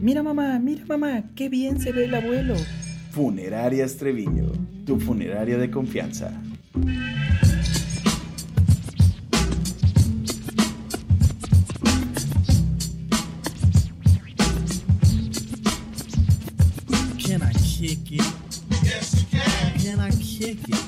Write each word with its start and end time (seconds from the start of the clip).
Mira 0.00 0.22
mamá, 0.22 0.58
mira 0.58 0.82
mamá, 0.86 1.24
qué 1.34 1.50
bien 1.50 1.78
se 1.78 1.92
ve 1.92 2.04
el 2.06 2.14
abuelo. 2.14 2.54
Funerarias 3.10 3.96
Treviño, 3.98 4.46
tu 4.86 4.98
funeraria 4.98 5.58
de 5.58 5.70
confianza. 5.70 6.32
Can 17.18 17.42
I 17.42 17.52
kick 17.62 18.12
it? 18.12 18.22
Yes, 18.82 19.14
you 19.14 19.26
can. 19.30 19.72
Can 19.82 20.00
I 20.00 20.10
kick 20.12 20.66
it? 20.66 20.78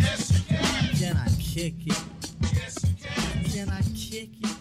Yes, 0.00 0.30
you 0.32 0.40
can. 0.48 0.98
Can 0.98 1.16
I 1.18 1.28
kick 1.38 1.86
it? 1.86 2.02
Yes, 2.50 2.82
you 2.82 2.94
can. 2.96 3.44
Can 3.52 3.68
I 3.68 3.82
kick 3.94 4.30
it? 4.40 4.56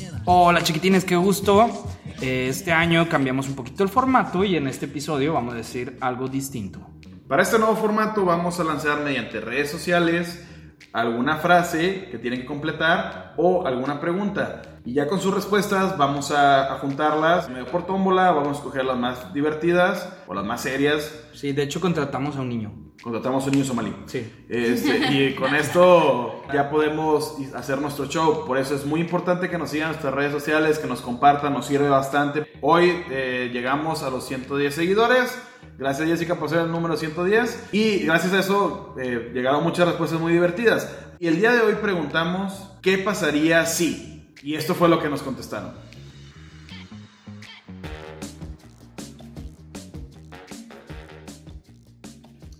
Can 0.00 0.14
I? 0.14 0.22
Hola 0.24 0.62
chiquitines, 0.64 1.04
qué 1.04 1.14
gusto. 1.14 1.87
Eh, 2.20 2.48
Este 2.48 2.72
año 2.72 3.08
cambiamos 3.08 3.48
un 3.48 3.54
poquito 3.54 3.82
el 3.82 3.88
formato 3.88 4.44
y 4.44 4.56
en 4.56 4.66
este 4.66 4.86
episodio 4.86 5.34
vamos 5.34 5.54
a 5.54 5.58
decir 5.58 5.96
algo 6.00 6.28
distinto. 6.28 6.80
Para 7.28 7.42
este 7.42 7.58
nuevo 7.58 7.76
formato 7.76 8.24
vamos 8.24 8.58
a 8.58 8.64
lanzar 8.64 9.00
mediante 9.04 9.40
redes 9.40 9.70
sociales 9.70 10.44
alguna 10.92 11.36
frase 11.36 12.08
que 12.10 12.18
tienen 12.18 12.40
que 12.40 12.46
completar 12.46 13.34
o 13.36 13.66
alguna 13.66 14.00
pregunta. 14.00 14.62
Y 14.84 14.94
ya 14.94 15.06
con 15.06 15.20
sus 15.20 15.34
respuestas 15.34 15.98
vamos 15.98 16.30
a, 16.30 16.72
a 16.72 16.78
juntarlas 16.78 17.48
medio 17.50 17.66
por 17.66 17.86
tómbola, 17.86 18.32
vamos 18.32 18.56
a 18.56 18.60
escoger 18.60 18.84
las 18.84 18.96
más 18.96 19.32
divertidas 19.34 20.10
o 20.26 20.34
las 20.34 20.44
más 20.44 20.62
serias. 20.62 21.12
Sí, 21.34 21.52
de 21.52 21.62
hecho 21.64 21.80
contratamos 21.80 22.36
a 22.36 22.40
un 22.40 22.48
niño. 22.48 22.87
Contratamos 23.02 23.44
a 23.44 23.46
un 23.46 23.52
niño 23.52 23.64
somalí. 23.64 23.94
Sí. 24.06 24.30
Este, 24.48 25.12
y 25.12 25.34
con 25.38 25.54
esto 25.54 26.42
ya 26.52 26.68
podemos 26.68 27.36
hacer 27.54 27.80
nuestro 27.80 28.06
show. 28.06 28.44
Por 28.44 28.58
eso 28.58 28.74
es 28.74 28.84
muy 28.84 29.00
importante 29.00 29.48
que 29.48 29.56
nos 29.56 29.70
sigan 29.70 29.88
en 29.88 29.92
nuestras 29.92 30.14
redes 30.14 30.32
sociales, 30.32 30.78
que 30.78 30.88
nos 30.88 31.00
compartan, 31.00 31.52
nos 31.52 31.66
sirve 31.66 31.88
bastante. 31.88 32.46
Hoy 32.60 33.04
eh, 33.10 33.50
llegamos 33.52 34.02
a 34.02 34.10
los 34.10 34.26
110 34.26 34.74
seguidores. 34.74 35.38
Gracias 35.78 36.08
Jessica 36.08 36.34
por 36.34 36.48
ser 36.48 36.60
el 36.60 36.72
número 36.72 36.96
110. 36.96 37.68
Y 37.72 37.98
gracias 38.00 38.32
a 38.32 38.40
eso 38.40 38.96
eh, 38.98 39.30
llegaron 39.32 39.62
muchas 39.62 39.86
respuestas 39.86 40.20
muy 40.20 40.32
divertidas. 40.32 40.92
Y 41.20 41.28
el 41.28 41.36
día 41.36 41.52
de 41.52 41.60
hoy 41.60 41.74
preguntamos, 41.80 42.72
¿qué 42.82 42.98
pasaría 42.98 43.64
si? 43.66 44.34
Y 44.42 44.54
esto 44.54 44.74
fue 44.74 44.88
lo 44.88 45.00
que 45.00 45.08
nos 45.08 45.22
contestaron. 45.22 45.72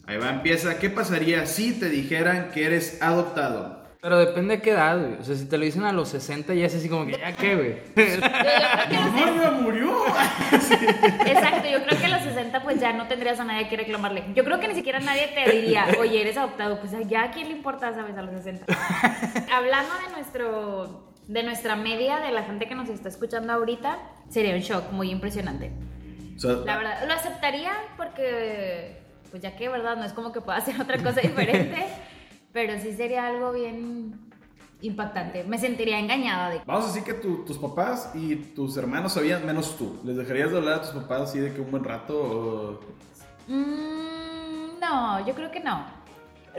Ahí 0.08 0.16
va, 0.16 0.30
empieza. 0.30 0.78
¿Qué 0.78 0.88
pasaría 0.88 1.46
si 1.46 1.78
te 1.78 1.90
dijeran 1.90 2.50
que 2.50 2.64
eres 2.64 3.00
adoptado? 3.02 3.78
Pero 4.00 4.18
depende 4.18 4.56
de 4.56 4.62
qué 4.62 4.70
edad, 4.70 4.98
güey. 4.98 5.14
O 5.20 5.22
sea, 5.22 5.36
si 5.36 5.46
te 5.46 5.58
lo 5.58 5.64
dicen 5.64 5.84
a 5.84 5.92
los 5.92 6.08
60 6.08 6.54
ya 6.54 6.66
es 6.66 6.74
así 6.74 6.88
como 6.88 7.04
que 7.04 7.18
ya 7.18 7.32
qué, 7.32 7.54
güey. 7.54 7.76
¡Mamá 8.90 9.50
murió! 9.60 10.06
Exacto, 11.26 11.68
yo 11.68 11.84
creo 11.84 12.00
que 12.00 12.06
a 12.06 12.08
los 12.08 12.22
60 12.22 12.62
pues 12.62 12.80
ya 12.80 12.94
no 12.94 13.06
tendrías 13.06 13.38
a 13.38 13.44
nadie 13.44 13.68
que 13.68 13.76
reclamarle. 13.76 14.24
Yo 14.34 14.44
creo 14.44 14.58
que 14.58 14.68
ni 14.68 14.74
siquiera 14.74 14.98
nadie 14.98 15.28
te 15.34 15.52
diría, 15.52 15.86
oye, 16.00 16.22
eres 16.22 16.38
adoptado. 16.38 16.80
Pues 16.80 16.92
ya 17.06 17.24
a 17.24 17.30
quién 17.30 17.48
le 17.48 17.56
importa, 17.56 17.92
sabes, 17.92 18.16
a 18.16 18.22
los 18.22 18.34
60. 18.34 18.64
Hablando 19.52 19.92
de 20.06 20.12
nuestro 20.14 21.08
de 21.26 21.42
nuestra 21.42 21.76
media, 21.76 22.20
de 22.20 22.32
la 22.32 22.44
gente 22.44 22.66
que 22.66 22.74
nos 22.74 22.88
está 22.88 23.10
escuchando 23.10 23.52
ahorita, 23.52 23.98
sería 24.30 24.54
un 24.54 24.60
shock 24.60 24.90
muy 24.92 25.10
impresionante. 25.10 25.70
O 26.36 26.40
sea, 26.40 26.52
La 26.64 26.78
verdad, 26.78 27.06
lo 27.06 27.12
aceptaría 27.12 27.72
porque, 27.98 29.02
pues 29.30 29.42
ya 29.42 29.56
que, 29.56 29.68
¿verdad? 29.68 29.96
No 29.96 30.04
es 30.04 30.12
como 30.12 30.32
que 30.32 30.40
pueda 30.40 30.58
hacer 30.58 30.80
otra 30.80 30.98
cosa 31.02 31.20
diferente, 31.20 31.86
pero 32.52 32.78
sí 32.80 32.92
sería 32.94 33.26
algo 33.26 33.52
bien 33.52 34.18
impactante. 34.80 35.42
Me 35.44 35.58
sentiría 35.58 35.98
engañada 35.98 36.50
de 36.50 36.60
Vamos 36.64 36.84
a 36.84 36.86
decir 36.88 37.02
que 37.02 37.14
tu- 37.14 37.44
tus 37.44 37.58
papás 37.58 38.12
y 38.14 38.36
tus 38.36 38.76
hermanos 38.76 39.12
sabían 39.14 39.44
menos 39.44 39.76
tú. 39.76 39.98
¿Les 40.04 40.16
dejarías 40.16 40.50
de 40.52 40.58
hablar 40.58 40.74
a 40.74 40.80
tus 40.82 40.90
papás 40.90 41.22
así 41.22 41.38
de 41.40 41.52
que 41.52 41.60
un 41.60 41.70
buen 41.70 41.84
rato? 41.84 42.16
o- 42.20 42.80
Mm, 43.48 44.78
no, 44.80 45.26
yo 45.26 45.34
creo 45.34 45.50
que 45.50 45.60
no. 45.60 45.84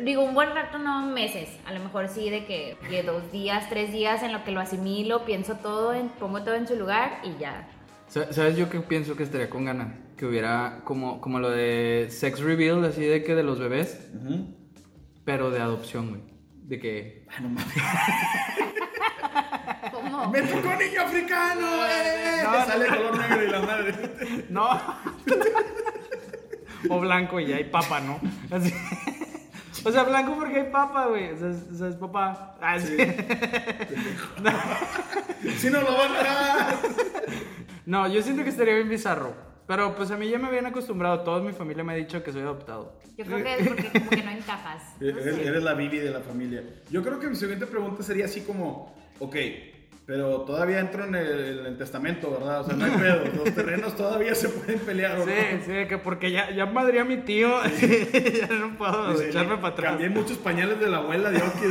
Digo, 0.02 0.24
un 0.24 0.34
buen 0.34 0.54
rato, 0.54 0.78
no 0.78 1.06
meses. 1.08 1.50
A 1.66 1.74
lo 1.74 1.80
mejor 1.80 2.08
sí 2.08 2.30
de 2.30 2.46
que, 2.46 2.78
que 2.90 3.04
dos 3.04 3.32
días, 3.32 3.68
tres 3.70 3.92
días 3.92 4.24
en 4.24 4.32
lo 4.34 4.44
que 4.44 4.52
lo 4.52 4.60
asimilo, 4.62 5.26
pienso 5.26 5.56
todo, 5.56 5.94
en- 5.94 6.10
pongo 6.10 6.42
todo 6.44 6.56
en 6.56 6.68
su 6.68 6.76
lugar 6.76 7.20
y 7.24 7.38
ya. 7.40 7.68
Sa- 8.10 8.34
¿Sabes 8.34 8.58
yo 8.58 8.70
qué 8.70 8.80
pienso 8.82 9.16
que 9.16 9.24
estaría 9.24 9.50
con 9.50 9.66
ganas? 9.66 9.94
Que 10.18 10.26
hubiera 10.26 10.82
como, 10.84 11.22
como 11.22 11.40
lo 11.40 11.50
de 11.50 12.08
sex 12.12 12.40
reveal, 12.42 12.84
así 12.84 13.02
de 13.06 13.24
que 13.24 13.36
de 13.36 13.44
los 13.44 13.60
bebés, 13.60 14.00
pero 15.26 15.50
de 15.52 15.62
adopción, 15.62 16.10
güey. 16.10 16.22
De 16.64 16.80
que... 16.80 17.26
¿Cómo? 19.92 20.28
¡Me 20.32 20.42
tocó 20.42 20.76
niño 20.76 21.02
africano! 21.02 21.68
¡Eh! 21.86 22.42
No, 22.44 22.52
Le 22.54 22.66
sale 22.66 22.88
color 22.88 23.18
negro 23.18 23.44
y 23.44 23.50
la 23.50 23.60
madre. 23.62 23.94
No. 24.50 24.68
o 26.90 27.00
blanco 27.00 27.40
y 27.40 27.48
ya 27.48 27.58
hay 27.58 27.66
papa, 27.66 28.00
¿no? 28.02 28.20
Así. 28.56 28.74
O 29.86 29.92
sea, 29.92 30.04
blanco 30.04 30.36
porque 30.36 30.60
hay 30.62 30.72
papa, 30.72 31.06
güey. 31.08 31.32
O 31.32 31.38
sea, 31.38 31.50
es, 31.50 31.64
o 31.72 31.76
sea, 31.78 31.88
es 31.90 31.96
papá. 31.96 32.58
Ah, 32.62 32.80
sí. 32.80 32.98
¡Si 35.58 35.70
no 35.70 35.82
lo 35.82 35.98
van 35.98 36.16
a 36.16 36.24
dar! 36.24 36.78
No, 37.90 38.08
yo 38.08 38.22
siento 38.22 38.44
que 38.44 38.52
estaría 38.52 38.76
bien 38.76 38.88
bizarro. 38.88 39.34
Pero 39.66 39.96
pues 39.96 40.12
a 40.12 40.18
mí 40.18 40.30
ya 40.30 40.38
me 40.38 40.48
habían 40.48 40.68
acostumbrado. 40.68 41.22
Toda 41.22 41.42
mi 41.42 41.54
familia 41.54 41.84
me 41.84 41.94
ha 41.94 41.96
dicho 41.96 42.22
que 42.22 42.32
soy 42.32 42.42
adoptado. 42.44 42.94
Yo 43.18 43.26
creo 43.26 43.44
que 43.44 43.56
es 43.56 43.68
porque 43.68 43.90
como 43.92 44.10
que 44.12 44.24
no 44.24 44.30
encajas. 44.32 44.84
No 45.00 45.08
Eres, 45.08 45.64
la 45.64 45.74
Bibi 45.74 45.98
de 45.98 46.12
la 46.12 46.20
familia. 46.20 46.64
Yo 46.92 47.02
creo 47.02 47.20
que 47.20 47.28
mi 47.28 47.36
siguiente 47.36 47.66
pregunta 47.66 48.04
sería 48.04 48.26
así 48.26 48.42
como, 48.42 48.96
ok, 49.18 49.36
pero 50.06 50.42
todavía 50.42 50.80
entro 50.80 51.04
en 51.06 51.16
el, 51.16 51.60
en 51.62 51.66
el 51.66 51.78
testamento, 51.80 52.30
¿verdad? 52.32 52.62
O 52.62 52.64
sea, 52.66 52.76
no 52.76 52.86
hay 52.86 52.92
pedo. 52.92 53.24
Los 53.44 53.56
terrenos 53.56 53.96
todavía 53.96 54.36
se 54.36 54.50
pueden 54.50 54.80
pelear, 54.82 55.18
¿o 55.18 55.26
Sí, 55.26 55.32
no? 55.32 55.66
sí, 55.66 55.88
que 55.88 55.98
porque 55.98 56.32
ya, 56.32 56.52
ya 56.52 56.68
madría 56.68 57.02
a 57.02 57.06
mi 57.06 57.18
tío. 57.18 57.50
ya 58.40 58.48
no 58.54 58.78
puedo 58.78 59.14
Dice, 59.14 59.30
echarme 59.30 59.56
para 59.56 59.70
atrás. 59.70 59.92
Cambié 59.94 60.10
muchos 60.10 60.38
pañales 60.38 60.80
de 60.80 60.90
la 60.90 60.98
abuela 60.98 61.32
de 61.32 61.38
Oki, 61.40 61.66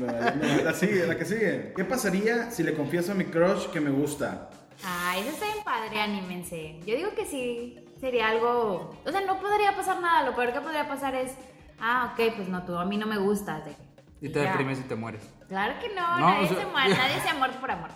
la 0.64 0.72
sigue, 0.74 1.06
la 1.06 1.16
que 1.16 1.24
sigue. 1.24 1.72
¿Qué 1.76 1.84
pasaría 1.84 2.50
si 2.50 2.62
le 2.62 2.74
confieso 2.74 3.12
a 3.12 3.14
mi 3.14 3.24
crush 3.24 3.66
que 3.68 3.80
me 3.80 3.90
gusta? 3.90 4.50
Ay, 4.84 5.20
eso 5.22 5.30
está 5.30 5.46
bien 5.46 5.64
padre, 5.64 6.00
anímense. 6.00 6.78
Yo 6.86 6.94
digo 6.96 7.10
que 7.14 7.26
sí, 7.26 7.78
sería 8.00 8.28
algo... 8.28 8.94
O 9.04 9.10
sea, 9.10 9.20
no 9.22 9.40
podría 9.40 9.74
pasar 9.76 10.00
nada. 10.00 10.24
Lo 10.24 10.36
peor 10.36 10.52
que 10.52 10.60
podría 10.60 10.86
pasar 10.88 11.14
es... 11.14 11.32
Ah, 11.80 12.12
ok, 12.12 12.34
pues 12.36 12.48
no, 12.48 12.64
tú 12.64 12.76
a 12.76 12.84
mí 12.84 12.96
no 12.96 13.06
me 13.06 13.18
gustas. 13.18 13.64
de- 13.64 13.74
Y 14.20 14.28
te 14.30 14.42
ya. 14.42 14.50
deprimes 14.50 14.78
y 14.80 14.82
te 14.82 14.94
mueres. 14.94 15.22
Claro 15.48 15.74
que 15.80 15.88
no, 15.94 16.18
No, 16.18 16.30
nadie 16.30 16.44
o 16.44 16.48
sea- 16.48 16.58
se 16.58 16.66
muere, 16.66 16.88
nadie 16.96 17.20
se 17.22 17.28
ha 17.28 17.34
muerto 17.34 17.58
por 17.60 17.70
amor. 17.70 17.90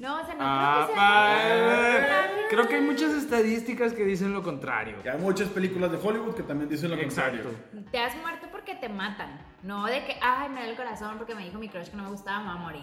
No, 0.00 0.20
o 0.20 0.24
sea, 0.26 0.34
no 0.34 0.40
Ah, 0.42 0.74
creo 0.74 0.88
que 0.88 0.94
sea... 0.94 2.20
ah, 2.24 2.26
creo 2.50 2.68
que 2.68 2.74
hay 2.74 2.80
muchas 2.82 3.12
estadísticas 3.12 3.92
que 3.92 4.04
dicen 4.04 4.32
lo 4.32 4.42
contrario. 4.42 4.96
Y 5.04 5.08
hay 5.08 5.18
muchas 5.18 5.48
películas 5.48 5.92
de 5.92 5.98
Hollywood 6.02 6.34
que 6.34 6.42
también 6.42 6.68
dicen 6.68 6.90
lo 6.90 6.96
Exacto. 6.96 7.42
contrario. 7.44 7.90
Te 7.92 7.98
has 7.98 8.16
muerto 8.16 8.48
porque 8.64 8.78
te 8.80 8.88
matan. 8.88 9.38
No 9.62 9.84
de 9.86 10.04
que, 10.04 10.16
ay, 10.22 10.48
me 10.48 10.60
da 10.62 10.66
el 10.68 10.76
corazón 10.76 11.16
porque 11.18 11.34
me 11.34 11.44
dijo 11.44 11.58
mi 11.58 11.68
crush 11.68 11.88
que 11.88 11.96
no 11.96 12.04
me 12.04 12.10
gustaba, 12.10 12.40
me 12.40 12.46
va 12.46 12.52
a 12.52 12.56
morir. 12.56 12.82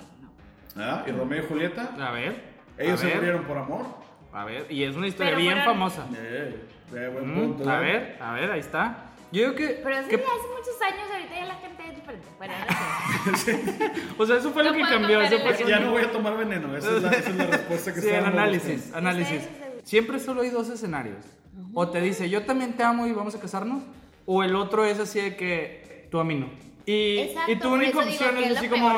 No. 0.76 0.82
¿Ah? 0.84 1.04
¿Y 1.08 1.12
Romeo 1.12 1.44
y 1.44 1.48
Julieta? 1.48 1.90
A 2.00 2.12
ver. 2.12 2.52
Ellos 2.78 2.94
a 2.94 2.98
se 2.98 3.08
ver, 3.08 3.16
murieron 3.18 3.44
por 3.46 3.58
amor. 3.58 3.86
A 4.34 4.46
ver, 4.46 4.66
y 4.70 4.84
es 4.84 4.96
una 4.96 5.08
historia 5.08 5.32
Pero 5.32 5.42
bien 5.42 5.54
fueron- 5.58 5.74
famosa. 5.74 6.06
Eh, 6.16 6.64
eh, 6.96 7.10
buen 7.12 7.32
Mm, 7.32 7.36
punto, 7.54 7.70
a 7.70 7.78
¿eh? 7.78 7.80
ver, 7.82 8.18
a 8.22 8.34
ver, 8.34 8.52
ahí 8.52 8.60
está. 8.60 9.06
Yo 9.32 9.42
digo 9.44 9.56
que. 9.56 9.82
Pero 9.84 9.98
eso 9.98 10.08
que- 10.10 10.18
ya 10.18 10.24
hace 10.24 10.48
muchos 10.56 10.82
años, 10.82 11.12
ahorita 11.12 11.36
ya 11.36 11.46
la 11.46 11.56
gente 11.56 11.88
es 11.90 11.96
diferente. 11.96 12.28
Bueno, 12.38 12.54
o 14.18 14.26
sea, 14.26 14.38
eso 14.38 14.52
fue 14.52 14.64
lo 14.64 14.70
No 14.72 14.76
que 14.78 14.82
puedo 14.84 14.94
cambió. 15.00 15.22
Eso 15.22 15.40
fue 15.40 15.68
Ya 15.68 15.80
no 15.80 15.92
voy 15.92 16.04
a 16.04 16.12
tomar 16.12 16.38
veneno. 16.38 16.76
Esa 16.78 16.96
es 16.98 17.04
la, 17.04 17.10
esa 17.12 17.30
es 17.30 17.36
la 17.36 17.46
respuesta 17.48 17.94
que 17.94 18.02
Sí, 18.02 18.10
el 18.10 18.26
análisis, 18.26 18.84
buscando. 18.84 18.98
análisis. 19.10 19.50
Siempre 19.84 20.20
solo 20.20 20.42
hay 20.42 20.50
dos 20.50 20.70
escenarios. 20.70 21.26
O 21.74 21.90
te 21.90 22.00
dice, 22.02 22.30
yo 22.30 22.44
también 22.46 22.74
te 22.74 22.84
amo 22.84 23.08
y 23.08 23.12
vamos 23.14 23.36
a 23.36 23.40
casarnos. 23.40 23.84
O 24.26 24.44
el 24.44 24.56
otro 24.56 24.86
es 24.86 25.00
así 25.00 25.20
de 25.20 25.36
que 25.36 26.08
tú 26.12 26.20
a 26.20 26.24
mí 26.24 26.36
no. 26.36 26.50
Y, 26.86 27.20
Exacto, 27.20 27.52
y 27.52 27.56
tu 27.58 27.74
única 27.74 28.00
opción 28.00 28.38
es 28.38 28.52
es 28.52 28.58
así 28.58 28.68
como. 28.68 28.90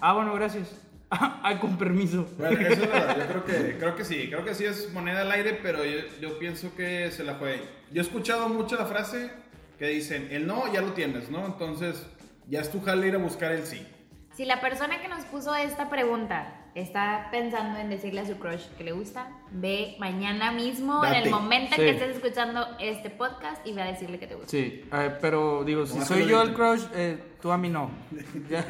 Ah, 0.00 0.12
bueno, 0.14 0.34
gracias. 0.34 0.80
Ay, 1.10 1.56
con 1.60 1.76
permiso. 1.76 2.26
Bueno, 2.38 2.58
eso 2.60 2.82
es 2.82 2.92
verdad. 2.92 3.16
Yo 3.18 3.26
creo 3.26 3.44
que, 3.44 3.78
creo 3.78 3.96
que 3.96 4.04
sí. 4.04 4.28
Creo 4.28 4.44
que 4.44 4.54
sí 4.54 4.64
es 4.64 4.92
moneda 4.92 5.20
al 5.22 5.32
aire, 5.32 5.58
pero 5.62 5.84
yo, 5.84 6.00
yo 6.20 6.38
pienso 6.38 6.74
que 6.74 7.10
se 7.10 7.24
la 7.24 7.34
fue. 7.34 7.62
Yo 7.90 8.00
he 8.00 8.04
escuchado 8.04 8.48
mucho 8.48 8.76
la 8.76 8.86
frase 8.86 9.30
que 9.78 9.88
dicen, 9.88 10.28
el 10.30 10.46
no 10.46 10.72
ya 10.72 10.80
lo 10.80 10.92
tienes, 10.92 11.28
¿no? 11.28 11.44
Entonces, 11.44 12.06
ya 12.48 12.60
es 12.60 12.70
tu 12.70 12.80
jale 12.80 13.08
ir 13.08 13.14
a 13.14 13.18
buscar 13.18 13.52
el 13.52 13.66
sí. 13.66 13.86
Si 14.34 14.44
la 14.46 14.60
persona 14.60 15.02
que 15.02 15.08
nos 15.08 15.24
puso 15.26 15.54
esta 15.54 15.90
pregunta 15.90 16.61
está 16.74 17.28
pensando 17.30 17.78
en 17.78 17.90
decirle 17.90 18.20
a 18.22 18.26
su 18.26 18.36
crush 18.38 18.66
que 18.78 18.84
le 18.84 18.92
gusta, 18.92 19.28
ve 19.50 19.94
mañana 19.98 20.52
mismo, 20.52 21.04
en 21.04 21.10
Date. 21.12 21.24
el 21.24 21.30
momento 21.30 21.74
Sí. 21.76 21.82
en 21.82 21.86
que 21.86 21.90
estés 22.04 22.16
escuchando 22.16 22.66
este 22.80 23.10
podcast 23.10 23.66
y 23.66 23.72
ve 23.74 23.82
a 23.82 23.86
decirle 23.86 24.18
que 24.18 24.26
te 24.26 24.34
gusta. 24.34 24.50
Sí, 24.50 24.84
eh, 24.92 25.10
pero 25.20 25.64
digo, 25.64 25.84
si 25.86 26.00
soy 26.00 26.26
yo 26.26 26.40
el 26.42 26.54
crush, 26.54 26.84
eh, 26.94 27.18
tú 27.42 27.52
a 27.52 27.58
mí 27.58 27.68
no. 27.68 27.90
Ya. 28.48 28.64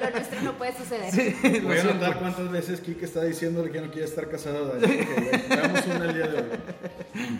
Lo 0.00 0.10
nuestro 0.10 0.40
no 0.42 0.52
puede 0.54 0.72
suceder. 0.76 1.62
Lo 1.62 1.68
Voy 1.68 1.78
a 1.78 1.82
anotar 1.82 2.18
cuántas 2.18 2.50
veces 2.50 2.80
Kike 2.80 3.04
está 3.04 3.22
diciéndole 3.22 3.70
que 3.70 3.80
no 3.80 3.90
quiere 3.90 4.06
estar 4.06 4.28
casado. 4.28 4.72
Que 4.80 5.06
veamos 5.48 5.86
una 5.86 6.04
el 6.06 6.14
día 6.14 6.26
de 6.26 6.38
hoy. 6.38 6.48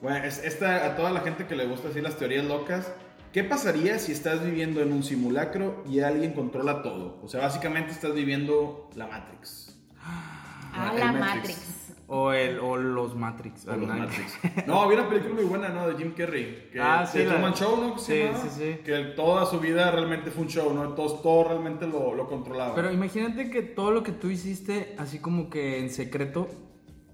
Bueno, 0.00 0.22
es- 0.26 0.44
esta, 0.44 0.84
a 0.86 0.96
toda 0.96 1.10
la 1.10 1.20
gente 1.20 1.46
que 1.46 1.56
le 1.56 1.64
gusta 1.66 1.88
así 1.88 2.00
las 2.02 2.16
teorías 2.18 2.44
locas, 2.44 2.92
¿qué 3.34 3.44
pasaría 3.44 3.98
si 3.98 4.12
estás 4.12 4.42
viviendo 4.42 4.80
en 4.80 4.92
un 4.92 5.02
simulacro 5.02 5.84
y 5.90 6.00
alguien 6.00 6.32
controla 6.32 6.80
todo? 6.82 7.20
O 7.22 7.28
sea, 7.28 7.40
básicamente 7.42 7.90
estás 7.92 8.14
viviendo 8.14 8.88
la 8.94 9.06
Matrix. 9.08 9.76
Ah, 10.00 10.92
la 10.96 11.12
Matrix. 11.12 11.18
Matrix. 11.36 11.70
O, 12.06 12.32
el, 12.32 12.58
o 12.58 12.76
los 12.76 13.16
Matrix. 13.16 13.66
O 13.66 13.74
los 13.76 13.88
Matrix. 13.88 14.38
No, 14.66 14.82
había 14.82 15.00
una 15.00 15.08
película 15.08 15.34
muy 15.34 15.44
buena, 15.44 15.70
¿no? 15.70 15.88
De 15.88 15.96
Jim 15.96 16.12
Carrey. 16.14 16.68
Que 16.72 16.80
Ah, 16.80 17.06
sí, 17.06 17.18
la- 17.24 17.32
Truman 17.32 17.54
Show, 17.54 17.76
¿no? 17.80 17.98
Sí, 17.98 18.22
sí, 18.42 18.48
sí. 18.50 18.78
Que 18.84 18.98
toda 19.16 19.46
su 19.46 19.58
vida 19.58 19.90
realmente 19.90 20.30
fue 20.30 20.42
un 20.44 20.48
show, 20.48 20.72
¿no? 20.74 20.90
Todo, 20.94 21.14
todo 21.20 21.48
realmente 21.48 21.86
lo, 21.86 22.14
lo 22.14 22.28
controlaba. 22.28 22.74
Pero 22.74 22.92
imagínate 22.92 23.50
que 23.50 23.62
todo 23.62 23.90
lo 23.90 24.02
que 24.02 24.12
tú 24.12 24.28
hiciste, 24.30 24.94
así 24.98 25.18
como 25.18 25.48
que 25.50 25.78
en 25.80 25.90
secreto, 25.90 26.48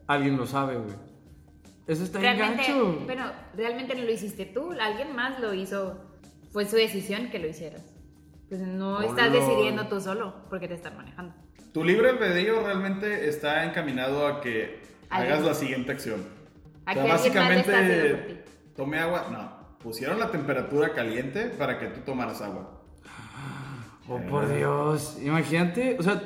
alguien 0.07 0.37
lo 0.37 0.47
sabe, 0.47 0.77
güey. 0.77 0.97
Eso 1.87 2.05
está 2.05 2.19
bien 2.19 2.37
Realmente, 2.37 2.63
gacho. 2.73 3.05
pero 3.07 3.25
realmente 3.57 3.95
no 3.97 4.03
lo 4.03 4.11
hiciste 4.13 4.45
tú, 4.47 4.73
alguien 4.81 5.15
más 5.17 5.41
lo 5.41 5.55
hizo. 5.55 6.10
Fue 6.51 6.65
su 6.67 6.77
decisión 6.77 7.31
que 7.31 7.39
lo 7.39 7.47
hicieras. 7.49 7.83
Pues 8.49 8.61
no 8.61 8.97
Oh, 8.99 9.03
estás 9.03 9.33
decidiendo 9.33 9.87
tú 9.87 10.01
solo 10.01 10.35
porque 10.51 10.67
te 10.69 10.75
están 10.75 10.97
manejando. 10.97 11.35
Tu 11.73 11.85
libre 11.85 12.11
albedrío 12.11 12.61
realmente 12.65 13.29
está 13.29 13.65
encaminado 13.65 14.27
a 14.27 14.41
que 14.41 14.81
Alguien- 15.09 15.33
hagas 15.35 15.47
la 15.47 15.55
siguiente 15.55 15.93
acción. 15.93 16.25
A 16.87 16.95
que 16.95 17.01
más 17.05 17.21
lo 17.21 17.27
está 17.27 17.49
haciendo 17.79 18.17
por 18.19 18.27
ti. 18.27 18.37
tomé 18.75 18.99
agua. 18.99 19.27
No, 19.31 19.79
pusieron 19.79 20.19
la 20.19 20.31
temperatura 20.33 20.93
caliente 20.93 21.45
para 21.51 21.79
que 21.79 21.87
tú 21.87 22.01
tomaras 22.01 22.43
agua. 22.43 22.81
Oh, 24.09 24.19
por 24.29 24.53
Dios. 24.53 25.19
Imagínate, 25.23 25.97
o 25.99 26.03
sea, 26.03 26.21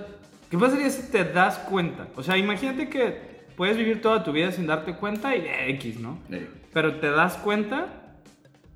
¿qué 0.50 0.56
pasaría 0.56 0.88
si 0.88 1.10
te 1.10 1.24
das 1.24 1.58
cuenta? 1.58 2.08
O 2.16 2.22
sea, 2.22 2.38
imagínate 2.38 2.88
que 2.88 3.44
puedes 3.56 3.76
vivir 3.76 4.00
toda 4.00 4.24
tu 4.24 4.32
vida 4.32 4.50
sin 4.52 4.66
darte 4.66 4.94
cuenta 4.96 5.36
y 5.36 5.40
eh, 5.40 5.70
X, 5.72 6.00
¿no? 6.00 6.18
Sí. 6.30 6.46
Pero 6.72 6.98
te 7.00 7.10
das 7.10 7.36
cuenta 7.36 8.03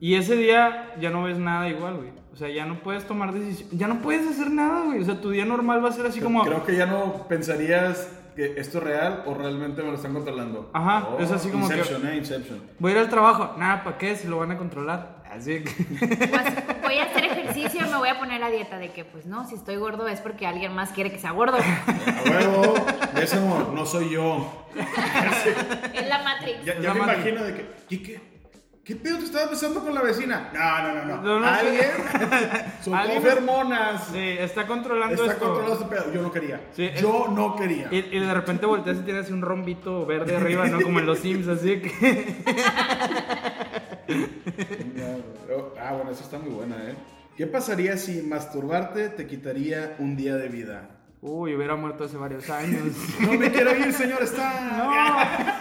y 0.00 0.14
ese 0.14 0.36
día 0.36 0.94
ya 1.00 1.10
no 1.10 1.22
ves 1.24 1.38
nada 1.38 1.68
igual, 1.68 1.96
güey. 1.96 2.10
O 2.32 2.36
sea, 2.36 2.48
ya 2.48 2.64
no 2.66 2.80
puedes 2.80 3.04
tomar 3.06 3.32
decisiones. 3.32 3.76
Ya 3.76 3.88
no 3.88 3.96
puedes 4.00 4.26
hacer 4.28 4.50
nada, 4.50 4.84
güey. 4.84 5.00
O 5.02 5.04
sea, 5.04 5.20
tu 5.20 5.30
día 5.30 5.44
normal 5.44 5.84
va 5.84 5.88
a 5.88 5.92
ser 5.92 6.06
así 6.06 6.20
como. 6.20 6.44
Creo 6.44 6.64
que 6.64 6.76
ya 6.76 6.86
no 6.86 7.26
pensarías 7.28 8.12
que 8.36 8.54
esto 8.60 8.78
es 8.78 8.84
real 8.84 9.24
o 9.26 9.34
realmente 9.34 9.82
me 9.82 9.88
lo 9.88 9.96
están 9.96 10.12
controlando. 10.14 10.70
Ajá, 10.72 11.08
Oh, 11.08 11.18
es 11.20 11.32
así 11.32 11.48
como 11.50 11.66
que- 11.68 11.74
Inception, 11.78 12.06
eh, 12.06 12.16
Inception. 12.16 12.62
Voy 12.78 12.92
a 12.92 12.94
ir 12.94 13.00
al 13.00 13.08
trabajo. 13.08 13.54
Nada, 13.58 13.82
¿para 13.82 13.98
qué? 13.98 14.14
Si 14.14 14.28
lo 14.28 14.38
van 14.38 14.52
a 14.52 14.56
controlar. 14.58 15.16
Así 15.28 15.64
que. 15.64 15.70
Pues, 16.28 16.44
voy 16.82 16.98
a 16.98 17.04
hacer 17.04 17.24
ejercicio 17.24 17.84
y 17.84 17.90
me 17.90 17.96
voy 17.96 18.08
a 18.08 18.18
poner 18.20 18.40
a 18.44 18.50
dieta 18.50 18.78
de 18.78 18.92
que, 18.92 19.04
pues 19.04 19.26
no, 19.26 19.44
si 19.48 19.56
estoy 19.56 19.74
gordo 19.76 20.06
es 20.06 20.20
porque 20.20 20.46
alguien 20.46 20.72
más 20.74 20.90
quiere 20.92 21.10
que 21.10 21.18
sea 21.18 21.32
gordo. 21.32 21.56
A 21.58 22.30
huevo, 22.30 22.74
ese 23.20 23.36
amor, 23.36 23.72
no 23.74 23.84
soy 23.84 24.10
yo. 24.10 24.64
es 25.94 26.08
la 26.08 26.22
Matrix. 26.22 26.64
Ya, 26.64 26.72
Es 26.74 26.80
ya 26.82 26.88
la 26.88 26.94
me 26.94 27.00
imagino 27.12 27.42
de 27.44 27.54
que, 27.54 27.66
¿qué, 27.88 28.02
qué, 28.02 28.20
qué 28.88 28.96
pedo 28.96 29.18
te 29.18 29.24
estabas 29.26 29.50
besando 29.50 29.80
con 29.84 29.94
la 29.94 30.00
vecina? 30.00 30.50
No, 30.54 30.82
no, 30.82 30.94
no, 30.94 31.04
no. 31.04 31.22
No, 31.22 31.40
no, 31.40 31.46
Alguien 31.46 31.90
soltó 32.82 33.20
fermonas. 33.20 34.06
Sí, 34.10 34.18
está 34.18 34.66
controlando 34.66 35.14
Está 35.22 35.34
esto. 35.34 35.44
controlado 35.44 35.74
este 35.74 35.94
pedo. 35.94 36.12
Yo 36.14 36.22
no 36.22 36.32
quería. 36.32 36.60
Sí, 36.74 36.84
es- 36.86 37.00
Yo 37.02 37.28
no 37.30 37.54
quería. 37.54 37.88
Y, 37.90 37.98
y 37.98 38.18
de 38.18 38.32
repente 38.32 38.64
volteas 38.64 38.96
y 38.96 39.00
tienes 39.02 39.30
un 39.30 39.42
rombito 39.42 40.06
verde 40.06 40.34
arriba, 40.36 40.66
¿no? 40.68 40.80
Como 40.80 41.00
en 41.00 41.06
los 41.06 41.18
Sims, 41.18 41.46
así 41.48 41.80
que. 41.82 42.36
Ah, 45.80 45.92
bueno, 45.94 46.10
eso 46.10 46.22
está 46.24 46.38
muy 46.38 46.50
buena, 46.50 46.76
¿eh? 46.76 46.94
¿Qué 47.36 47.46
pasaría 47.46 47.96
si 47.96 48.22
masturbarte 48.22 49.08
te 49.10 49.26
quitaría 49.26 49.96
un 49.98 50.16
día 50.16 50.34
de 50.36 50.48
vida? 50.48 50.88
Uy, 51.20 51.54
hubiera 51.54 51.76
muerto 51.76 52.04
hace 52.04 52.16
varios 52.16 52.48
años. 52.50 52.94
No 53.20 53.32
me 53.34 53.50
quiero 53.50 53.76
ir, 53.76 53.92
señor 53.92 54.22
Star. 54.24 55.58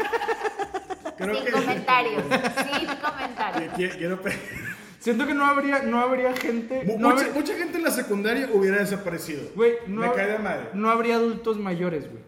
Creo 1.17 1.35
Sin 1.35 1.45
que- 1.45 1.51
comentarios. 1.51 2.23
Sin 2.79 2.87
comentarios. 2.97 3.73
Quiero 3.75 4.19
Siento 4.99 5.27
que 5.27 5.33
no 5.33 5.45
habría, 5.45 5.83
no 5.83 5.99
habría 6.01 6.33
gente. 6.35 6.83
No 6.85 7.09
mucha, 7.09 7.21
habría- 7.27 7.33
mucha 7.33 7.53
gente 7.55 7.77
en 7.77 7.83
la 7.83 7.91
secundaria 7.91 8.49
hubiera 8.53 8.77
desaparecido. 8.77 9.43
Güey, 9.55 9.73
no, 9.87 10.01
Me 10.01 10.11
cae 10.11 10.27
de 10.33 10.39
madre. 10.39 10.69
no 10.73 10.89
habría 10.89 11.15
adultos 11.15 11.57
mayores, 11.59 12.09
güey. 12.09 12.23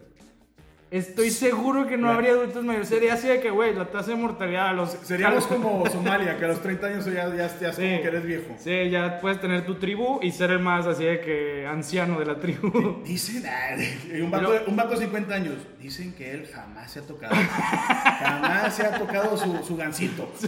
Estoy 0.90 1.30
seguro 1.30 1.86
que 1.86 1.96
no 1.96 2.08
Claro. 2.08 2.14
habría 2.16 2.30
adultos 2.32 2.64
mayores. 2.64 2.88
Sería 2.88 3.14
así 3.14 3.28
de 3.28 3.40
que, 3.40 3.50
güey, 3.50 3.72
la 3.74 3.84
tasa 3.86 4.10
de 4.10 4.16
mortalidad 4.16 4.70
a 4.70 4.72
los. 4.72 4.90
Seríamos 4.90 5.44
a- 5.46 5.48
como 5.48 5.86
Somalia, 5.90 6.36
que 6.36 6.44
a 6.44 6.48
los 6.48 6.60
30 6.60 6.88
años 6.88 7.04
ya, 7.04 7.28
ya, 7.32 7.46
ya 7.60 7.72
Sí. 7.72 7.82
como 7.82 8.02
que 8.02 8.06
eres 8.08 8.24
viejo. 8.24 8.56
Sí, 8.58 8.90
ya 8.90 9.20
puedes 9.20 9.40
tener 9.40 9.64
tu 9.64 9.76
tribu 9.76 10.18
y 10.20 10.32
ser 10.32 10.50
el 10.50 10.58
más 10.58 10.86
así 10.88 11.04
de 11.04 11.20
que 11.20 11.64
anciano 11.64 12.18
de 12.18 12.24
la 12.26 12.40
tribu. 12.40 13.02
Dicen, 13.04 13.44
ay, 13.46 14.00
y 14.16 14.20
un 14.20 14.32
vato, 14.32 14.48
Pero- 14.50 14.64
un 14.66 14.74
vato 14.74 14.90
de 14.90 14.96
50 14.98 15.32
años, 15.32 15.54
dicen 15.78 16.12
que 16.12 16.32
él 16.32 16.48
jamás 16.52 16.90
se 16.90 16.98
ha 16.98 17.02
tocado. 17.02 17.36
jamás 17.36 18.74
se 18.74 18.84
ha 18.84 18.98
tocado 18.98 19.36
su, 19.36 19.64
su 19.64 19.76
gancito. 19.76 20.28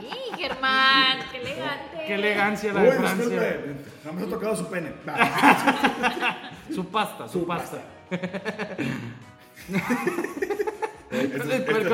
Sí, 0.00 0.16
Germán, 0.36 1.18
qué 1.32 1.38
elegante. 1.38 1.97
Qué 2.08 2.14
elegancia 2.14 2.72
la 2.72 2.80
Uy, 2.80 2.86
de 2.86 2.92
Francia. 2.92 3.16
disculpe, 3.28 3.74
jamás 4.02 4.22
ha 4.24 4.26
tocado 4.28 4.56
su 4.56 4.68
pene. 4.68 4.92
Su 6.74 6.84
pasta, 6.86 7.26
su, 7.28 7.40
Su 7.40 7.46
pasta. 7.46 7.78
¿Cuál 11.10 11.22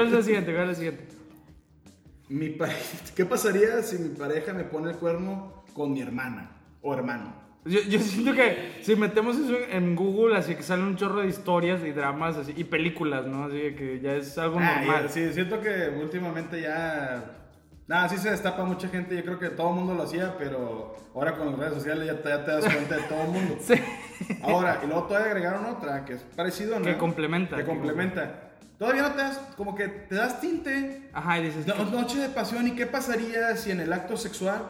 es 0.07 0.13
la 0.13 0.23
siguiente? 0.23 0.53
¿Cuál 0.55 0.63
es 0.65 0.69
la 0.69 0.75
siguiente? 0.75 1.05
Mi 2.29 2.49
pa- 2.51 2.69
¿Qué 3.17 3.25
pasaría 3.25 3.83
si 3.83 3.99
mi 3.99 4.09
pareja 4.17 4.53
me 4.53 4.65
pone 4.65 4.91
el 4.91 4.97
cuerno 4.97 5.65
con 5.73 5.93
mi 5.93 6.01
hermana 6.03 6.51
o 6.83 6.95
hermano? 6.95 7.35
Yo, 7.65 7.81
yo 7.83 7.99
siento 7.99 8.35
que 8.35 8.73
si 8.83 8.95
metemos 8.97 9.37
eso 9.39 9.57
en 9.71 9.95
Google, 9.97 10.37
así 10.37 10.55
que 10.55 10.63
salen 10.63 10.85
un 10.87 10.97
chorro 10.97 11.21
de 11.21 11.29
historias 11.29 11.83
y 11.83 11.93
dramas 11.93 12.37
así, 12.37 12.53
y 12.55 12.65
películas, 12.65 13.27
¿no? 13.27 13.45
Así 13.45 13.75
que 13.75 14.01
ya 14.03 14.17
es 14.17 14.37
algo 14.37 14.59
Ah, 14.61 14.81
normal. 14.81 15.03
ya, 15.05 15.09
sí, 15.09 15.33
siento 15.33 15.61
que 15.61 15.89
últimamente 16.01 16.61
ya. 16.61 17.25
Nada, 17.87 18.09
sí 18.09 18.17
se 18.17 18.31
destapa 18.31 18.65
mucha 18.65 18.89
gente. 18.89 19.15
Yo 19.17 19.23
creo 19.25 19.39
que 19.39 19.51
todo 19.51 19.69
el 19.71 19.75
mundo 19.77 19.95
lo 19.95 20.05
hacía, 20.05 20.37
pero 20.39 20.97
ahora 21.15 21.37
con 21.37 21.51
las 21.51 21.59
redes 21.59 21.75
sociales 21.75 22.07
ya 22.07 22.23
te, 22.23 22.29
ya 22.31 22.43
te 22.45 22.51
das 22.51 22.65
cuenta 22.65 22.97
de 22.97 23.03
todo 23.03 23.23
el 23.23 23.29
mundo. 23.29 23.59
Sí. 23.67 23.75
Ahora, 24.43 24.81
y 24.83 24.87
luego 24.87 25.05
todavía 25.05 25.33
agregaron 25.33 25.67
otra 25.67 26.05
que 26.05 26.15
es 26.15 26.23
parecido, 26.23 26.79
¿no? 26.79 26.85
Que 26.85 26.97
complementa. 26.97 27.57
Que 27.57 27.65
complementa. 27.65 28.53
Todavía 28.79 29.03
no 29.03 29.11
te 29.11 29.17
das, 29.19 29.39
como 29.57 29.75
que 29.75 29.89
te 29.89 30.15
das 30.15 30.41
tinte. 30.41 31.11
Ajá, 31.13 31.41
y 31.41 31.47
dices, 31.47 31.67
No- 31.67 31.85
Noche 31.87 32.19
de 32.21 32.29
pasión. 32.29 32.67
¿Y 32.69 32.73
qué 32.77 32.87
pasaría 32.87 33.57
si 33.57 33.73
en 33.73 33.81
el 33.81 33.93
acto 33.93 34.17
sexual 34.17 34.63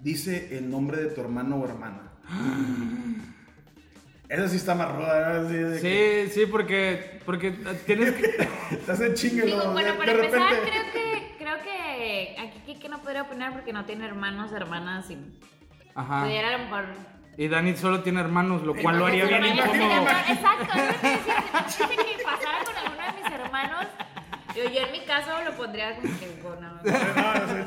dice 0.00 0.56
el 0.56 0.70
nombre 0.70 1.02
de 1.02 1.06
tu 1.10 1.20
hermano 1.20 1.56
o 1.56 1.64
hermana? 1.66 2.12
Esa 4.28 4.48
sí 4.48 4.56
está 4.56 4.74
más 4.74 4.94
ruda, 4.94 5.40
¿no? 5.42 5.48
Que 5.48 6.26
sí, 6.28 6.40
sí, 6.40 6.46
porque, 6.46 7.20
porque 7.24 7.50
tienes 7.86 8.12
que... 8.12 8.46
Te 8.86 8.92
hacen 8.92 9.14
chingue, 9.14 9.46
Digo, 9.46 9.64
¿no? 9.64 9.72
bueno, 9.72 9.92
De- 9.92 9.98
para 9.98 10.12
de 10.12 10.18
empezar, 10.24 10.50
repente- 10.50 10.70
creo 10.70 10.92
que, 10.92 11.07
que 12.34 12.40
aquí 12.40 12.60
Kike 12.66 12.88
no 12.88 12.98
podría 13.00 13.22
opinar 13.22 13.52
porque 13.52 13.72
no 13.72 13.84
tiene 13.84 14.06
hermanos, 14.06 14.52
hermanas 14.52 15.10
y 15.10 15.18
Ajá. 15.94 16.24
pudiera 16.24 16.48
a 16.48 16.52
lo 16.52 16.58
mejor... 16.64 16.84
Y 17.36 17.46
Dani 17.46 17.76
solo 17.76 18.02
tiene 18.02 18.20
hermanos, 18.20 18.62
lo 18.62 18.74
cual 18.74 18.98
lo 18.98 19.06
haría 19.06 19.24
bien 19.26 19.46
incómodo. 19.46 20.06
Exacto, 20.28 20.76
es 20.76 21.78
lo 21.78 21.88
que 21.88 21.96
que 21.96 22.24
pasara 22.24 22.64
con 22.64 22.76
alguno 22.76 23.02
de 23.06 23.22
mis 23.22 23.32
hermanos, 23.32 23.86
yo, 24.56 24.64
yo 24.70 24.80
en 24.80 24.92
mi 24.92 25.00
caso 25.00 25.30
lo 25.44 25.52
pondría 25.52 25.94
como 25.96 26.18
que 26.18 26.40
con 26.42 26.58
una, 26.58 26.80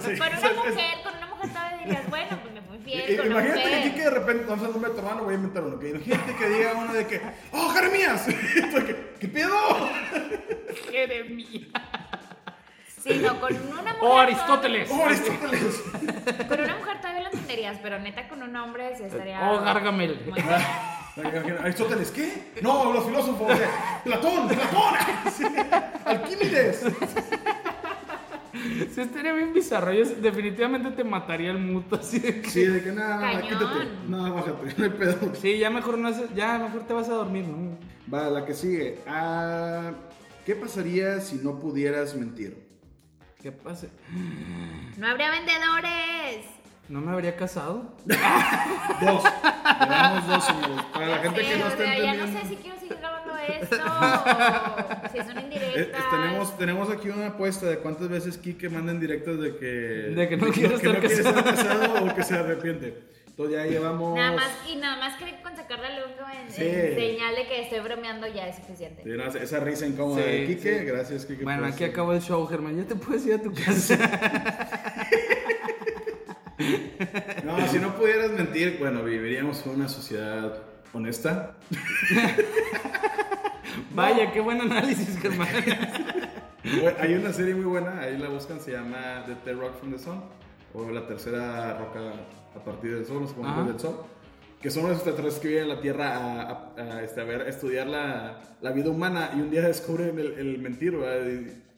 sí. 0.02 0.18
con 0.18 0.28
una 0.28 0.64
mujer, 0.64 0.94
con 1.04 1.16
una 1.16 1.28
mujer 1.28 1.50
todavía 1.50 1.78
dirías, 1.86 2.10
bueno, 2.10 2.38
pues 2.42 2.54
me 2.54 2.62
fui 2.64 2.80
fiel 2.80 3.18
con 3.18 3.28
una 3.28 3.42
Imagínate 3.42 3.70
que 3.70 3.76
aquí 3.76 3.84
que 3.84 3.90
mujer. 3.92 4.14
de 4.14 4.20
repente, 4.20 4.46
no 4.46 4.56
sé 4.58 4.64
nombre 4.64 4.90
de 4.90 4.96
tu 4.96 5.02
hermano, 5.02 5.24
voy 5.24 5.32
a 5.34 5.38
inventar 5.38 5.64
uno. 5.64 5.80
Que 5.80 5.90
imagínate 5.90 6.36
que 6.36 6.50
diga 6.50 6.74
uno 6.74 6.94
de 6.94 7.08
que, 7.08 7.22
¡Oh, 7.54 7.70
Jeremías! 7.70 8.28
Y 8.56 8.62
tú, 8.62 8.86
¿Qué, 8.86 9.14
¿Qué 9.22 9.28
pedo? 9.30 9.56
Jeremías. 10.92 11.72
Sí, 13.04 13.20
no, 13.26 13.40
con 13.40 13.54
una 13.56 13.82
mujer. 13.82 13.96
O 14.02 14.18
Aristóteles. 14.20 14.90
¡Oh, 14.92 15.04
Aristóteles! 15.06 15.84
Con 16.48 16.60
una 16.62 16.76
mujer 16.78 16.98
todavía 17.02 17.22
lo 17.24 17.28
entenderías, 17.32 17.78
pero 17.82 17.98
neta 18.00 18.28
con 18.28 18.44
un 18.44 18.56
hombre 18.56 18.96
sí 18.96 19.04
estaría. 19.04 19.52
O 19.52 19.60
Gargamel. 19.62 20.22
muy- 20.30 20.40
¿Aristóteles 21.64 22.12
qué? 22.12 22.52
No, 22.62 22.94
los 22.94 23.06
filósofos. 23.06 23.48
de 23.60 23.66
Platón, 24.04 24.48
Platón. 24.48 24.94
Sí, 25.36 25.44
Alquímedes. 26.06 26.84
Sí, 28.94 29.02
estaría 29.02 29.34
bien 29.34 29.54
bizarro. 29.54 29.94
Yo 29.94 30.06
definitivamente 30.06 30.92
te 30.92 31.04
mataría 31.04 31.52
el 31.52 31.58
muto 31.58 31.96
así 31.96 32.20
de 32.20 32.42
que... 32.42 32.50
Sí, 32.50 32.66
de 32.66 32.84
que 32.84 32.92
nada, 32.92 33.20
nada, 33.20 33.42
quítate. 33.42 33.88
No, 34.08 34.34
bájate, 34.36 34.74
no 34.78 34.84
hay 34.84 34.90
pedo. 34.92 35.36
Sí, 35.36 35.58
ya 35.58 35.70
mejor 35.70 35.98
no 35.98 36.10
haces, 36.10 36.34
ya 36.36 36.58
mejor 36.60 36.86
te 36.86 36.94
vas 36.94 37.10
a 37.10 37.14
dormir, 37.14 37.46
¿no? 37.48 37.78
Va, 38.14 38.30
la 38.30 38.46
que 38.46 38.54
sigue. 38.54 39.00
Ah, 39.08 39.92
¿Qué 40.46 40.56
pasaría 40.56 41.20
si 41.22 41.38
no 41.38 41.60
pudieras 41.60 42.14
mentir? 42.16 42.71
¿Qué 43.42 43.52
pasa? 43.52 43.88
No 44.98 45.08
habría 45.08 45.32
vendedores. 45.32 46.46
¿No 46.90 47.00
me 47.02 47.12
habría 47.14 47.36
casado? 47.36 47.94
Dos. 48.06 49.24
Le 49.24 49.88
damos 49.90 50.28
dos. 50.28 50.46
Para 50.94 51.08
la 51.08 51.18
gente 51.20 51.42
Sí, 51.44 51.48
que 51.50 51.58
no 51.58 51.68
está 51.68 51.78
sea, 51.78 51.98
ya 51.98 52.14
no 52.14 52.24
entendiendo. 52.26 52.40
sé 52.42 52.48
si 52.50 52.56
quiero 52.58 52.80
seguir 52.80 52.98
grabando 52.98 53.38
esto. 53.38 53.76
o 53.78 55.10
si 55.12 55.18
es 55.18 55.26
una 55.28 55.42
Eh, 55.42 55.44
indirecta. 55.46 55.98
eh, 55.98 56.02
tenemos, 56.12 56.58
tenemos 56.58 56.90
aquí 56.90 57.10
una 57.10 57.28
apuesta 57.28 57.66
de 57.68 57.78
cuántas 57.80 58.10
veces 58.10 58.38
Kike 58.38 58.70
manda 58.70 58.92
en 58.92 59.00
directos 59.00 59.40
de 59.40 59.56
que, 59.58 59.66
De 59.66 60.28
que 60.30 60.38
no 60.38 60.48
quiere 60.52 60.70
que 60.70 60.76
estar 60.76 60.94
no 60.94 61.00
quiere 61.00 61.16
casado. 61.24 61.40
estar 61.40 61.56
casado 61.56 62.06
o 62.06 62.16
que 62.16 62.24
se 62.24 62.36
arrepiente. 62.36 63.04
Entonces 63.46 63.66
ya 63.66 63.72
llevamos. 63.72 64.16
Nada 64.16 64.32
más, 64.36 64.50
y 64.72 64.76
nada 64.76 64.98
más 64.98 65.18
que 65.18 65.42
con 65.42 65.56
sacarle 65.56 65.88
al 65.88 65.94
en, 65.98 66.52
Sí. 66.52 66.62
en 66.64 66.96
señal 66.96 67.36
de 67.36 67.48
que 67.48 67.62
estoy 67.62 67.80
bromeando 67.80 68.28
ya 68.28 68.48
es 68.48 68.56
suficiente. 68.58 69.04
Sí, 69.04 69.10
esa 69.42 69.60
risa 69.60 69.86
incómoda 69.88 70.24
Sí, 70.24 70.30
de 70.30 70.46
Kike. 70.48 70.80
sí. 70.80 70.86
Gracias, 70.86 71.26
Kike. 71.26 71.44
Bueno, 71.44 71.66
aquí 71.66 71.84
acabó 71.84 72.14
el 72.14 72.22
show, 72.22 72.46
Germán. 72.48 72.78
Ya 72.78 72.84
te 72.86 72.96
puedes 72.96 73.26
ir 73.26 73.34
a 73.36 73.42
tu 73.42 73.54
casa. 73.54 73.98
No, 77.44 77.68
si 77.68 77.80
no 77.80 77.96
pudieras 77.96 78.30
mentir, 78.32 78.78
bueno, 78.80 79.02
viviríamos 79.04 79.66
en 79.66 79.72
una 79.74 79.88
sociedad 79.90 80.60
honesta. 80.94 81.56
Vaya, 83.96 84.32
qué 84.32 84.40
buen 84.40 84.62
análisis, 84.62 85.20
Germán. 85.20 85.48
Bueno, 86.64 86.96
Hay 87.00 87.16
una 87.16 87.34
serie 87.34 87.56
muy 87.56 87.66
buena, 87.66 88.02
ahí 88.02 88.16
la 88.20 88.30
buscan, 88.30 88.60
se 88.62 88.74
llama 88.74 89.24
The 89.26 89.34
Third 89.44 89.60
Rock 89.60 89.80
from 89.80 89.92
the 89.94 89.98
Sun, 89.98 90.24
o 90.76 90.92
la 90.92 91.08
tercera 91.08 91.76
roca 91.80 92.00
a 92.56 92.64
partir 92.64 92.96
del 92.96 93.06
sol, 93.06 93.26
cómo 93.36 93.48
Ajá. 93.48 93.64
del 93.64 93.80
sol, 93.80 93.98
que 94.62 94.70
son 94.70 94.84
los 94.84 94.94
extraterrestres 94.94 95.42
que 95.42 95.48
vienen 95.48 95.72
a 95.72 95.76
la 95.76 95.82
Tierra 95.82 96.16
a, 96.18 96.42
a- 96.78 96.82
a, 96.98 97.04
este, 97.04 97.22
a 97.22 97.24
ver, 97.24 97.42
estudiar 97.48 97.88
la, 97.88 98.42
la 98.62 98.72
vida 98.72 98.90
humana 98.90 99.32
y 99.36 99.42
un 99.42 99.50
día 99.50 99.62
descubren 99.62 100.18
el, 100.20 100.34
el 100.34 100.58
mentir. 100.60 100.94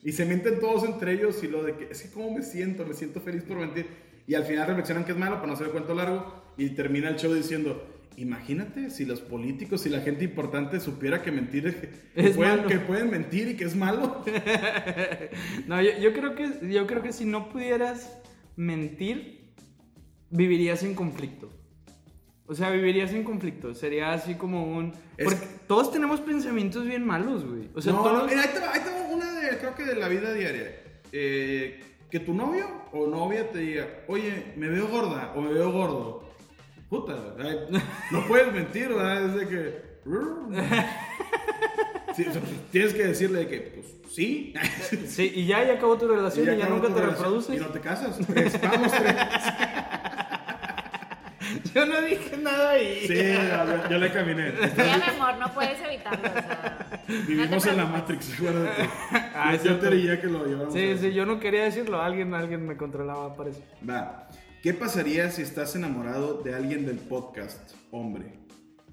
Y, 0.04 0.10
y 0.10 0.12
se 0.12 0.26
mienten 0.26 0.60
todos 0.60 0.84
entre 0.84 1.14
ellos 1.14 1.44
y 1.44 1.48
lo 1.48 1.64
de 1.64 1.76
que, 1.76 1.86
es 1.92 2.02
que 2.02 2.10
cómo 2.12 2.32
me 2.32 2.42
siento, 2.44 2.86
me 2.86 2.94
siento 2.94 3.22
feliz 3.22 3.44
por 3.44 3.58
mentir. 3.58 3.88
Y 4.28 4.36
al 4.36 4.44
final 4.46 4.68
reflexionan 4.68 5.06
que 5.06 5.12
es 5.14 5.18
malo 5.18 5.36
para 5.36 5.48
no 5.48 5.54
hacer 5.54 5.68
el 5.68 5.72
cuento 5.72 5.94
largo 5.94 6.44
y 6.58 6.70
termina 6.72 7.10
el 7.10 7.16
show 7.18 7.34
diciendo... 7.34 7.90
Imagínate 8.16 8.92
si 8.92 9.06
los 9.06 9.22
políticos 9.22 9.88
y 9.88 9.90
la 9.90 10.00
gente 10.02 10.24
importante 10.24 10.80
supiera 10.80 11.24
que 11.24 11.32
mentir 11.32 11.90
que, 12.14 12.30
pueden, 12.30 12.66
que 12.66 12.78
pueden 12.78 13.10
mentir 13.10 13.48
y 13.48 13.56
que 13.56 13.64
es 13.64 13.76
malo. 13.76 14.24
No, 15.68 15.82
yo, 15.82 15.90
yo 16.00 16.14
creo 16.14 16.36
que, 16.36 16.48
yo 16.72 16.86
creo 16.86 17.02
que 17.02 17.12
si 17.12 17.26
no 17.26 17.50
pudieras 17.50 18.16
mentir, 18.56 19.43
vivirías 20.38 20.84
en 20.84 20.96
conflicto. 20.96 21.50
O 22.46 22.56
sea, 22.56 22.70
vivirías 22.72 23.14
en 23.14 23.24
conflicto. 23.24 23.74
Sería 23.74 24.14
así 24.14 24.36
como 24.36 24.66
un... 24.76 24.94
Es- 25.18 25.26
Porque 25.26 25.46
todos 25.68 25.92
tenemos 25.92 26.20
pensamientos 26.20 26.86
bien 26.86 27.06
malos, 27.06 27.46
güey. 27.46 27.70
O 27.74 27.82
sea, 27.82 27.94
no, 27.94 28.04
todos- 28.04 28.28
mira, 28.28 28.42
ahí 28.42 28.50
te, 28.54 28.60
va, 28.60 28.74
ahí 28.74 28.82
te 28.82 28.90
va 28.90 29.08
una 29.10 29.32
de, 29.40 29.58
creo 29.58 29.76
que 29.76 29.86
de 29.86 29.96
la 29.96 30.08
vida 30.10 30.34
diaria. 30.34 30.76
Eh, 31.12 31.82
que 32.12 32.20
tu 32.20 32.34
novio 32.34 32.68
o 32.92 33.08
novia 33.08 33.50
te 33.50 33.60
diga, 33.60 33.88
oye, 34.08 34.54
me 34.58 34.68
veo 34.68 34.88
gorda 34.88 35.32
o 35.36 35.42
me 35.42 35.54
veo 35.54 35.72
gordo. 35.72 36.30
Puta, 36.90 37.16
no 38.12 38.28
puedes 38.28 38.52
mentir, 38.54 38.90
¿verdad? 38.90 39.26
Es 39.26 39.36
de 39.36 39.48
que... 39.48 39.94
Sí, 42.16 42.26
o 42.30 42.34
sea, 42.34 42.42
tienes 42.72 42.94
que 42.94 43.06
decirle 43.08 43.40
de 43.40 43.48
que, 43.48 43.58
pues, 43.62 44.14
sí. 44.14 44.54
Sí, 45.08 45.32
y 45.36 45.48
ya, 45.48 45.64
ya 45.66 45.74
acabó 45.74 45.98
tu 45.98 46.08
relación 46.08 46.54
y 46.54 46.58
ya, 46.60 46.68
nunca 46.70 46.90
te 46.90 46.94
relación. 46.94 47.16
reproduces. 47.16 47.56
Y 47.56 47.60
no 47.60 47.68
te 47.70 47.80
casas. 47.80 48.20
Tres, 48.28 48.62
vamos, 48.62 48.92
tres. 48.92 49.16
Yo 51.74 51.86
no 51.86 52.02
dije 52.02 52.38
nada 52.38 52.72
ahí. 52.72 53.06
Sí, 53.08 53.16
yo, 53.16 53.90
yo 53.90 53.98
le 53.98 54.12
caminé. 54.12 54.52
Sí, 54.52 54.82
mi 54.82 55.16
amor, 55.16 55.38
no 55.40 55.54
puedes 55.54 55.80
evitarlo. 55.82 56.30
O 56.30 56.32
sea, 56.34 57.02
Vivimos 57.28 57.66
no 57.66 57.72
en 57.72 57.78
la. 57.78 57.86
Matrix, 57.86 58.34
acuérdate. 58.34 58.90
Ah, 59.36 59.56
yo, 59.62 59.78
te 59.80 59.90
diría 59.90 60.22
que 60.22 60.28
lo 60.28 60.46
llevamos. 60.46 60.74
Sí, 60.74 60.96
sí, 61.00 61.12
yo 61.14 61.26
no 61.26 61.40
quería 61.40 61.64
decirlo. 61.64 62.02
Alguien, 62.02 62.34
alguien 62.34 62.66
me 62.66 62.78
controlaba, 62.78 63.36
parece. 63.36 63.62
Va. 63.88 64.30
¿Qué 64.62 64.74
pasaría 64.74 65.30
si 65.32 65.42
estás 65.42 65.76
enamorado 65.76 66.42
de 66.42 66.56
alguien 66.56 66.86
del 66.86 66.98
podcast, 66.98 67.74
hombre? 67.92 68.40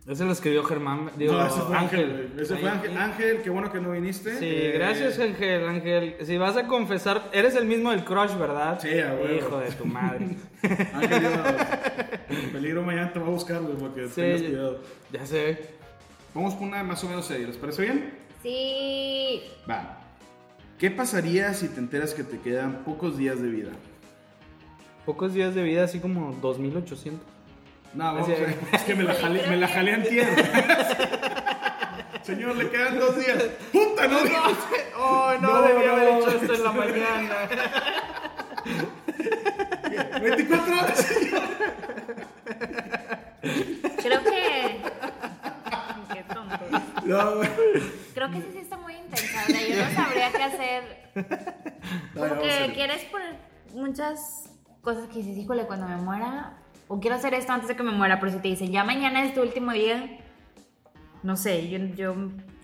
Ese 0.08 0.24
lo 0.24 0.32
escribió 0.32 0.64
Germán. 0.64 1.10
Digo, 1.16 1.34
no, 1.34 1.46
ese 1.46 1.60
fue 1.60 1.76
Ángel. 1.76 2.00
Ángel. 2.10 2.32
Ese 2.40 2.56
fue 2.56 2.68
Ángel. 2.70 2.96
Ángel, 2.96 3.42
qué 3.42 3.50
bueno 3.50 3.70
que 3.70 3.80
no 3.80 3.92
viniste. 3.92 4.38
Sí, 4.38 4.46
Eh, 4.48 4.72
gracias 4.74 5.18
Ángel, 5.20 5.68
Ángel. 5.68 6.16
Si 6.22 6.36
vas 6.38 6.56
a 6.56 6.66
confesar, 6.66 7.28
eres 7.32 7.54
el 7.54 7.66
mismo 7.66 7.90
del 7.90 8.02
crush, 8.04 8.34
¿verdad? 8.36 8.80
Sí, 8.80 8.88
a. 8.98 9.14
Hijo 9.36 9.58
de 9.60 9.70
tu 9.72 9.84
madre. 9.84 10.26
Ángel, 10.94 11.22
yo- 11.22 12.09
el 12.30 12.50
peligro 12.52 12.82
mañana 12.82 13.12
te 13.12 13.18
va 13.18 13.26
a 13.26 13.30
buscar, 13.30 13.60
güey, 13.60 13.76
porque 13.76 14.08
sí, 14.08 14.14
tengas 14.14 14.42
cuidado. 14.42 14.80
ya 15.12 15.26
sé. 15.26 15.74
Vamos 16.34 16.54
con 16.54 16.68
una 16.68 16.82
más 16.84 17.02
o 17.04 17.08
menos 17.08 17.26
seria, 17.26 17.46
¿les 17.48 17.56
parece 17.56 17.82
bien? 17.82 18.14
Sí. 18.42 19.42
Va. 19.68 19.98
¿Qué 20.78 20.90
pasaría 20.90 21.52
si 21.54 21.68
te 21.68 21.78
enteras 21.80 22.14
que 22.14 22.24
te 22.24 22.38
quedan 22.40 22.84
pocos 22.84 23.18
días 23.18 23.42
de 23.42 23.48
vida? 23.48 23.70
Pocos 25.04 25.34
días 25.34 25.54
de 25.54 25.62
vida, 25.62 25.84
así 25.84 25.98
como 25.98 26.32
2800. 26.40 27.20
No, 27.94 28.04
vamos 28.04 28.22
Así 28.22 28.32
a 28.32 28.46
ver. 28.46 28.56
Es 28.72 28.82
que 28.82 28.94
me 28.94 29.02
la 29.02 29.14
jalé, 29.14 29.46
me 29.48 29.56
la 29.56 29.66
antier. 29.66 30.28
Señor, 32.22 32.54
le 32.56 32.70
quedan 32.70 32.98
dos 32.98 33.16
días. 33.16 33.42
¡Puta, 33.72 34.06
no! 34.06 34.18
Oh, 34.98 35.32
no, 35.40 35.48
No, 35.52 35.62
debí 35.62 35.84
no. 35.86 35.92
haber 35.92 36.08
hecho 36.08 36.30
esto 36.30 36.54
en 36.54 36.64
la 36.64 36.72
mañana. 36.72 37.34
24 40.22 40.72
horas. 40.74 41.12
Creo 44.02 44.22
que. 44.24 44.80
Qué 46.12 46.22
tonto. 46.34 46.58
No. 47.04 47.40
Creo 48.14 48.30
que 48.30 48.38
ese 48.38 48.52
sí 48.52 48.58
está 48.58 48.76
muy 48.76 48.94
intensa. 48.94 49.42
O 49.42 49.50
sea, 49.50 49.68
yo 49.68 49.84
no 49.84 49.90
sabría 49.94 50.30
qué 50.32 50.42
hacer. 50.42 50.82
No, 51.14 51.22
ya 51.22 52.28
Como 52.28 52.28
vamos 52.28 52.32
a 52.36 52.40
que 52.40 52.46
ver. 52.66 52.72
quieres 52.74 53.04
poner 53.04 53.36
muchas 53.74 54.50
cosas 54.82 55.08
que 55.08 55.18
dices, 55.18 55.36
híjole, 55.38 55.66
cuando 55.66 55.86
me 55.88 55.96
muera. 55.96 56.56
O 56.88 56.98
quiero 57.00 57.16
hacer 57.16 57.34
esto 57.34 57.52
antes 57.52 57.68
de 57.68 57.76
que 57.76 57.82
me 57.82 57.92
muera. 57.92 58.18
Pero 58.20 58.32
si 58.32 58.38
te 58.38 58.48
dicen, 58.48 58.72
ya 58.72 58.84
mañana 58.84 59.24
es 59.24 59.34
tu 59.34 59.42
último 59.42 59.72
día. 59.72 60.18
No 61.22 61.36
sé, 61.36 61.68
yo. 61.68 61.78
yo 61.94 62.14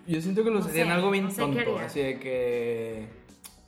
Yo 0.07 0.21
siento 0.21 0.43
que 0.43 0.49
lo 0.49 0.59
No 0.59 0.65
serían 0.65 0.87
sé, 0.87 0.93
algo 0.93 1.11
bien 1.11 1.25
no 1.25 1.31
sé 1.31 1.37
qué 1.37 1.41
tonto. 1.41 1.59
haría. 1.61 1.85
Así 1.85 1.99
de 2.01 2.19
que. 2.19 3.07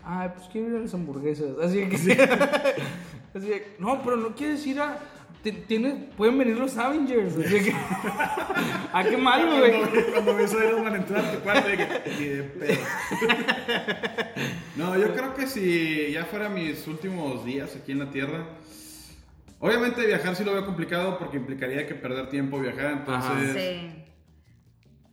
Ay, 0.03 0.29
pues 0.35 0.47
quiero 0.49 0.69
ir 0.69 0.75
a 0.77 0.79
las 0.79 0.93
hamburguesas. 0.93 1.47
Así 1.63 1.77
de 1.85 1.89
que. 1.89 1.95
así 3.35 3.47
de, 3.47 3.75
no, 3.79 4.01
pero 4.03 4.17
no 4.17 4.35
quieres 4.35 4.65
ir 4.67 4.79
a. 4.81 4.97
ti- 5.43 5.63
Tiene, 5.67 6.09
pueden 6.17 6.37
venir 6.37 6.57
los 6.57 6.77
Avengers. 6.77 7.35
Que. 7.35 7.73
ah, 8.93 9.03
qué 9.09 9.17
malo, 9.17 9.57
güey. 9.59 9.79
Cuando, 9.79 10.05
cuando 10.11 10.35
ves 10.35 10.53
a 10.53 10.65
Iron 10.65 10.83
Man 10.83 10.95
entrar 10.95 11.25
a 11.25 11.31
tu 11.31 11.39
cuarto, 11.39 11.69
dije, 11.69 12.43
pedo. 12.43 12.77
No, 14.75 14.97
yo 14.97 15.13
creo 15.13 15.33
que 15.33 15.47
si 15.47 16.11
ya 16.11 16.25
fuera 16.25 16.49
mis 16.49 16.87
últimos 16.87 17.45
días 17.45 17.75
aquí 17.75 17.91
en 17.91 17.99
la 17.99 18.11
Tierra, 18.11 18.45
obviamente 19.59 20.05
viajar 20.05 20.35
sí 20.35 20.43
lo 20.43 20.53
veo 20.53 20.65
complicado 20.65 21.17
porque 21.17 21.37
implicaría 21.37 21.85
que 21.85 21.95
perder 21.95 22.29
tiempo 22.29 22.59
viajar, 22.59 22.91
entonces 22.91 23.55
sí. 23.55 23.91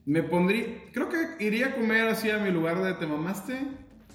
me 0.04 0.22
pondría, 0.22 0.66
creo 0.92 1.08
que 1.08 1.44
iría 1.44 1.68
a 1.68 1.74
comer 1.74 2.08
así 2.08 2.30
a 2.30 2.38
mi 2.38 2.50
lugar 2.50 2.82
de 2.82 2.94
te 2.94 3.06
mamaste 3.06 3.58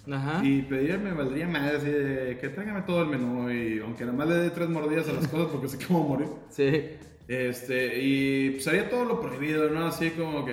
Ajá. 0.09 0.41
y 0.43 0.61
pediría, 0.63 0.97
me 0.97 1.13
valdría 1.13 1.47
más 1.47 1.73
así 1.75 1.85
de 1.89 2.37
que 2.39 2.49
tráigame 2.49 2.81
todo 2.83 3.01
el 3.03 3.07
menú 3.09 3.49
y 3.51 3.79
aunque 3.79 4.03
nada 4.05 4.17
más 4.17 4.27
le 4.27 4.35
dé 4.35 4.49
tres 4.49 4.67
mordidas 4.69 5.07
a 5.09 5.13
las 5.13 5.27
cosas 5.27 5.47
porque 5.51 5.67
sé 5.67 5.77
que 5.77 5.85
voy 5.93 6.03
a 6.03 6.07
morir. 6.07 6.27
Sí. 6.49 6.97
Este, 7.27 8.01
y 8.01 8.49
pues 8.51 8.67
haría 8.67 8.89
todo 8.89 9.05
lo 9.05 9.21
prohibido, 9.21 9.69
¿no? 9.69 9.85
Así 9.87 10.09
como 10.11 10.43
que, 10.43 10.51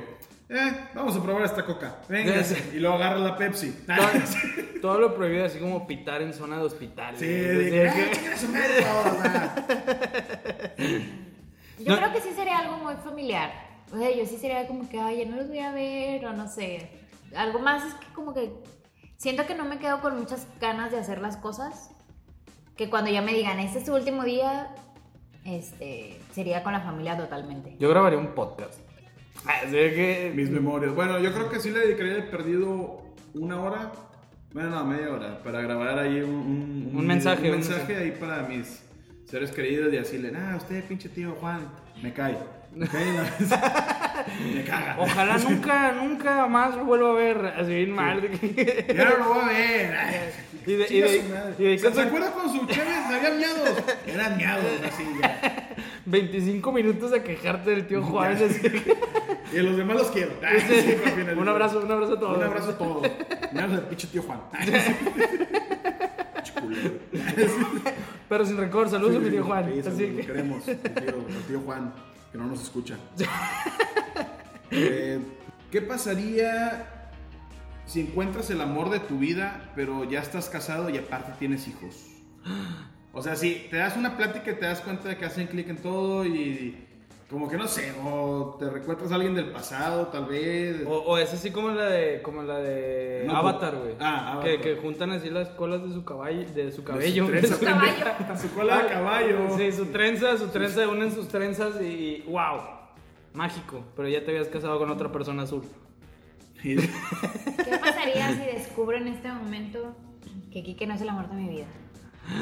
eh, 0.50 0.73
vamos 0.95 1.17
a 1.17 1.23
probar 1.23 1.45
esta 1.45 1.64
coca. 1.64 1.97
Venga, 2.09 2.43
Sí. 2.45 2.55
y 2.75 2.78
luego 2.78 2.97
agarra 2.97 3.19
la 3.19 3.37
Pepsi. 3.37 3.73
Todo, 3.87 3.97
todo 4.83 5.00
lo 5.00 5.14
prohibido, 5.17 5.47
así 5.47 5.59
como 5.59 5.87
pitar 5.87 6.21
en 6.23 6.35
zona 6.35 6.59
de 6.59 6.64
hospitales. 6.64 7.19
Sí, 7.19 7.26
Así 7.26 7.33
de 7.35 7.55
de 7.55 7.64
que, 7.64 7.71
que- 7.71 7.88
"Ah, 7.88 8.11
chinga 8.12 8.37
su 8.37 8.49
madre 8.49 8.83
todos, 8.83 9.19
ah". 9.25 9.55
Yo 11.78 11.93
No. 11.93 11.97
creo 11.97 12.12
que 12.12 12.21
sí 12.21 12.28
sería 12.35 12.59
algo 12.59 12.76
muy 12.78 12.95
familiar. 12.97 13.50
O 13.93 13.97
sea, 13.99 14.14
yo 14.14 14.26
sí 14.26 14.37
sería 14.37 14.67
como 14.67 14.88
que, 14.88 15.00
ay, 15.00 15.19
ya 15.19 15.31
no 15.31 15.37
los 15.37 15.49
voy 15.49 15.61
a 15.61 15.73
ver, 15.73 16.25
o 16.26 16.33
no 16.33 16.49
sé. 16.49 16.90
Algo 17.35 17.59
más 17.61 17.85
es 17.87 17.95
que 17.95 18.07
como 18.14 18.35
que 18.35 18.50
siento 19.18 19.46
que 19.46 19.54
no 19.54 19.64
me 19.64 19.78
quedo 19.78 20.00
con 20.00 20.16
muchas 20.18 20.46
ganas 20.60 20.90
de 20.90 20.98
hacer 20.98 21.20
las 21.20 21.37
cosas. 21.37 21.90
Que 22.76 22.88
cuando 22.88 23.10
ya 23.10 23.20
me 23.20 23.34
digan, 23.34 23.58
este 23.58 23.80
es 23.80 23.84
tu 23.84 23.94
último 23.94 24.22
día, 24.22 24.68
este, 25.44 26.20
sería 26.32 26.62
con 26.62 26.72
la 26.72 26.80
familia 26.80 27.16
totalmente. 27.16 27.76
Yo 27.78 27.90
grabaría 27.90 28.18
un 28.18 28.28
podcast. 28.28 28.78
Así 29.44 29.70
de 29.70 29.94
que. 29.94 30.32
Mis 30.34 30.50
memorias. 30.50 30.94
Bueno, 30.94 31.18
yo 31.18 31.32
creo 31.32 31.50
que 31.50 31.58
sí 31.60 31.70
le 31.70 31.80
dedicaría 31.80 32.14
de 32.14 32.22
perdido 32.22 33.02
una 33.34 33.60
hora, 33.60 33.92
bueno, 34.52 34.70
no, 34.70 34.84
media 34.84 35.12
hora, 35.12 35.42
para 35.42 35.60
grabar 35.60 35.98
ahí 35.98 36.20
un, 36.20 36.30
un, 36.30 36.90
Un 36.94 37.06
mensaje, 37.06 37.42
un 37.42 37.50
un 37.50 37.54
mensaje 37.56 37.78
mensaje. 37.78 37.96
ahí 37.96 38.10
para 38.12 38.42
mis 38.48 38.82
seres 39.26 39.50
queridos 39.50 39.92
y 39.92 39.96
decirle, 39.96 40.32
ah, 40.37 40.54
usted, 40.56 40.82
pinche 40.84 41.08
tío 41.08 41.37
Juan, 41.40 41.68
me 42.02 42.12
cae. 42.12 42.38
Me 42.75 42.87
cae 42.87 43.06
Me 44.54 44.64
caga. 44.64 44.97
Ojalá 44.99 45.38
nunca, 45.49 45.92
nunca 45.92 46.47
más 46.47 46.76
lo 46.76 46.85
vuelva 46.85 47.11
a 47.11 47.14
ver 47.14 47.47
así 47.56 47.75
bien 47.75 47.90
mal. 47.92 48.20
de 48.20 48.94
Ya 48.97 49.04
no 49.04 49.16
lo 49.18 49.35
voy 49.35 49.44
a 49.44 49.49
ver. 49.49 49.94
Ay, 49.97 50.14
Y 50.66 50.73
de- 50.75 50.87
y 50.90 51.00
de- 51.00 51.25
y 51.58 51.64
de- 51.64 51.78
¿Se, 51.78 51.92
se 51.94 52.00
acuerda 52.02 52.32
con 52.32 52.50
su 52.52 52.66
Chévez? 52.66 53.06
Habían 53.06 53.38
miados. 53.38 53.70
Eran 54.06 54.37
miados, 54.37 54.64
así 54.87 55.04
ya. 55.20 55.64
25 56.06 56.73
minutos 56.73 57.12
a 57.12 57.23
quejarte 57.23 57.70
del 57.70 57.87
tío 57.87 58.02
Juan. 58.02 58.32
así 58.32 58.61
Y 59.52 59.58
a 59.58 59.62
los 59.62 59.76
demás 59.78 59.97
los 59.97 60.11
quiero. 60.11 60.32
Ay, 60.47 60.61
sí, 60.61 60.97
un 61.37 61.49
abrazo, 61.49 61.80
un 61.80 61.90
abrazo 61.90 62.14
a 62.14 62.20
todos. 62.20 62.37
Un 62.37 62.42
abrazo 62.44 62.70
a 62.70 62.78
todos. 62.78 63.11
Un 63.52 63.58
abrazo 63.58 63.75
al 63.76 63.88
pinche 63.88 64.06
tío 64.08 64.23
Juan. 64.23 64.40
Pinche 66.35 66.52
culero. 66.61 66.90
Pero 68.28 68.44
sin 68.44 68.56
rencor, 68.58 68.90
saludos 68.90 69.16
a 69.16 69.18
mi 69.20 69.30
tío 69.30 69.44
Juan. 69.44 69.70
Sí, 69.73 69.88
Así 69.88 70.06
que- 70.16 70.26
queremos, 70.26 70.64
tío 70.66 71.61
Juan, 71.64 71.92
que 72.30 72.38
no 72.38 72.47
nos 72.47 72.62
escucha. 72.62 72.97
Eh, 74.70 75.18
¿Qué 75.70 75.80
pasaría 75.80 77.11
si 77.87 78.02
encuentras 78.02 78.50
el 78.50 78.61
amor 78.61 78.90
de 78.90 79.00
tu 79.00 79.18
vida, 79.18 79.73
pero 79.75 80.04
ya 80.04 80.20
estás 80.20 80.50
casado 80.50 80.90
y 80.90 80.99
aparte 80.99 81.32
tienes 81.38 81.66
hijos? 81.68 82.04
O 83.14 83.23
sea, 83.23 83.35
si 83.35 83.66
te 83.70 83.78
das 83.78 83.97
una 83.97 84.18
plática 84.18 84.50
y 84.50 84.56
te 84.56 84.66
das 84.66 84.82
cuenta 84.82 85.08
de 85.08 85.16
que 85.16 85.25
hacen 85.25 85.47
clic 85.47 85.70
en 85.70 85.78
todo 85.78 86.26
y 86.26 86.87
como 87.30 87.47
que 87.49 87.56
no 87.58 87.68
sé, 87.68 87.92
o 88.04 88.56
te 88.58 88.70
recuerdas 88.70 89.12
a 89.12 89.16
alguien 89.16 89.35
del 89.35 89.50
pasado, 89.50 90.06
tal 90.06 90.25
vez. 90.26 90.82
O, 90.87 90.92
o 90.99 91.18
es 91.18 91.32
así 91.35 91.50
como 91.50 91.68
la 91.70 91.85
de, 91.87 92.23
como 92.23 92.42
la 92.42 92.58
de 92.58 93.25
No, 93.26 93.37
Avatar, 93.37 93.76
güey. 93.76 93.97
ah, 94.00 94.40
que, 94.42 94.49
Avatar. 94.54 94.61
que 94.62 94.76
juntan 94.76 95.11
así 95.11 95.28
las 95.28 95.49
colas 95.50 95.82
de 95.87 95.92
su 95.92 96.04
caballo, 96.04 96.49
de 96.54 96.70
su 96.73 96.78
de 96.78 96.85
cabello. 96.85 97.26
su 97.26 97.32
de 97.32 97.38
trenza, 97.40 97.56
su- 97.58 97.64
caballo. 97.66 98.37
Su 98.40 98.54
cola 98.54 98.82
de 98.82 98.88
caballo. 98.88 99.38
Sí, 99.58 99.73
su 99.73 99.87
trenza, 99.87 100.38
su 100.38 100.49
trenza, 100.49 100.88
unen 100.88 101.12
sus 101.12 101.28
trenzas 101.28 101.80
y 101.82 102.23
wow. 102.28 102.61
mágico, 103.35 103.85
pero 103.94 104.08
ya 104.08 104.25
te 104.25 104.30
habías 104.30 104.49
casado 104.49 104.78
con 104.78 104.88
otra 104.90 105.12
persona 105.12 105.42
azul. 105.42 105.64
¿Qué 106.62 106.78
pasaría 107.80 108.32
si 108.32 108.56
descubro 108.56 108.97
en 108.97 109.06
este 109.08 109.30
momento 109.30 109.94
que 110.52 110.62
Kike 110.62 110.87
no 110.87 110.94
es 110.94 111.00
el 111.02 111.08
amor 111.11 111.28
de 111.28 111.37
mi 111.37 111.49
vida? 111.49 111.66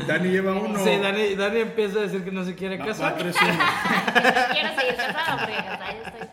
Dani 0.06 0.28
lleva 0.30 0.52
uno. 0.52 0.78
Sí, 0.82 0.96
Dani, 1.00 1.34
Dani 1.34 1.60
empieza 1.60 1.98
a 1.98 2.02
decir 2.02 2.24
que 2.24 2.30
no 2.32 2.44
se 2.44 2.54
quiere 2.54 2.78
casar. 2.78 3.14
quiero 3.16 3.32
seguir 3.32 3.56
casada 4.96 5.36
porque 5.38 5.54
casada 5.54 5.92
ya 5.92 6.02
estoy. 6.06 6.26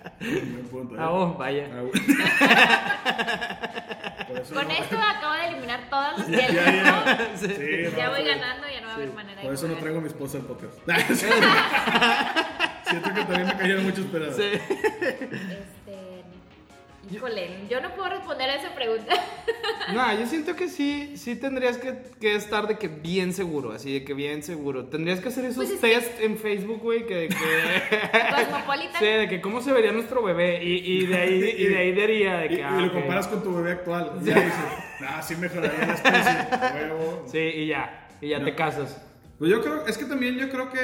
Ah, 0.98 1.10
oh, 1.12 1.34
vaya. 1.38 1.68
Ah, 1.72 1.82
bueno. 1.82 1.92
Con 4.54 4.68
no- 4.68 4.74
esto 4.74 4.98
acabo 4.98 5.34
de 5.36 5.48
eliminar 5.48 5.80
todos 5.90 6.18
los 6.18 6.26
que 6.28 6.36
Ya, 6.38 6.48
ya. 6.50 6.66
ya, 6.66 7.30
Sí, 7.38 7.48
no, 7.48 7.54
voy 8.10 8.22
sí. 8.22 8.28
ganando, 8.28 8.68
ya 8.72 8.82
no 8.82 8.88
va 8.88 8.94
a 8.94 8.96
haber 8.96 9.14
manera 9.14 9.42
de 9.42 9.48
Por 9.48 9.54
eso 9.54 9.68
no 9.68 9.76
traigo 9.76 10.00
a 10.00 10.02
mi 10.02 10.08
esposa 10.08 10.38
al 10.40 10.44
podcast. 10.46 10.74
Siento 12.90 13.14
que 13.14 13.22
también 13.24 13.48
me 13.48 13.56
cayeron 13.58 13.84
muchos 13.84 14.06
pedazos. 14.08 14.38
Sí. 14.44 14.50
Híjole, 17.12 17.50
yo 17.70 17.82
no 17.82 17.94
puedo 17.96 18.10
responder 18.10 18.50
a 18.50 18.56
esa 18.56 18.74
pregunta. 18.76 19.14
No, 19.94 20.18
yo 20.18 20.26
siento 20.28 20.56
que 20.56 20.70
sí, 20.70 21.18
sí 21.18 21.36
tendrías 21.36 21.78
que, 21.78 21.94
que 22.22 22.36
estar 22.36 22.68
de 22.68 22.78
que 22.78 22.88
bien 22.88 23.34
seguro, 23.34 23.74
así 23.74 23.94
de 23.94 24.06
que 24.06 24.14
bien 24.14 24.42
seguro. 24.42 24.86
Tendrías 24.86 25.20
que 25.20 25.28
hacer 25.28 25.44
esos 25.44 25.58
Pues 25.58 25.72
es 25.72 25.80
que- 25.82 25.90
test 25.90 26.22
en 26.22 26.38
Facebook, 26.38 26.80
güey, 26.82 27.06
que 27.06 27.14
de 27.16 27.28
que... 27.28 27.36
Cosmopolitan. 28.36 28.96
sí, 29.00 29.06
de 29.06 29.28
que 29.28 29.42
cómo 29.42 29.62
se 29.62 29.74
vería 29.74 29.92
nuestro 29.92 30.24
bebé 30.24 30.64
y, 30.64 30.78
y 31.02 31.06
de 31.06 31.18
ahí 31.18 31.34
y 31.58 31.66
de 31.66 31.78
ahí 31.78 31.92
diría 31.92 32.38
de 32.38 32.48
que... 32.48 32.56
y 32.56 32.62
ah, 32.62 32.78
lo 32.80 32.94
comparas 32.94 33.28
con 33.28 33.44
tu 33.44 33.54
bebé 33.56 33.72
actual. 33.74 34.14
Ya 34.24 34.36
dices, 34.36 34.54
ah, 35.06 35.22
sí 35.22 35.36
mejoraría 35.36 35.86
la 35.86 35.94
especie. 35.96 36.84
Huevo. 36.88 37.26
Sí, 37.30 37.40
y 37.40 37.68
ya, 37.68 38.08
y 38.22 38.30
ya 38.30 38.40
No. 38.40 38.46
te 38.46 38.56
casas. 38.56 39.02
Pues 39.40 39.50
yo 39.52 39.62
creo, 39.62 39.86
es 39.88 39.98
que 39.98 40.06
también 40.06 40.38
yo 40.38 40.50
creo 40.50 40.70
que 40.72 40.80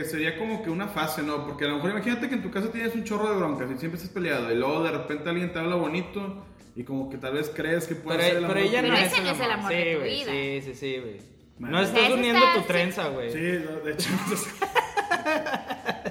eh, 0.00 0.04
sería 0.04 0.38
como 0.38 0.62
que 0.62 0.70
una 0.70 0.88
fase, 0.88 1.22
¿no? 1.22 1.44
Porque 1.44 1.64
a 1.64 1.68
lo 1.68 1.74
mejor 1.76 1.90
imagínate 1.90 2.28
que 2.28 2.34
en 2.36 2.42
tu 2.42 2.50
casa 2.50 2.70
tienes 2.70 2.94
un 2.94 3.04
chorro 3.04 3.28
de 3.30 3.36
broncas 3.36 3.68
y 3.70 3.78
siempre 3.78 3.98
estás 3.98 4.12
peleado 4.14 4.50
y 4.50 4.54
luego 4.56 4.82
de 4.84 4.92
repente 4.92 5.28
alguien 5.28 5.52
te 5.52 5.58
habla 5.58 5.74
bonito 5.76 6.46
y 6.76 6.84
como 6.84 7.10
que 7.10 7.18
tal 7.18 7.34
vez 7.34 7.50
crees 7.54 7.86
que 7.88 7.96
puede 7.96 8.18
Pero, 8.18 8.28
ser 8.30 8.36
el 8.38 8.46
pero 8.46 8.58
amor 8.60 8.68
ella 8.68 8.82
de 8.82 8.88
no 8.88 8.94
Pero 8.94 9.06
es 9.06 9.22
no 9.22 9.30
es 9.30 9.40
el 9.40 9.50
amor 9.50 9.70
sí, 9.72 9.76
de 9.76 9.94
tu 9.96 10.02
vida. 10.02 10.32
Sí, 10.32 10.62
sí, 10.62 10.74
sí, 10.74 10.98
güey. 11.00 11.16
No 11.58 11.80
estás 11.82 12.02
Eso 12.04 12.14
uniendo 12.14 12.38
está- 12.38 12.54
tu 12.54 12.60
sí. 12.60 12.66
trenza, 12.68 13.08
güey. 13.08 13.30
Sí, 13.32 13.64
no, 13.64 13.80
de 13.80 13.92
hecho. 13.92 14.08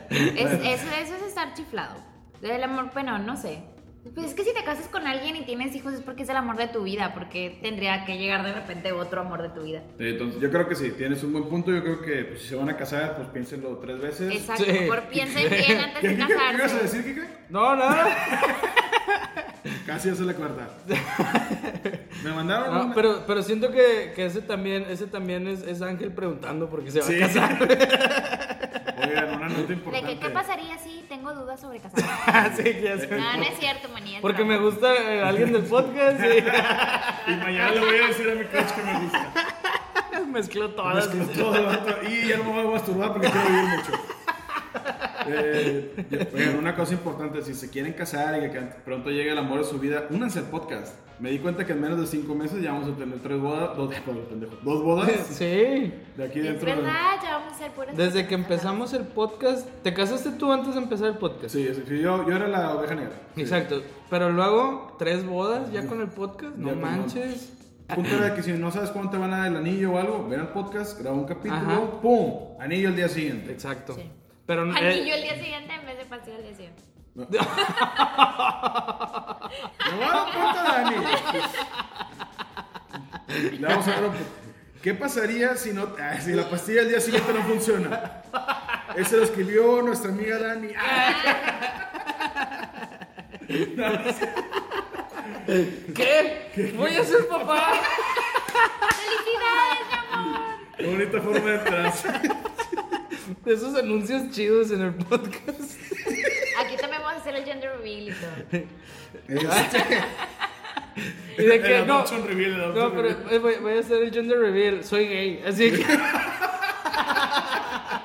Es, 0.10 0.52
eso, 0.52 0.88
eso 1.02 1.16
es 1.16 1.22
estar 1.28 1.54
chiflado. 1.54 1.96
Del 2.42 2.64
amor, 2.64 2.90
bueno, 2.94 3.18
no 3.20 3.38
sé. 3.38 3.60
Pues 4.16 4.28
es 4.28 4.34
que 4.34 4.44
si 4.44 4.54
te 4.54 4.64
casas 4.64 4.88
con 4.88 5.06
alguien 5.06 5.36
y 5.36 5.44
tienes 5.44 5.76
hijos 5.76 5.94
es 5.94 6.00
porque 6.02 6.24
es 6.24 6.30
el 6.30 6.38
amor 6.38 6.56
de 6.56 6.68
tu 6.68 6.84
vida, 6.84 7.14
porque 7.14 7.60
tendría 7.62 8.06
que 8.06 8.18
llegar 8.18 8.44
de 8.46 8.54
repente 8.54 8.92
otro 8.94 9.22
amor 9.22 9.42
de 9.42 9.50
tu 9.50 9.62
vida. 9.64 9.84
Sí, 9.98 10.08
entonces 10.08 10.42
yo 10.42 10.50
creo 10.50 10.68
que 10.70 10.76
sí, 10.76 10.92
tienes 10.92 11.22
un 11.24 11.34
buen 11.34 11.46
punto. 11.50 11.72
Yo 11.72 11.84
creo 11.84 12.02
que 12.02 12.24
pues, 12.24 12.42
si 12.42 12.48
se 12.50 12.56
van 12.56 12.70
a 12.70 12.78
casar, 12.78 13.18
pues 13.18 13.28
piénsenlo 13.30 13.78
tres 13.78 14.00
veces. 14.00 14.32
Exacto, 14.34 14.64
Sí. 14.64 14.72
mejor 14.72 15.04
piensen 15.10 15.50
bien 15.50 15.80
antes 15.80 16.00
¿Qué, 16.02 16.08
de 16.10 16.16
qué, 16.16 16.26
qué, 16.26 16.34
ibas 16.34 16.42
a 16.54 16.58
casarse. 16.58 16.82
decir, 16.98 17.04
Kike? 17.16 17.28
No, 17.50 17.76
nada. 17.76 18.08
Casi 19.86 20.10
hace 20.10 20.24
la 20.24 20.34
cuarta. 20.34 20.70
Me 22.24 22.32
mandaron 22.32 22.74
No, 22.74 22.86
una- 22.86 22.96
pero, 22.96 23.24
pero 23.28 23.44
siento 23.44 23.70
que, 23.72 24.14
que 24.16 24.26
ese 24.26 24.42
también, 24.42 24.86
ese 24.90 25.08
también 25.08 25.48
es, 25.48 25.62
es 25.64 25.82
Ángel 25.82 26.14
preguntando 26.14 26.70
porque 26.70 26.90
se 26.92 27.00
va 27.00 27.06
Sí. 27.06 27.16
a 27.22 27.28
casar. 27.28 27.58
Oigan, 29.08 29.36
una 29.36 29.50
nota 29.50 29.62
¿De 29.64 29.74
importante. 29.74 30.14
qué, 30.14 30.20
qué 30.20 30.30
pasaría 30.30 30.78
si 30.78 30.99
tengo 31.10 31.34
dudas 31.34 31.60
sobre 31.60 31.80
casarme? 31.80 32.08
Ah, 32.28 32.50
sí, 32.56 32.64
que 32.64 32.82
ya 32.82 32.98
sé. 32.98 33.08
No, 33.08 33.38
no 33.38 33.44
es 33.44 33.60
cierto, 33.60 33.90
manía. 33.90 34.22
Porque 34.22 34.46
me 34.46 34.58
gusta 34.60 34.94
eh, 34.96 35.24
alguien 35.24 35.52
del 35.52 35.64
podcast 35.64 36.20
Y 37.28 37.32
mañana 37.32 37.72
le 37.72 37.80
voy 37.80 37.98
a 37.98 38.08
decir 38.08 38.30
a 38.30 38.36
mi 38.36 38.46
coach 38.46 38.72
que 38.76 38.84
me 38.84 39.00
gusta. 39.00 39.34
mezcló 40.32 40.70
todas. 40.70 41.14
Mezcló 41.14 41.52
todo 41.52 42.04
Y 42.08 42.28
ya 42.28 42.38
no 42.38 42.44
me 42.46 42.52
voy 42.52 42.68
a 42.68 42.72
masturbar 42.72 43.14
porque 43.14 43.28
quiero 43.30 43.48
vivir 43.48 43.64
mucho. 43.64 43.92
Eh, 45.32 46.30
oigan, 46.34 46.58
una 46.58 46.76
cosa 46.76 46.94
importante, 46.94 47.42
si 47.42 47.54
se 47.54 47.70
quieren 47.70 47.94
casar 47.94 48.44
y 48.44 48.52
que 48.52 48.60
pronto 48.86 49.10
llegue 49.10 49.32
el 49.32 49.38
amor 49.38 49.60
de 49.60 49.66
su 49.66 49.80
vida, 49.80 50.08
únanse 50.10 50.40
al 50.40 50.46
podcast. 50.46 50.96
Me 51.20 51.32
di 51.32 51.40
cuenta 51.40 51.66
que 51.66 51.74
en 51.74 51.82
menos 51.82 52.00
de 52.00 52.08
cinco 52.08 52.34
meses 52.34 52.62
ya 52.62 52.72
vamos 52.72 52.88
a 52.90 52.96
tener 52.96 53.20
tres 53.20 53.40
bodas, 53.42 53.76
dos, 53.76 53.94
perdón, 53.94 54.24
pendejo, 54.30 54.54
dos 54.64 54.82
bodas 54.84 55.12
Sí. 55.30 55.46
de 55.46 56.24
aquí 56.24 56.40
Es 56.40 56.46
dentro. 56.46 56.70
de- 56.70 56.76
verdad, 56.78 56.94
ya 57.22 57.38
vamos 57.40 57.54
a 57.54 57.58
ser 57.58 57.72
puras 57.72 57.98
Desde 57.98 58.26
que 58.26 58.36
empezamos 58.36 58.94
el 58.94 59.04
podcast, 59.04 59.68
¿te 59.84 59.94
casaste 59.94 60.32
tú 60.32 60.50
antes 60.52 60.76
de 60.76 60.82
empezar 60.82 61.08
el 61.08 61.18
podcast? 61.18 61.54
Sí, 61.54 61.68
sí, 61.74 61.84
yo, 62.00 62.26
yo 62.28 62.36
era 62.36 62.48
la 62.48 62.74
oveja 62.76 62.96
negra. 62.96 63.12
Sí. 63.36 63.42
Exacto. 63.42 63.82
Pero 64.10 64.30
luego, 64.32 64.96
tres 64.98 65.26
bodas 65.26 65.72
ya 65.74 65.86
con 65.88 66.00
el 66.02 66.08
podcast, 66.08 66.56
no 66.56 66.70
Ya 66.70 66.76
manches. 66.76 67.54
Punto 67.94 68.16
era 68.16 68.34
que 68.36 68.44
si 68.44 68.54
no 68.54 68.72
sabes 68.72 68.92
cuándo 68.92 69.10
te 69.12 69.18
van 69.18 69.34
a 69.34 69.40
dar 69.40 69.48
el 69.48 69.58
anillo 69.58 69.92
o 69.94 69.98
algo, 69.98 70.26
ven 70.30 70.40
al 70.40 70.50
podcast, 70.54 71.00
graba 71.02 71.18
un 71.18 71.26
capítulo, 71.26 71.56
Ajá. 71.56 71.82
¡pum! 72.02 72.34
Anillo 72.60 72.90
el 72.90 72.96
día 72.96 73.10
siguiente. 73.10 73.52
Exacto. 73.52 73.94
Sí. 73.96 74.04
Pero 74.46 74.66
eh, 74.66 74.74
Anillo 74.78 75.16
el 75.16 75.22
día 75.24 75.34
siguiente 75.36 75.74
en 75.74 75.86
vez 75.86 75.98
de 75.98 76.06
paseo 76.06 76.36
el 76.38 76.44
día 76.44 76.54
siguiente. 76.56 76.84
Me 77.16 77.26
voy 79.96 80.04
a 80.04 80.08
dar 80.08 80.34
cuenta, 80.34 80.64
Dani. 80.64 80.96
Le 83.60 83.68
vamos 83.68 83.88
a 83.88 83.92
dar 83.92 84.04
un- 84.06 84.40
¿Qué 84.82 84.94
pasaría 84.94 85.56
si, 85.58 85.74
no, 85.74 85.94
ah, 86.02 86.20
si 86.22 86.32
la 86.34 86.50
pastilla 86.50 86.82
al 86.82 86.90
día 86.90 87.02
siguiente 87.02 87.34
no 87.34 87.44
funciona? 87.44 88.22
Ese 88.96 89.18
lo 89.18 89.24
escribió 89.24 89.82
nuestra 89.82 90.10
amiga 90.12 90.40
Dani. 90.40 90.70
Ah, 90.78 91.14
¿Qué? 95.96 96.74
Voy 96.78 96.96
a 96.96 97.04
ser 97.04 97.28
papá. 97.28 97.74
¡Felicidades, 98.96 99.88
mi 99.90 99.96
amor! 100.14 100.40
qué 100.78 100.86
bonita 100.88 101.22
forma 101.22 101.50
de 101.50 101.56
enterarse. 101.58 102.08
De 103.46 103.54
esos 103.54 103.76
anuncios 103.76 104.32
chidos 104.32 104.72
en 104.72 104.82
el 104.82 104.94
podcast. 104.96 105.80
Aquí 106.60 106.76
también 106.78 107.02
vamos 107.02 107.14
a 107.14 107.18
hacer 107.18 107.36
el 107.36 107.46
gender 107.46 107.69
reveal 107.80 108.10
y 108.10 108.12
todo. 108.14 108.32
Y 111.38 111.44
de 111.44 111.62
que 111.62 111.86
no. 111.86 112.04
reveal, 112.28 112.58
pero 112.94 113.04
reveal. 113.04 113.40
voy, 113.40 113.56
voy 113.62 113.78
a 113.78 113.80
hacer 113.80 114.04
el 114.04 114.12
gender 114.12 114.38
reveal. 114.38 114.84
Soy 114.84 115.08
gay. 115.08 115.42
Así 115.48 115.72
que. 115.72 115.82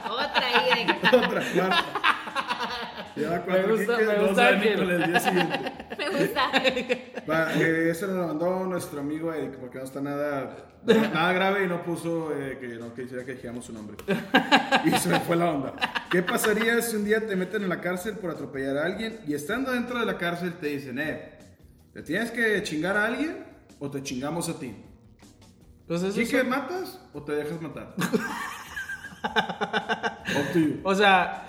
Otra 0.09 0.47
que 0.87 1.17
Otra, 1.17 1.43
cuarta. 1.43 1.85
Lleva 3.17 3.41
cuatro 3.43 3.67
Me 3.67 3.73
gusta- 3.73 3.97
me 3.99 4.05
que- 4.05 4.15
el 4.95 5.05
día 5.11 5.21
siguiente. 5.21 5.73
Gusta. 6.19 6.51
Va, 7.31 7.55
eh, 7.55 7.91
ese 7.91 8.07
nos 8.07 8.17
lo 8.17 8.27
mandó 8.29 8.65
nuestro 8.67 9.01
amigo 9.01 9.33
Eric, 9.33 9.57
porque 9.59 9.79
no 9.79 9.85
está 9.85 10.01
nada, 10.01 10.57
nada 10.87 11.33
grave 11.33 11.65
y 11.65 11.69
no 11.69 11.83
puso 11.85 12.33
eh, 12.37 12.59
que 12.61 12.69
no 12.77 12.93
quisiera 12.95 13.25
que 13.25 13.33
dijéramos 13.35 13.65
su 13.65 13.73
nombre. 13.73 13.97
Y 14.85 14.91
se 14.93 15.09
me 15.09 15.21
fue 15.21 15.37
la 15.37 15.51
onda. 15.51 15.75
¿Qué 16.11 16.23
pasaría 16.23 16.81
si 16.83 16.97
un 16.97 17.05
día 17.05 17.27
te 17.27 17.37
meten 17.37 17.63
en 17.63 17.69
la 17.69 17.81
cárcel 17.81 18.15
por 18.17 18.31
atropellar 18.31 18.77
a 18.79 18.85
alguien 18.87 19.21
y 19.27 19.35
estando 19.35 19.73
dentro 19.73 19.99
de 19.99 20.07
la 20.07 20.19
cárcel 20.19 20.53
te 20.55 20.69
dicen, 20.69 20.99
eh, 20.99 21.39
¿te 21.93 22.03
tienes 22.03 22.31
que 22.31 22.63
chingar 22.63 22.97
a 22.97 23.07
alguien 23.07 23.45
o 23.79 23.91
te 23.91 24.03
chingamos 24.03 24.49
a 24.49 24.59
ti? 24.59 24.75
Pues 25.87 26.03
eso 26.03 26.13
¿Sí 26.13 26.23
es- 26.23 26.31
que 26.31 26.45
matas 26.45 27.01
o 27.13 27.23
te 27.23 27.33
dejas 27.33 27.61
matar? 27.61 27.95
Up 29.25 30.53
to 30.53 30.59
you. 30.59 30.81
O 30.85 30.95
sea. 30.95 31.44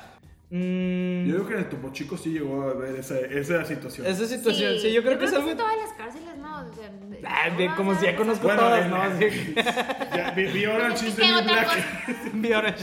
Mm, 0.50 1.26
Yo 1.28 1.36
creo 1.36 1.48
que 1.48 1.54
en 1.54 1.60
el 1.60 1.70
Topo 1.70 1.92
Chico 1.92 2.18
sí 2.18 2.32
llegó 2.34 2.64
a 2.64 2.74
ver 2.74 2.96
esa, 2.96 3.18
esa 3.20 3.66
situación. 3.66 4.06
esa 4.08 4.26
situación. 4.26 4.80
Sí, 4.80 4.92
yo 4.94 5.02
creo 5.04 5.18
que 5.18 5.26
es 5.26 5.34
algo. 5.34 5.50
en 5.50 5.58
todas 5.58 5.78
las 5.78 5.94
cárceles, 5.94 6.38
¿no? 6.38 6.62
O 6.62 6.74
sea, 6.74 6.90
de- 6.90 7.22
Ah, 7.28 7.50
bien, 7.58 7.72
como 7.76 7.96
si 8.00 8.06
ya 8.06 8.16
conozco 8.16 8.44
Bueno, 8.48 8.62
todas, 8.62 8.90
¿no? 8.90 9.02
Así 9.02 9.20
que- 9.26 9.54
Ya, 9.56 10.32
vi, 10.36 10.46
vi 10.46 10.66
ahora 10.66 10.88
el 10.88 10.94
chiste 10.96 11.22
que 11.22 11.28
de 11.34 11.42
Black. 11.42 12.34
Vi 12.34 12.52
ahora- 12.54 12.76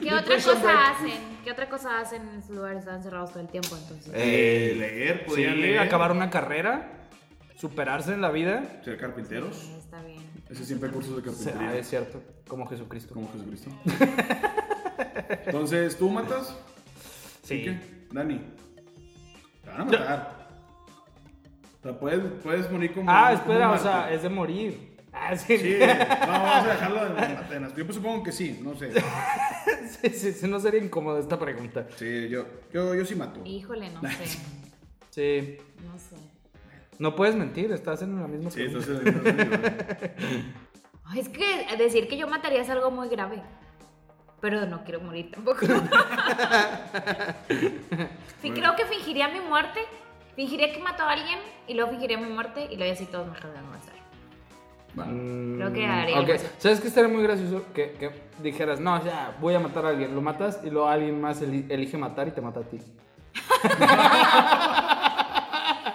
¿Qué 0.00 0.14
otra 0.14 0.36
cosa 0.36 0.90
hacen? 0.90 1.38
¿Qué 1.44 1.50
otra 1.52 1.68
cosa 1.68 1.98
hacen 2.00 2.22
en 2.28 2.38
esos 2.40 2.50
lugares? 2.50 2.80
Están 2.80 3.02
cerrados 3.02 3.30
todo 3.30 3.40
el 3.40 3.48
tiempo, 3.48 3.76
entonces. 3.76 4.12
Eh, 4.14 4.74
leer, 4.78 5.20
Sí, 5.24 5.30
podían 5.30 5.60
leer. 5.60 5.78
acabar 5.80 6.12
una 6.12 6.30
carrera, 6.30 7.08
superarse 7.56 8.12
en 8.12 8.20
la 8.20 8.30
vida. 8.30 8.80
Ser 8.84 8.98
carpinteros. 8.98 9.56
Sí, 9.56 9.74
está 9.78 10.02
bien. 10.02 10.22
Ese 10.50 10.64
siempre 10.64 10.88
hay 10.88 10.94
cursos 10.94 11.16
de 11.16 11.22
Sí, 11.22 11.28
carpintería. 11.28 11.70
ah, 11.70 11.76
es 11.76 11.88
cierto, 11.88 12.22
como 12.46 12.66
Jesucristo. 12.66 13.14
Como 13.14 13.30
Jesucristo. 13.32 13.70
Entonces, 15.46 15.96
¿tú 15.96 16.08
matas? 16.10 16.56
Sí. 17.48 17.62
¿Qué? 17.64 17.80
Dani. 18.12 18.40
Te 19.64 19.70
van 19.70 19.80
a 19.80 19.84
matar. 19.84 20.38
O 21.78 21.82
sea, 21.82 21.98
puedes, 21.98 22.20
puedes 22.42 22.70
morir 22.70 22.92
como. 22.92 23.10
Ah, 23.10 23.32
espera, 23.32 23.70
o 23.72 23.78
sea, 23.78 24.12
es 24.12 24.22
de 24.22 24.28
morir. 24.28 24.96
Ah, 25.12 25.34
sí. 25.36 25.56
Sí, 25.56 25.76
no, 25.80 26.26
vamos 26.32 26.64
a 26.64 26.68
dejarlo 26.68 27.06
en 27.06 27.36
Atenas. 27.36 27.74
Yo 27.74 27.84
pues 27.86 27.96
supongo 27.96 28.22
que 28.22 28.32
sí, 28.32 28.60
no 28.62 28.74
sé. 28.76 28.92
sí, 30.02 30.10
sí, 30.10 30.32
sí, 30.32 30.46
no 30.48 30.60
sería 30.60 30.82
incómoda 30.82 31.18
esta 31.18 31.38
pregunta. 31.38 31.86
Sí, 31.96 32.28
yo, 32.28 32.44
yo, 32.72 32.94
yo 32.94 33.04
sí 33.06 33.14
mato. 33.14 33.40
Híjole, 33.44 33.90
no 33.90 34.00
sé. 34.02 34.08
Sí. 35.10 35.56
No 35.84 35.98
sé. 35.98 36.14
No 37.00 37.16
puedes 37.16 37.34
mentir, 37.34 37.72
estás 37.72 38.02
en 38.02 38.20
la 38.20 38.28
misma 38.28 38.50
Sí, 38.50 38.64
pregunta. 38.64 38.86
entonces. 38.92 39.24
entonces- 39.24 40.10
Ay, 41.06 41.20
Es 41.20 41.28
que 41.30 41.76
decir 41.76 42.06
que 42.06 42.16
yo 42.18 42.28
mataría 42.28 42.60
es 42.62 42.68
algo 42.68 42.90
muy 42.90 43.08
grave. 43.08 43.42
Pero 44.40 44.66
no 44.66 44.84
quiero 44.84 45.00
morir 45.00 45.32
tampoco. 45.32 45.66
sí, 48.40 48.50
creo 48.52 48.76
que 48.76 48.84
fingiría 48.86 49.26
mi 49.28 49.40
muerte. 49.40 49.80
Fingiría 50.36 50.72
que 50.72 50.78
mató 50.80 51.02
a 51.02 51.10
alguien 51.12 51.38
y 51.66 51.74
luego 51.74 51.90
fingiría 51.90 52.16
mi 52.18 52.28
muerte 52.32 52.68
y 52.70 52.76
luego 52.76 52.92
así 52.92 53.06
todos 53.06 53.26
me 53.26 53.34
dejarían 53.34 53.66
avanzar. 53.66 53.94
Mm, 54.94 55.56
Creo 55.56 55.72
que 55.72 55.86
haría 55.86 56.20
ok. 56.20 56.28
eso. 56.28 56.48
¿Sabes 56.58 56.80
qué 56.80 56.86
estaría 56.88 57.10
muy 57.12 57.22
gracioso? 57.24 57.64
Que, 57.74 57.92
que 57.92 58.10
dijeras, 58.40 58.80
no, 58.80 59.04
ya, 59.04 59.36
voy 59.40 59.54
a 59.54 59.60
matar 59.60 59.84
a 59.86 59.88
alguien. 59.90 60.14
Lo 60.14 60.20
matas 60.22 60.60
y 60.64 60.70
luego 60.70 60.88
alguien 60.88 61.20
más 61.20 61.42
eli- 61.42 61.66
elige 61.68 61.98
matar 61.98 62.28
y 62.28 62.30
te 62.30 62.40
mata 62.40 62.60
a 62.60 62.62
ti. 62.62 62.78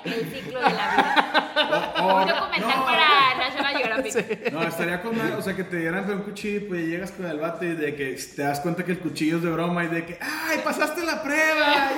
El 0.03 0.29
ciclo 0.32 0.60
de 0.60 0.69
la 0.69 0.69
vida. 0.69 1.93
Un 2.03 2.27
documental 2.27 2.84
para. 2.84 3.08
No, 4.52 4.63
estaría 4.63 5.02
con 5.02 5.19
o 5.19 5.41
sea, 5.41 5.56
que 5.56 5.63
te 5.63 5.78
dieran 5.78 6.10
un 6.10 6.21
cuchillo 6.21 6.67
pues, 6.67 6.82
y 6.82 6.88
llegas 6.88 7.12
con 7.12 7.26
el 7.26 7.39
bate 7.39 7.67
y 7.67 7.76
de 7.76 7.95
que 7.95 8.13
te 8.36 8.41
das 8.41 8.60
cuenta 8.60 8.84
que 8.84 8.91
el 8.91 8.99
cuchillo 8.99 9.38
es 9.38 9.43
de 9.43 9.52
broma 9.52 9.84
y 9.84 9.88
de 9.88 10.06
que, 10.06 10.19
¡ay, 10.21 10.60
pasaste 10.63 11.06
la 11.06 11.23
prueba! 11.23 11.91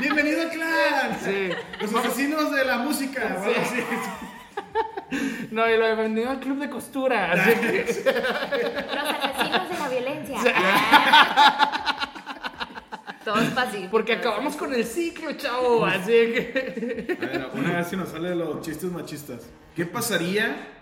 ¡Bienvenido 0.00 0.42
al 0.42 0.50
clan! 0.50 1.18
Sí. 1.24 1.48
Los 1.80 1.94
asesinos 1.94 2.52
de 2.52 2.64
la 2.64 2.78
música. 2.78 3.36
o 3.38 3.44
algo 3.44 3.60
así. 3.60 3.82
No, 5.50 5.68
y 5.70 5.76
lo 5.76 5.86
he 5.86 5.94
vendido 5.94 6.30
al 6.30 6.40
club 6.40 6.58
de 6.58 6.68
costura. 6.68 7.32
Así 7.32 7.54
que. 7.60 7.84
Los 8.94 9.08
asesinos 9.08 9.68
de 9.70 9.78
la 9.78 9.88
violencia. 9.88 10.38
Todos 13.24 13.44
pasivos. 13.50 13.88
Porque 13.90 14.14
acabamos 14.14 14.56
con 14.56 14.74
el 14.74 14.84
ciclo, 14.84 15.32
chavo. 15.32 15.86
Así 15.86 16.10
que. 16.10 17.18
A 17.20 17.26
ver, 17.26 17.48
una 17.54 17.76
vez 17.78 17.88
si 17.88 17.96
nos 17.96 18.08
sale 18.10 18.34
los 18.34 18.60
chistes 18.60 18.90
machistas. 18.90 19.48
¿Qué 19.74 19.86
pasaría 19.86 20.75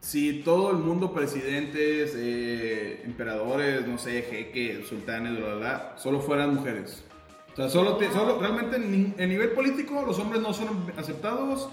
si 0.00 0.42
todo 0.42 0.70
el 0.70 0.76
mundo, 0.78 1.12
presidentes, 1.12 2.14
eh, 2.16 3.02
emperadores, 3.04 3.86
no 3.86 3.98
sé, 3.98 4.22
jeques, 4.22 4.86
sultanes, 4.88 5.36
bla, 5.36 5.46
bla, 5.46 5.54
bla, 5.56 5.92
solo 5.96 6.20
fueran 6.20 6.54
mujeres? 6.54 7.04
O 7.52 7.56
sea, 7.56 7.68
solo, 7.68 7.96
te- 7.96 8.10
solo 8.12 8.38
realmente 8.38 8.76
en, 8.76 9.14
en 9.18 9.28
nivel 9.28 9.50
político 9.50 10.02
los 10.06 10.18
hombres 10.18 10.40
no 10.40 10.52
son 10.54 10.92
aceptados. 10.96 11.68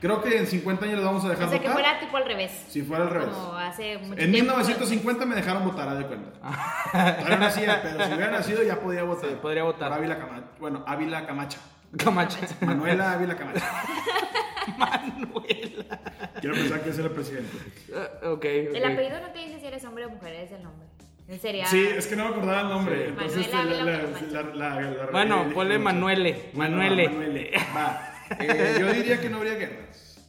Creo 0.00 0.22
que 0.22 0.38
en 0.38 0.46
50 0.46 0.86
años 0.86 0.96
los 0.96 1.04
vamos 1.04 1.24
a 1.26 1.28
dejar 1.28 1.46
O 1.46 1.50
sea, 1.50 1.58
que 1.60 1.68
votar. 1.68 1.82
fuera 1.84 2.00
tipo 2.00 2.16
al 2.16 2.24
revés. 2.24 2.50
Si 2.68 2.80
fuera 2.82 3.04
al 3.04 3.10
revés. 3.10 3.28
Como 3.28 3.52
hace 3.52 3.98
mucho 3.98 4.12
En 4.20 4.32
tiempo. 4.32 4.52
1950 4.56 5.26
me 5.26 5.34
dejaron 5.36 5.64
votar, 5.64 5.88
a 5.90 5.94
de 5.94 6.06
cuenta. 6.06 6.30
No 7.28 7.36
nacía, 7.36 7.80
pero 7.82 8.06
si 8.06 8.12
hubiera 8.14 8.30
nacido 8.32 8.62
ya 8.62 8.80
podía 8.80 9.02
votar. 9.04 9.28
Sí, 9.30 9.36
podría 9.42 9.62
votar. 9.64 9.92
Ávila 9.92 10.18
Camacha. 10.18 10.46
Bueno, 10.58 10.82
Ávila 10.86 11.26
Camacha. 11.26 11.58
Camacha. 11.98 12.38
Manuela 12.62 13.12
Ávila 13.12 13.36
Camacha. 13.36 13.62
Quiero 16.40 16.54
pensar 16.56 16.82
que 16.82 16.90
era 16.90 17.04
el 17.04 17.10
presidente. 17.10 17.50
Ah, 17.94 18.30
ok, 18.30 18.44
El 18.44 18.84
apellido 18.84 19.20
no 19.20 19.30
te 19.32 19.38
dice 19.40 19.60
si 19.60 19.66
eres 19.66 19.84
hombre 19.84 20.06
o 20.06 20.10
mujer, 20.10 20.34
es 20.34 20.52
el 20.52 20.62
nombre. 20.62 20.86
Sería. 21.40 21.64
Sí, 21.66 21.80
es 21.96 22.06
que 22.08 22.16
no 22.16 22.24
me 22.24 22.30
acordaba 22.30 22.62
el 22.62 22.68
nombre. 22.68 22.96
Sí. 22.96 23.04
Entonces, 23.10 23.52
Manuela 23.52 23.84
la- 23.84 23.92
Ávila 23.94 24.02
la- 24.02 24.02
Camacho. 24.18 24.26
la- 24.32 24.42
la- 24.80 24.90
la- 24.90 25.06
Bueno, 25.12 25.44
la- 25.46 25.54
ponle 25.54 25.78
Manuele. 25.78 26.50
Manuele. 26.54 27.08
Manuele. 27.08 27.50
Va. 27.76 28.06
Eh, 28.38 28.76
yo 28.78 28.92
diría 28.92 29.20
que 29.20 29.28
no 29.28 29.38
habría 29.38 29.54
guerras. 29.54 30.24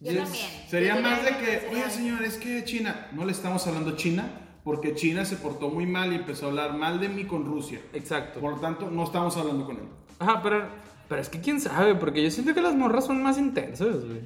Yo 0.00 0.10
Yes. 0.12 0.22
también. 0.24 0.46
Sería 0.68 0.96
Yo 0.96 1.02
más 1.02 1.22
de 1.22 1.30
que, 1.36 1.68
oye 1.70 1.90
señor, 1.90 2.22
es 2.24 2.38
que 2.38 2.64
China, 2.64 3.08
no 3.12 3.26
le 3.26 3.32
estamos 3.32 3.66
hablando 3.66 3.94
China, 3.94 4.26
porque 4.64 4.94
China 4.94 5.24
se 5.26 5.36
portó 5.36 5.68
muy 5.68 5.84
mal 5.86 6.12
y 6.12 6.16
empezó 6.16 6.46
a 6.46 6.48
hablar 6.48 6.74
mal 6.78 6.98
de 6.98 7.10
mí 7.10 7.24
con 7.24 7.44
Rusia. 7.44 7.78
Exacto. 7.92 8.40
Por 8.40 8.52
lo 8.54 8.58
tanto, 8.60 8.90
no 8.90 9.04
estamos 9.04 9.36
hablando 9.36 9.66
con 9.66 9.76
él. 9.76 9.84
Ajá, 10.18 10.40
pero, 10.42 10.66
pero 11.08 11.20
es 11.20 11.28
que 11.28 11.40
quién 11.42 11.60
sabe, 11.60 11.94
porque 11.94 12.22
yo 12.22 12.30
siento 12.30 12.54
que 12.54 12.62
las 12.62 12.74
morras 12.74 13.04
son 13.04 13.22
más 13.22 13.36
intensas, 13.38 14.02
güey. 14.04 14.20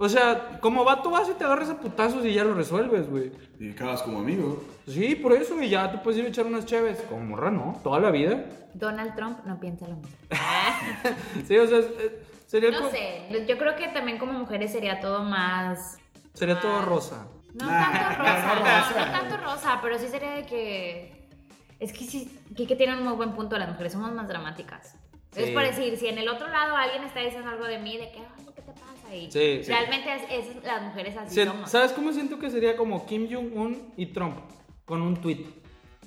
O 0.00 0.08
sea, 0.08 0.58
como 0.60 0.84
vato 0.84 1.10
vas 1.10 1.28
y 1.28 1.32
te 1.34 1.44
agarras 1.44 1.70
a 1.70 1.78
putazos 1.80 2.24
y 2.24 2.32
ya 2.32 2.44
lo 2.44 2.54
resuelves, 2.54 3.10
güey. 3.10 3.32
Y 3.58 3.72
acabas 3.72 4.00
como 4.02 4.20
amigo. 4.20 4.62
Sí, 4.86 5.16
por 5.16 5.32
eso, 5.32 5.60
y 5.60 5.68
ya 5.68 5.90
te 5.90 5.98
puedes 5.98 6.20
ir 6.20 6.26
a 6.26 6.28
echar 6.28 6.46
unas 6.46 6.64
chéves. 6.66 7.00
Como 7.08 7.22
morra, 7.24 7.50
¿no? 7.50 7.80
Toda 7.82 7.98
la 7.98 8.10
vida. 8.12 8.44
Donald 8.74 9.16
Trump 9.16 9.40
no 9.44 9.58
piensa 9.58 9.88
lo 9.88 9.96
mismo. 9.96 10.16
Sí, 11.46 11.58
o 11.58 11.66
sea, 11.66 11.78
es- 11.78 11.90
sería, 12.46 12.70
No 12.70 12.88
sé. 12.90 13.44
Yo 13.48 13.58
creo 13.58 13.74
que 13.76 13.88
también 13.88 14.18
como 14.18 14.32
mujeres 14.34 14.70
sería 14.72 15.00
todo 15.00 15.24
más. 15.24 15.98
sería 16.34 16.60
todo 16.60 16.82
rosa. 16.82 17.26
No 17.54 17.66
Nah, 17.66 17.90
tanto 17.92 18.18
rosa, 18.22 18.94
no, 19.06 19.12
tanto 19.20 19.36
rosa, 19.38 19.78
pero 19.82 19.98
sí 19.98 20.06
sería 20.08 20.30
de 20.30 20.46
que. 20.46 21.28
Es 21.80 21.92
que 21.92 22.04
sí, 22.04 22.38
que, 22.56 22.66
que 22.66 22.76
tiene 22.76 22.96
un 22.96 23.02
muy 23.04 23.14
buen 23.14 23.32
punto. 23.32 23.58
Las 23.58 23.68
mujeres 23.68 23.92
somos 23.92 24.12
más 24.12 24.28
dramáticas. 24.28 24.94
Es 25.34 25.50
por 25.50 25.62
decir, 25.62 25.96
si 25.96 26.06
en 26.08 26.18
el 26.18 26.28
otro 26.28 26.48
lado 26.48 26.76
alguien 26.76 27.02
está 27.04 27.20
diciendo 27.20 27.50
algo 27.50 27.64
de 27.64 27.78
mí, 27.78 27.96
de 27.98 28.10
que, 28.10 28.18
ay, 28.18 28.44
Y 29.12 29.30
Sí, 29.30 29.60
sí. 29.64 29.70
realmente 29.72 30.08
es, 30.14 30.46
es- 30.56 30.64
las 30.64 30.82
mujeres 30.82 31.16
así 31.16 31.34
Sí, 31.34 31.44
somos. 31.46 31.70
¿Sabes 31.70 31.92
cómo 31.92 32.12
siento 32.12 32.38
que 32.38 32.50
sería 32.50 32.76
como 32.76 33.06
Kim 33.06 33.28
Jong-un 33.30 33.92
y 33.96 34.06
Trump? 34.06 34.36
Con 34.84 35.02
un 35.02 35.16
tweet. 35.16 35.44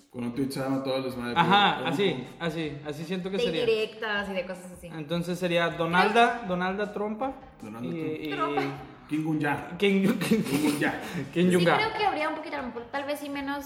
Con 0.09 0.25
un 0.25 0.35
tweet 0.35 0.51
se 0.51 0.59
llama 0.59 0.83
todo 0.83 0.97
el 0.97 1.03
desmadre. 1.03 1.33
Ajá, 1.37 1.87
así, 1.87 2.27
así, 2.39 2.77
así 2.85 3.05
siento 3.05 3.29
que 3.31 3.37
De 3.37 3.43
sería. 3.43 3.61
indirectas 3.61 4.29
y 4.29 4.33
de 4.33 4.45
cosas 4.45 4.71
así. 4.77 4.87
Entonces 4.87 5.39
sería 5.39 5.69
Donalda, 5.69 6.43
Donalda 6.47 6.91
Trompa. 6.91 7.33
Donalda 7.61 7.87
y, 7.87 8.27
y- 8.27 8.29
Trumpa. 8.31 8.61
Kim 9.07 9.23
Jong-un. 9.25 9.77
Kim, 9.77 10.17
Kim, 10.19 10.43
Kim 10.43 10.43
Jong-un. 10.43 10.79
Sí 11.33 11.43
Jong-un. 11.43 11.63
creo 11.63 11.93
que 11.97 12.05
habría 12.05 12.29
un 12.29 12.35
poquito, 12.35 12.55
a 12.55 12.61
lo 12.61 12.67
mejor 12.67 12.83
tal 12.91 13.03
vez 13.05 13.19
sí 13.19 13.29
menos 13.29 13.65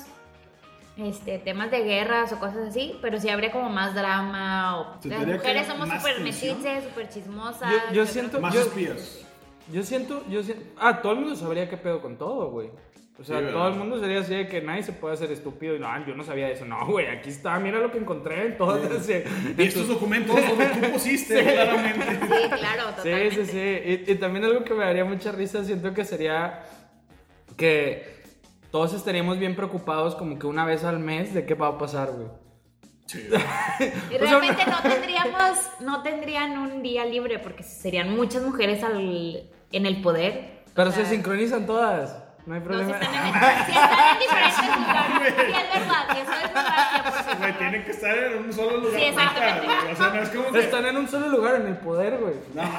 este, 0.97 1.39
temas 1.39 1.71
de 1.71 1.83
guerras 1.83 2.31
o 2.31 2.39
cosas 2.39 2.69
así, 2.69 2.95
pero 3.01 3.19
sí 3.19 3.27
habría 3.29 3.51
como 3.51 3.69
más 3.69 3.93
drama 3.95 4.79
o 4.79 5.01
Se 5.01 5.09
las 5.09 5.25
mujeres 5.27 5.67
somos 5.67 5.89
súper 5.89 6.19
metiches, 6.21 6.83
súper 6.85 7.09
chismosas. 7.09 7.71
Yo- 7.89 7.93
yo 7.95 8.05
siento- 8.05 8.39
Más 8.39 8.53
Yo- 8.53 8.61
espías. 8.61 9.24
Yo 9.71 9.83
siento, 9.83 10.23
yo 10.29 10.43
siento. 10.43 10.63
Ah, 10.79 11.01
todo 11.01 11.13
el 11.13 11.19
mundo 11.19 11.35
sabría 11.35 11.69
qué 11.69 11.77
pedo 11.77 12.01
con 12.01 12.17
todo, 12.17 12.49
güey. 12.51 12.69
O 13.17 13.23
sea, 13.23 13.39
Sí, 13.39 13.45
todo 13.51 13.69
el 13.69 13.75
mundo 13.75 13.97
sería 13.99 14.19
así 14.19 14.35
de 14.35 14.47
que 14.47 14.61
nadie 14.61 14.83
se 14.83 14.91
puede 14.91 15.13
hacer 15.13 15.31
estúpido. 15.31 15.75
Y 15.75 15.79
no, 15.79 15.87
yo 16.05 16.15
no 16.15 16.23
sabía 16.23 16.49
eso. 16.49 16.65
No, 16.65 16.85
güey, 16.85 17.07
aquí 17.07 17.29
está, 17.29 17.57
mira 17.59 17.79
lo 17.79 17.89
que 17.89 17.97
encontré 17.97 18.45
en 18.47 18.57
todas. 18.57 19.05
Sí, 19.05 19.13
Y 19.57 19.61
estos 19.63 19.87
documentos 19.87 20.35
donde 20.35 20.65
tú 20.65 20.91
pusiste, 20.93 21.41
claramente. 21.43 22.05
que- 22.05 22.13
Sí, 22.25 22.49
claro, 22.57 22.83
Sí, 22.89 22.95
totalmente. 22.97 23.45
sí, 23.45 23.51
sí. 23.51 24.03
Y, 24.07 24.11
y 24.11 24.15
también 24.15 24.43
algo 24.45 24.63
que 24.65 24.73
me 24.73 24.83
daría 24.83 25.05
mucha 25.05 25.31
risa, 25.31 25.63
siento 25.63 25.93
que 25.93 26.03
sería 26.03 26.63
que 27.57 28.15
todos 28.71 28.93
estaríamos 28.93 29.39
bien 29.39 29.55
preocupados 29.55 30.15
como 30.15 30.37
que 30.37 30.47
una 30.47 30.65
vez 30.65 30.83
al 30.83 30.99
mes 30.99 31.33
de 31.33 31.45
qué 31.45 31.53
va 31.53 31.67
a 31.67 31.77
pasar, 31.77 32.11
güey. 32.11 32.27
Y 33.13 33.27
O 33.33 33.39
sea, 33.39 34.19
realmente 34.19 34.63
no 34.65 34.81
tendríamos, 34.81 35.57
no 35.79 36.01
tendrían 36.03 36.57
un 36.57 36.81
día 36.81 37.05
libre 37.05 37.39
porque 37.39 37.63
serían 37.63 38.13
muchas 38.15 38.41
mujeres 38.43 38.83
al, 38.83 39.49
en 39.71 39.85
el 39.85 40.01
poder. 40.01 40.63
Pero 40.73 40.89
O 40.89 40.91
sea, 40.91 41.05
se 41.05 41.11
sincronizan 41.11 41.65
todas. 41.65 42.17
No 42.45 42.53
hay 42.53 42.59
No, 42.59 42.65
si 42.65 42.69
problema. 42.69 42.99
están 42.99 43.15
en, 43.15 43.65
si 43.65 43.71
están 43.71 44.11
en 44.11 44.19
diferentes 44.19 44.65
lugares. 44.77 45.33
Sí, 45.35 45.51
es 45.51 45.79
verdad, 45.79 46.07
que 46.13 46.21
eso 46.21 46.31
es 46.31 46.53
verdad. 46.53 47.25
100%. 47.25 47.37
Güey, 47.39 47.53
tienen 47.57 47.83
que 47.85 47.91
estar 47.91 48.17
en 48.17 48.37
un 48.45 48.53
solo 48.53 48.77
lugar. 48.77 48.99
Sí, 48.99 49.05
exactamente. 49.05 49.67
O 49.91 49.95
sea, 49.95 50.07
no 50.09 50.21
es 50.21 50.29
como 50.29 50.51
que. 50.51 50.59
Están 50.59 50.85
en 50.85 50.97
un 50.97 51.07
solo 51.07 51.27
lugar, 51.29 51.55
en 51.55 51.67
el 51.67 51.77
poder, 51.77 52.17
güey. 52.17 52.35
No 52.53 52.61
no 52.63 52.69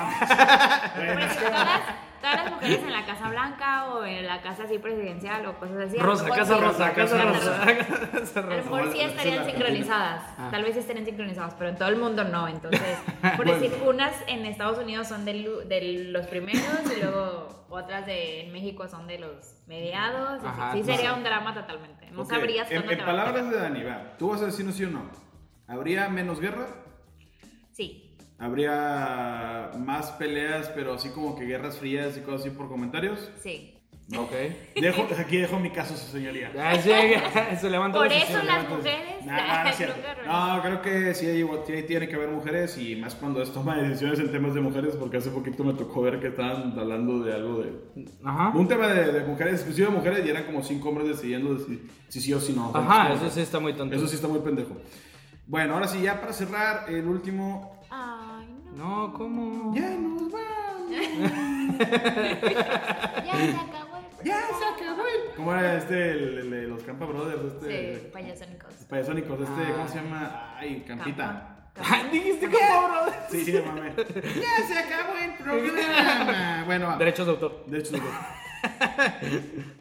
es 1.20 1.30
eso, 1.32 1.40
como- 1.40 1.50
todas, 1.50 1.80
todas 2.20 2.44
las 2.44 2.52
mujeres 2.52 2.78
en 2.82 2.92
la 2.92 3.04
Casa 3.06 3.28
Blanca 3.28 3.86
o 3.86 4.04
en 4.04 4.26
la 4.26 4.40
casa 4.42 4.64
así 4.64 4.78
presidencial 4.78 5.46
o 5.46 5.58
cosas 5.58 5.88
así. 5.88 5.98
Rosa, 5.98 6.28
casa 6.28 6.56
rosa, 6.58 6.92
casa 6.94 7.24
rosa. 7.24 7.66
Casa 8.12 8.40
A 8.40 8.42
lo 8.42 8.56
mejor 8.56 8.92
sí 8.92 9.00
estarían 9.00 9.44
sincronizadas. 9.44 10.22
Ah. 10.38 10.48
Tal 10.50 10.62
vez 10.64 10.74
sí 10.74 10.80
estarían 10.80 11.04
sincronizadas, 11.04 11.54
pero 11.54 11.70
en 11.70 11.76
todo 11.76 11.88
el 11.88 11.96
mundo 11.96 12.24
no. 12.24 12.48
Entonces, 12.48 12.98
por 13.36 13.46
decir, 13.46 13.72
unas 13.86 14.14
en 14.26 14.46
Estados 14.46 14.78
Unidos 14.78 15.08
son 15.08 15.24
de, 15.24 15.32
de 15.66 16.04
los 16.10 16.26
primeros 16.26 16.62
y 16.96 17.00
luego 17.00 17.66
otras 17.68 18.06
de 18.06 18.42
en 18.42 18.52
México 18.52 18.86
son 18.88 19.06
de 19.06 19.18
los 19.18 19.54
mediados. 19.66 20.42
Ajá, 20.44 20.72
sí, 20.72 20.82
claro. 20.82 20.96
sería 20.96 21.14
un 21.14 21.24
drama 21.24 21.54
totalmente. 21.54 22.10
No 22.10 22.22
Ok, 22.22 22.30
sabrías 22.30 22.70
En, 22.70 22.76
cuándo 22.78 22.92
en 22.92 22.98
te 22.98 23.04
palabras 23.04 23.50
de 23.50 23.56
Dani, 23.58 23.82
va, 23.82 24.16
¿tú 24.18 24.30
vas 24.30 24.42
a 24.42 24.46
decir 24.46 24.64
un 24.66 24.72
sí 24.72 24.84
o 24.84 24.90
no? 24.90 25.10
¿Habría 25.68 26.08
menos 26.08 26.40
guerra? 26.40 26.66
Sí. 28.38 28.44
¿Habría 28.44 29.70
más 29.78 30.10
peleas, 30.12 30.70
pero 30.74 30.94
así 30.94 31.08
como 31.10 31.36
que 31.36 31.44
guerras 31.44 31.78
frías 31.78 32.16
y 32.16 32.20
cosas 32.20 32.42
así 32.42 32.50
por 32.50 32.68
comentarios? 32.68 33.30
Sí. 33.42 33.72
Ok. 34.16 34.30
Dejo, 34.80 35.04
aquí 35.18 35.38
dejo 35.38 35.58
mi 35.58 35.70
caso, 35.70 35.96
su 35.96 36.06
señoría. 36.12 36.52
Ya 36.54 36.80
llega, 36.80 37.56
se 37.60 37.68
levanta 37.68 37.98
Por 37.98 38.06
la 38.06 38.14
eso 38.16 38.26
sesión. 38.26 38.46
las 38.46 38.68
mujeres. 38.68 39.24
nah, 39.24 39.64
no, 39.64 39.70
es 39.70 39.78
No, 40.26 40.62
creo 40.62 40.82
que 40.82 41.14
sí, 41.14 41.26
hay 41.26 41.42
sí 41.66 41.82
tiene 41.88 42.08
que 42.08 42.14
haber 42.14 42.28
mujeres 42.28 42.78
y 42.78 42.94
más 42.94 43.16
cuando 43.16 43.42
es 43.42 43.52
toma 43.52 43.76
de 43.78 43.88
decisiones 43.88 44.20
en 44.20 44.30
temas 44.30 44.54
de 44.54 44.60
mujeres, 44.60 44.94
porque 44.94 45.16
hace 45.16 45.30
poquito 45.30 45.64
me 45.64 45.72
tocó 45.72 46.02
ver 46.02 46.20
que 46.20 46.28
estaban 46.28 46.78
hablando 46.78 47.18
de 47.18 47.34
algo 47.34 47.58
de. 47.62 47.72
Ajá. 48.24 48.50
Un 48.56 48.68
tema 48.68 48.86
de, 48.86 49.12
de 49.12 49.24
mujeres, 49.24 49.54
exclusivo 49.54 49.88
de 49.90 49.96
mujeres, 49.96 50.24
y 50.24 50.30
eran 50.30 50.44
como 50.44 50.62
cinco 50.62 50.90
hombres 50.90 51.08
decidiendo 51.08 51.58
si, 51.58 51.82
si 52.08 52.20
sí 52.20 52.32
o 52.32 52.40
si 52.40 52.52
no. 52.52 52.70
Ajá, 52.72 53.12
eso 53.12 53.28
sí 53.28 53.40
está 53.40 53.58
muy 53.58 53.72
tonto. 53.72 53.96
Eso 53.96 54.06
sí 54.06 54.14
está 54.14 54.28
muy 54.28 54.38
pendejo. 54.40 54.76
Bueno, 55.48 55.74
ahora 55.74 55.88
sí, 55.88 56.00
ya 56.02 56.20
para 56.20 56.32
cerrar, 56.32 56.88
el 56.88 57.06
último. 57.06 57.75
No. 58.76 59.12
¿cómo? 59.14 59.74
Ya 59.74 59.90
nos 59.90 60.30
vamos. 60.30 60.46
Ya 63.26 63.34
se 63.36 63.56
acabó 63.56 63.96
el 63.96 64.24
Ya 64.24 64.40
se 64.46 64.64
acabó. 64.84 65.02
el- 65.02 65.34
¿Cómo 65.36 65.52
era 65.54 65.76
este, 65.76 66.10
el, 66.12 66.38
el 66.38 66.50
de 66.50 66.62
los 66.68 66.82
Campa 66.82 67.04
Brothers? 67.06 67.54
Sí, 67.62 67.66
Este. 67.70 68.08
payasónicos. 68.10 68.74
Payasónicos, 68.88 69.40
este, 69.40 69.62
Ah. 69.62 69.72
¿cómo 69.76 69.88
se 69.88 69.94
llama? 69.96 70.54
Ay, 70.58 70.84
Campita. 70.86 71.56
Campa. 71.74 72.08
Dijiste 72.12 72.46
como 72.50 72.88
bro. 72.88 73.12
Sí, 73.30 73.44
sí, 73.44 73.52
mame. 73.66 73.92
ya 73.96 74.66
se 74.66 74.78
acabó 74.78 75.12
el 75.18 75.34
programa. 75.42 76.62
Bueno, 76.66 76.86
va. 76.88 76.96
Derechos 76.96 77.26
de 77.26 77.32
autor. 77.32 77.64
De 77.66 77.78
hecho, 77.78 77.96
no. 77.98 78.04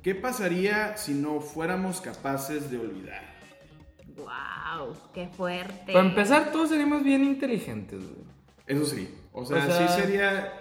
¿Qué 0.04 0.16
pasaría 0.16 0.98
si 0.98 1.14
no 1.14 1.40
fuéramos 1.40 2.02
capaces 2.02 2.70
de 2.70 2.78
olvidar? 2.80 3.24
Wow, 4.18 4.96
qué 5.14 5.28
fuerte. 5.28 5.94
Para 5.94 6.06
empezar, 6.06 6.52
todos 6.52 6.70
seríamos 6.70 7.04
bien 7.04 7.24
inteligentes, 7.24 8.00
güey. 8.02 8.26
Eso 8.68 8.86
sí. 8.86 9.14
O 9.34 9.46
sea, 9.46 9.58
O 9.58 9.66
sea- 9.66 9.88
sí 9.88 10.02
sería. 10.02 10.54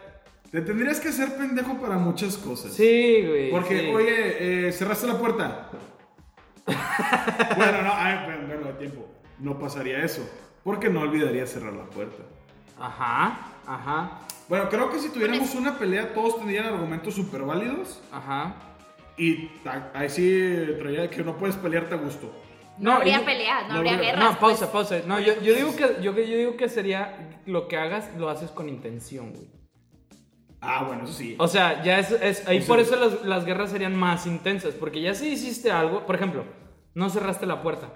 Te 0.50 0.60
tendrías 0.60 1.00
que 1.00 1.08
hacer 1.08 1.36
pendejo 1.36 1.78
para 1.80 1.96
muchas 1.98 2.36
cosas. 2.36 2.72
Sí, 2.72 3.24
güey. 3.26 3.50
Porque, 3.50 3.80
sí. 3.80 3.86
oye, 3.92 4.68
eh, 4.68 4.72
cerraste 4.72 5.06
la 5.08 5.18
puerta. 5.18 5.68
bueno, 7.56 7.82
no, 7.82 7.92
ay, 7.92 8.20
bueno, 8.24 8.46
bueno, 8.46 8.68
tiempo. 8.78 9.06
No 9.40 9.58
pasaría 9.58 10.04
eso. 10.04 10.28
Porque 10.62 10.88
no 10.88 11.00
olvidaría 11.00 11.46
cerrar 11.46 11.72
la 11.72 11.84
puerta. 11.84 12.22
Ajá, 12.78 13.52
ajá, 13.66 14.20
Bueno, 14.48 14.68
creo 14.68 14.90
que 14.90 14.98
si 14.98 15.08
tuviéramos 15.10 15.54
una 15.54 15.78
pelea, 15.78 16.12
todos 16.14 16.36
tendrían 16.38 16.66
argumentos 16.66 17.14
súper 17.14 17.42
válidos. 17.42 18.00
ajá. 18.12 18.54
Y 19.16 19.48
ahí 19.94 20.08
sí 20.10 20.66
traía 20.78 21.08
que 21.08 21.22
no 21.22 21.36
puedes 21.36 21.54
pelearte 21.56 21.94
a 21.94 21.98
gusto. 21.98 22.32
No, 22.78 22.90
No, 22.90 22.96
habría 22.96 23.24
peleas, 23.24 23.62
no, 23.68 23.74
no 23.74 23.78
habría 23.78 23.96
guerras. 23.96 24.24
No, 24.24 24.38
pausa, 24.40 24.72
pues. 24.72 24.88
pausa. 24.88 25.06
No, 25.06 25.20
yo, 25.20 25.40
yo 25.42 25.54
digo 25.54 25.76
que 25.76 26.02
yo, 26.02 26.12
yo 26.12 26.36
digo 26.36 26.56
que 26.56 26.68
sería 26.68 27.30
lo 27.46 27.68
que 27.68 27.76
hagas 27.76 28.10
lo 28.18 28.28
haces 28.28 28.50
con 28.50 28.68
intención, 28.68 29.30
güey. 29.32 29.48
Ah, 30.60 30.84
bueno, 30.86 31.04
eso 31.04 31.12
sí. 31.12 31.36
O 31.38 31.46
sea, 31.46 31.82
ya 31.82 31.98
es, 31.98 32.10
es- 32.10 32.48
ahí 32.48 32.60
sea- 32.60 32.68
por 32.68 32.80
eso 32.80 32.96
las, 32.96 33.22
las 33.24 33.44
guerras 33.44 33.70
serían 33.70 33.94
más 33.94 34.26
intensas, 34.26 34.74
porque 34.74 35.00
ya 35.02 35.14
si 35.14 35.28
hiciste 35.28 35.70
algo, 35.70 36.06
por 36.06 36.14
ejemplo, 36.16 36.44
no 36.94 37.10
cerraste 37.10 37.44
la 37.46 37.62
puerta. 37.62 37.88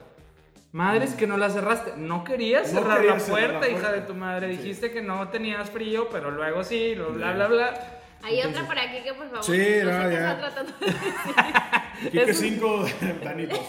Madres 0.71 1.15
que 1.15 1.27
no 1.27 1.39
la 1.39 1.49
cerraste, 1.49 1.95
no 1.97 2.25
querías 2.25 2.71
No 2.75 2.81
cerrar 2.81 2.99
querías 2.99 3.15
la 3.15 3.21
cerrar 3.21 3.41
puerta, 3.51 3.61
la 3.61 3.69
hija 3.73 3.81
puerta. 3.81 3.93
de 4.01 4.01
tu 4.07 4.15
madre. 4.15 4.51
Sí. 4.55 4.59
Dijiste 4.63 4.91
que 4.91 5.01
no 5.01 5.29
tenías 5.29 5.71
frío, 5.71 6.09
pero 6.11 6.31
luego 6.31 6.63
sí, 6.63 6.95
lo- 6.95 7.11
bla, 7.13 7.33
bla, 7.33 7.47
bla. 7.49 7.98
Hay 8.23 8.43
otra 8.43 8.63
por 8.67 8.79
aquí 8.79 9.01
que 9.03 9.15
por 9.15 9.27
favor. 9.29 9.45
Sí, 9.45 9.53
no 9.53 9.57
sé 9.59 9.85
no, 9.85 10.09
qué 10.09 10.15
ya. 10.15 10.33
está 10.33 10.39
tratando 10.39 10.73
de 10.79 10.87
decir. 10.87 12.11
Quique 12.11 12.23
eso- 12.31 12.41
5, 12.41 12.85
Dani 13.25 13.47
2. 13.47 13.61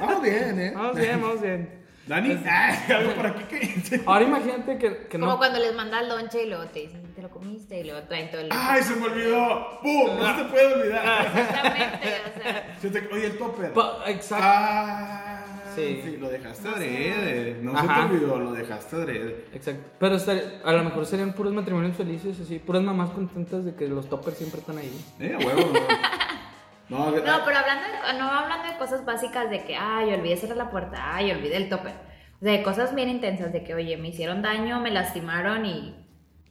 Vamos 0.00 0.22
bien, 0.22 0.60
¿eh? 0.60 0.72
Vamos 0.74 0.96
bien, 0.96 1.20
vamos 1.22 1.40
bien. 1.42 1.84
Dani, 2.06 2.38
ah, 2.46 2.76
algo 2.90 3.14
para 3.14 3.34
Quique. 3.34 4.02
Ahora 4.04 4.24
imagínate 4.24 4.76
que, 4.76 5.06
que 5.08 5.18
Como 5.18 5.32
no. 5.32 5.38
cuando 5.38 5.58
les 5.58 5.74
mandas 5.74 6.06
lonche 6.06 6.42
y 6.42 6.48
luego 6.50 6.66
te 6.66 6.80
dicen, 6.80 7.14
te 7.14 7.22
lo 7.22 7.30
comiste 7.30 7.80
y 7.80 7.84
luego 7.84 8.06
traen 8.06 8.30
todo 8.30 8.42
el. 8.42 8.48
¡Ay, 8.52 8.82
se 8.82 8.94
me 8.96 9.06
olvidó! 9.06 9.80
¡Pum! 9.82 10.18
No 10.18 10.36
se 10.36 10.42
te 10.42 10.48
puede 10.50 10.74
olvidar. 10.74 11.26
Exactamente, 11.26 12.08
o 12.26 12.42
sea. 12.42 12.76
Se 12.82 12.90
te- 12.90 13.08
Oye, 13.14 13.26
el 13.28 13.38
topper. 13.38 13.72
Pa- 13.72 14.02
Exacto. 14.06 14.44
Ah, 14.46 15.33
Sí. 15.74 16.00
sí. 16.04 16.16
lo 16.18 16.28
dejaste 16.28 16.68
adrede. 16.68 17.58
No 17.62 17.72
se 17.72 17.78
Ajá. 17.86 18.08
te 18.08 18.14
olvidó, 18.14 18.38
lo 18.38 18.52
dejaste 18.52 18.96
adrede. 18.96 19.46
Exacto. 19.52 19.90
Pero 19.98 20.16
a 20.64 20.72
lo 20.72 20.84
mejor 20.84 21.06
serían 21.06 21.32
puros 21.34 21.52
matrimonios 21.52 21.96
felices, 21.96 22.38
así, 22.40 22.58
puras 22.58 22.82
mamás 22.82 23.10
contentas 23.10 23.64
de 23.64 23.74
que 23.74 23.88
los 23.88 24.08
toppers 24.08 24.36
siempre 24.38 24.60
están 24.60 24.78
ahí. 24.78 25.04
Eh, 25.20 25.36
huevo, 25.36 25.72
no. 25.72 25.80
No, 26.90 27.06
No, 27.06 27.12
pero 27.14 27.26
hablando 27.58 27.84
de, 27.88 28.18
no 28.18 28.30
hablando 28.30 28.68
de 28.68 28.76
cosas 28.76 29.06
básicas 29.06 29.48
de 29.48 29.64
que, 29.64 29.74
ay, 29.74 30.12
olvidé 30.12 30.36
cerrar 30.36 30.58
la 30.58 30.70
puerta, 30.70 31.14
ay, 31.16 31.30
olvidé 31.30 31.56
el 31.56 31.70
topper. 31.70 31.94
O 32.36 32.44
sea, 32.44 32.52
de 32.52 32.62
cosas 32.62 32.94
bien 32.94 33.08
intensas 33.08 33.54
de 33.54 33.64
que, 33.64 33.74
oye, 33.74 33.96
me 33.96 34.08
hicieron 34.08 34.42
daño, 34.42 34.80
me 34.80 34.90
lastimaron 34.90 35.64
y 35.64 36.06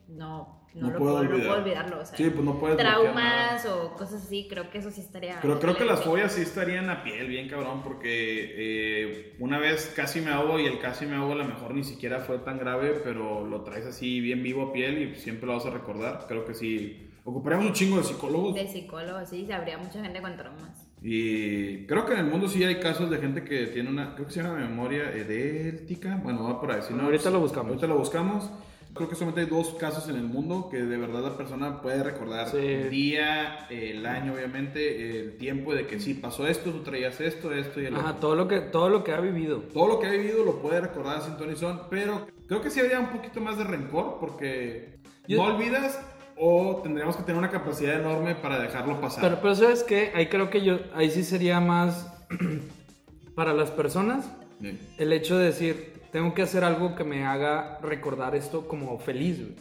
no, 0.08 0.63
no, 0.76 0.90
lo 0.90 0.98
puedo, 0.98 1.24
no 1.24 1.30
puedo 1.30 1.54
olvidarlo. 1.54 2.00
O 2.02 2.06
sea, 2.06 2.18
Sí, 2.18 2.30
pues 2.30 2.44
no 2.44 2.60
puedes 2.60 2.78
traumas 2.78 3.66
o 3.66 3.94
cosas 3.94 4.24
así, 4.24 4.48
creo 4.50 4.70
que 4.70 4.80
eso 4.80 4.90
sí 4.90 5.02
estaría. 5.02 5.40
Pero 5.42 5.60
creo 5.60 5.76
que 5.78 5.86
las 5.86 6.04
fobias 6.04 6.32
sí 6.32 6.42
estarían 6.42 6.90
a 6.90 7.04
piel, 7.04 7.28
bien 7.28 7.48
cabrón, 7.48 7.82
porque 7.84 8.54
eh, 8.56 9.36
una 9.40 9.60
vez 9.60 9.94
casi 9.96 10.22
me 10.22 10.32
ahogo 10.32 10.60
y 10.60 10.66
el 10.66 10.80
casi 10.80 11.06
me 11.06 11.16
ahogo 11.16 11.34
a 11.34 11.38
lo 11.38 11.46
mejor 11.46 11.76
ni 11.76 11.84
siquiera 11.84 12.22
fue 12.22 12.40
tan 12.40 12.58
grave, 12.58 13.02
pero 13.04 13.46
lo 13.46 13.62
traes 13.62 13.86
así 13.86 14.20
bien 14.20 14.42
vivo 14.42 14.70
a 14.70 14.74
piel 14.74 15.02
y 15.02 15.16
siempre 15.16 15.48
lo 15.48 15.54
vas 15.54 15.66
a 15.66 15.70
recordar. 15.70 16.26
Creo 16.28 16.46
que 16.46 16.54
sí. 16.54 17.10
Ocuparíamos 17.26 17.68
un 17.68 17.74
chingo 17.74 17.98
de 17.98 18.04
psicólogos. 18.04 18.56
De 18.56 18.68
psicólogo, 18.68 19.26
sí, 19.26 19.50
habría 19.52 19.78
mucha 19.78 20.02
gente 20.02 20.22
con 20.22 20.36
traumas. 20.36 20.88
Y 21.02 21.86
creo 21.86 22.06
que 22.06 22.14
en 22.14 22.20
el 22.20 22.26
mundo 22.26 22.48
sí 22.48 22.64
hay 22.64 22.80
casos 22.80 23.10
de 23.10 23.18
gente 23.18 23.44
que 23.44 23.68
tiene 23.68 23.90
una, 23.90 24.16
creo 24.16 24.26
que 24.26 24.34
se 24.34 24.42
llama 24.42 24.60
memoria 24.60 25.12
edética. 25.12 26.20
Bueno, 26.24 26.44
va 26.46 26.60
por 26.60 26.72
ahí. 26.72 26.82
Si 26.82 26.94
no, 26.94 27.04
Ahorita 27.04 27.30
lo 27.30 27.42
buscamos. 27.42 27.70
Ahorita 27.70 27.88
lo 27.88 27.98
buscamos. 27.98 28.50
Creo 28.94 29.10
que 29.10 29.16
solamente 29.16 29.42
hay 29.42 29.48
dos 29.48 29.74
casos 29.80 30.08
en 30.10 30.16
el 30.18 30.24
mundo 30.24 30.68
que 30.70 30.78
de 30.84 30.98
verdad 30.98 31.22
la 31.24 31.36
persona 31.36 31.82
puede 31.82 32.04
recordar 32.04 32.50
Sí. 32.50 32.58
el 32.58 32.90
día, 32.92 33.66
el 33.70 34.06
año, 34.06 34.34
obviamente, 34.34 35.20
el 35.20 35.38
tiempo 35.38 35.74
de 35.74 35.88
que 35.88 36.00
sí 36.00 36.14
pasó 36.14 36.46
esto, 36.48 36.70
tú 36.72 36.84
traías 36.84 37.20
esto, 37.20 37.52
esto 37.54 37.82
y 37.82 37.86
el 37.88 37.96
Ajá, 37.96 38.10
otro. 38.10 38.20
todo 38.20 38.36
lo 38.36 38.48
que, 38.48 38.60
todo 38.60 38.90
lo 38.90 39.04
que 39.04 39.12
ha 39.14 39.20
vivido. 39.20 39.60
Todo 39.74 39.88
lo 39.88 40.00
que 40.00 40.08
ha 40.08 40.12
vivido 40.12 40.44
lo 40.46 40.62
puede 40.62 40.80
recordar 40.82 41.22
sin 41.22 41.38
ton 41.38 41.52
y 41.52 41.56
son, 41.56 41.82
pero 41.90 42.28
creo 42.48 42.62
que 42.62 42.70
sí 42.70 42.80
habría 42.82 43.00
un 43.00 43.08
poquito 43.10 43.42
más 43.42 43.58
de 43.58 43.64
rencor 43.64 44.18
porque 44.20 45.00
Yo- 45.28 45.38
no 45.38 45.56
olvidas 45.56 46.00
o 46.38 46.82
tendríamos 46.84 47.16
que 47.16 47.24
tener 47.24 47.40
una 47.40 47.50
capacidad 47.50 48.00
enorme 48.00 48.36
para 48.36 48.60
dejarlo 48.60 49.02
pasar. 49.02 49.24
Pero, 49.24 49.40
pero 49.42 49.56
¿sabes 49.56 49.84
qué? 49.84 50.12
Ahí 50.14 50.28
creo 50.28 50.50
que 50.52 50.62
yo, 50.64 50.80
ahí 50.94 51.10
sí 51.10 51.24
sería 51.24 51.60
más 51.60 52.12
para 53.36 53.54
las 53.54 53.72
personas 53.72 54.30
Sí. 54.62 54.80
el 54.98 55.12
hecho 55.14 55.38
de 55.38 55.46
decir, 55.48 55.93
tengo 56.14 56.34
que 56.34 56.44
hacer 56.44 56.64
algo 56.64 56.96
que 56.96 57.04
me 57.04 57.26
haga 57.26 57.80
recordar 57.82 58.36
esto 58.36 58.68
como 58.68 58.98
feliz, 59.00 59.40
güey. 59.42 59.56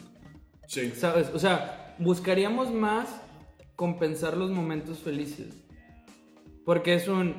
Sí. 0.69 0.91
¿Sabes? 0.91 1.31
O 1.35 1.39
sea, 1.41 1.97
buscaríamos 1.99 2.71
más 2.71 3.21
compensar 3.75 4.37
los 4.37 4.51
momentos 4.51 4.99
felices. 5.01 5.57
Porque 6.65 6.95
es 6.95 7.09
un, 7.09 7.35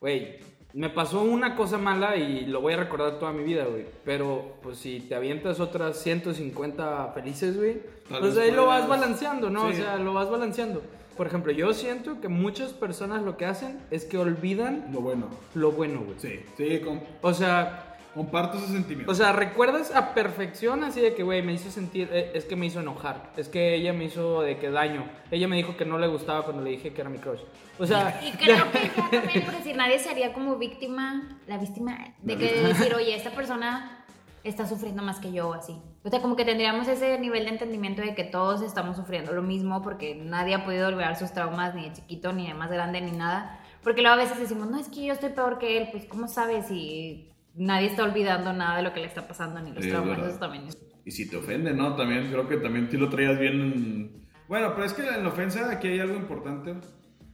güey, 0.00 0.40
me 0.72 0.90
pasó 0.90 1.22
una 1.22 1.54
cosa 1.54 1.78
mala 1.78 2.16
y 2.16 2.46
lo 2.46 2.60
voy 2.60 2.72
a 2.74 2.78
recordar 2.78 3.18
toda 3.18 3.32
mi 3.32 3.44
vida, 3.44 3.64
güey. 3.64 3.84
Pero, 4.04 4.56
pues 4.62 4.78
si 4.78 5.00
te 5.00 5.14
avientas 5.14 5.60
otras 5.60 5.98
150 6.02 7.12
felices, 7.14 7.56
güey, 7.56 7.80
pues 8.08 8.36
ahí 8.36 8.50
lo 8.50 8.66
vas 8.66 8.88
balanceando, 8.88 9.48
¿no? 9.50 9.66
Sí. 9.70 9.74
O 9.74 9.76
sea, 9.84 9.96
lo 9.98 10.12
vas 10.14 10.28
balanceando. 10.30 10.82
Por 11.16 11.26
ejemplo, 11.26 11.50
yo 11.52 11.72
siento 11.72 12.20
que 12.20 12.28
muchas 12.28 12.72
personas 12.74 13.22
lo 13.22 13.38
que 13.38 13.46
hacen 13.46 13.78
es 13.90 14.04
que 14.04 14.18
olvidan 14.18 14.88
Lo 14.92 15.00
bueno. 15.00 15.28
lo 15.54 15.72
bueno, 15.72 16.00
güey. 16.04 16.18
Sí, 16.18 16.40
sí, 16.58 16.80
com- 16.80 17.00
O 17.22 17.32
sea, 17.32 17.85
comparto 18.16 18.56
ese 18.56 18.68
sentimiento. 18.68 19.12
o 19.12 19.14
sea, 19.14 19.32
recuerdas 19.32 19.94
a 19.94 20.14
perfección 20.14 20.82
así 20.82 21.00
de 21.00 21.14
que, 21.14 21.22
güey, 21.22 21.42
me 21.42 21.52
hizo 21.52 21.70
sentir, 21.70 22.08
eh, 22.10 22.32
es 22.34 22.46
que 22.46 22.56
me 22.56 22.66
hizo 22.66 22.80
enojar, 22.80 23.30
es 23.36 23.48
que 23.48 23.74
ella 23.74 23.92
me 23.92 24.04
hizo 24.04 24.40
de 24.40 24.56
que 24.56 24.70
daño, 24.70 25.06
ella 25.30 25.46
me 25.46 25.56
dijo 25.56 25.76
que 25.76 25.84
no 25.84 25.98
le 25.98 26.08
gustaba 26.08 26.42
cuando 26.42 26.62
le 26.62 26.70
dije 26.70 26.92
que 26.92 27.02
era 27.02 27.10
mi 27.10 27.18
crush. 27.18 27.40
O 27.78 27.86
sea, 27.86 28.20
Y 28.26 28.32
creo 28.32 28.70
que 28.72 28.90
ya 28.96 29.10
también, 29.10 29.46
decir, 29.50 29.76
nadie 29.76 29.98
se 29.98 30.08
haría 30.08 30.32
como 30.32 30.56
víctima, 30.56 31.38
la 31.46 31.58
víctima, 31.58 32.14
de 32.22 32.36
que 32.36 32.62
decir, 32.62 32.94
oye, 32.94 33.14
esta 33.14 33.30
persona 33.30 34.04
está 34.44 34.66
sufriendo 34.66 35.02
más 35.02 35.18
que 35.20 35.32
yo, 35.32 35.50
o 35.50 35.54
así. 35.54 35.76
O 36.02 36.08
sea, 36.08 36.22
como 36.22 36.36
que 36.36 36.44
tendríamos 36.44 36.88
ese 36.88 37.18
nivel 37.18 37.44
de 37.44 37.50
entendimiento 37.50 38.00
de 38.00 38.14
que 38.14 38.24
todos 38.24 38.62
estamos 38.62 38.96
sufriendo 38.96 39.32
lo 39.32 39.42
mismo 39.42 39.82
porque 39.82 40.14
nadie 40.14 40.54
ha 40.54 40.64
podido 40.64 40.88
olvidar 40.88 41.16
sus 41.16 41.32
traumas, 41.32 41.74
ni 41.74 41.88
de 41.88 41.92
chiquito, 41.92 42.32
ni 42.32 42.46
de 42.46 42.54
más 42.54 42.70
grande, 42.70 43.00
ni 43.02 43.12
nada. 43.12 43.60
Porque 43.82 44.02
luego 44.02 44.14
a 44.14 44.24
veces 44.24 44.38
decimos, 44.38 44.68
no, 44.70 44.78
es 44.78 44.88
que 44.88 45.04
yo 45.04 45.12
estoy 45.12 45.30
peor 45.30 45.58
que 45.58 45.76
él, 45.78 45.88
pues, 45.90 46.06
¿cómo 46.06 46.28
sabes 46.28 46.66
si 46.66 47.28
nadie 47.56 47.88
está 47.88 48.04
olvidando 48.04 48.52
nada 48.52 48.76
de 48.78 48.82
lo 48.82 48.92
que 48.92 49.00
le 49.00 49.06
está 49.06 49.26
pasando, 49.26 49.60
ni 49.60 49.72
los 49.72 49.84
Sí, 49.84 49.90
traumas? 49.90 50.18
Eso 50.18 50.38
también 50.38 50.66
es. 50.68 50.78
Y 51.04 51.10
si 51.10 51.28
te 51.30 51.36
ofende, 51.36 51.72
¿no? 51.72 51.94
También 51.94 52.28
creo 52.30 52.48
que 52.48 52.56
también 52.56 52.88
tú 52.88 52.98
lo 52.98 53.08
traías 53.08 53.38
bien. 53.38 53.60
en- 53.60 54.26
Bueno, 54.48 54.72
pero 54.74 54.86
es 54.86 54.92
que 54.92 55.02
en 55.06 55.22
la 55.22 55.28
ofensa 55.28 55.70
aquí 55.70 55.88
hay 55.88 56.00
algo 56.00 56.14
importante. 56.16 56.74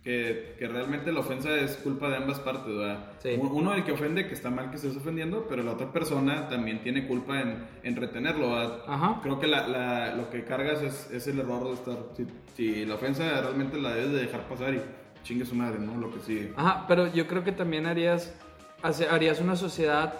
Que, 0.02 0.56
que 0.58 0.66
realmente 0.66 1.12
la 1.12 1.20
ofensa 1.20 1.54
es 1.54 1.76
culpa 1.76 2.08
de 2.08 2.16
ambas 2.16 2.40
partes, 2.40 2.74
¿verdad? 2.76 3.12
Sí. 3.20 3.36
Un- 3.38 3.52
Uno 3.52 3.72
el 3.72 3.84
que 3.84 3.92
ofende, 3.92 4.26
que 4.26 4.34
está 4.34 4.50
mal 4.50 4.68
que 4.70 4.74
estés 4.76 4.96
ofendiendo, 4.96 5.46
pero 5.48 5.62
la 5.62 5.70
otra 5.72 5.92
persona 5.92 6.48
también 6.48 6.82
tiene 6.82 7.06
culpa 7.06 7.40
en, 7.40 7.64
en 7.84 7.94
retenerlo, 7.94 8.50
¿verdad? 8.50 8.78
Ajá. 8.88 9.20
Creo 9.22 9.38
que 9.38 9.46
la, 9.46 9.68
la- 9.68 10.16
lo 10.16 10.28
que 10.28 10.42
cargas 10.44 10.82
es, 10.82 11.08
es 11.12 11.28
el 11.28 11.38
error 11.38 11.68
de 11.68 11.74
estar. 11.74 11.96
Si, 12.16 12.26
si 12.56 12.84
la 12.84 12.96
ofensa 12.96 13.42
realmente 13.42 13.80
la 13.80 13.94
debes 13.94 14.10
de 14.10 14.22
dejar 14.22 14.48
pasar 14.48 14.74
y 14.74 14.80
chingue 15.22 15.44
su 15.46 15.54
madre, 15.54 15.78
¿no? 15.78 15.96
Lo 15.96 16.12
que 16.12 16.18
sigue. 16.18 16.52
Ajá, 16.56 16.84
pero 16.88 17.06
yo 17.14 17.28
creo 17.28 17.44
que 17.44 17.52
también 17.52 17.86
harías, 17.86 18.34
harías 18.82 19.40
una 19.40 19.56
sociedad 19.56 20.14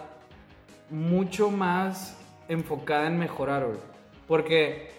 mucho 0.90 1.50
más 1.50 2.16
enfocada 2.48 3.06
en 3.06 3.18
mejorar. 3.18 3.66
Porque 4.28 4.90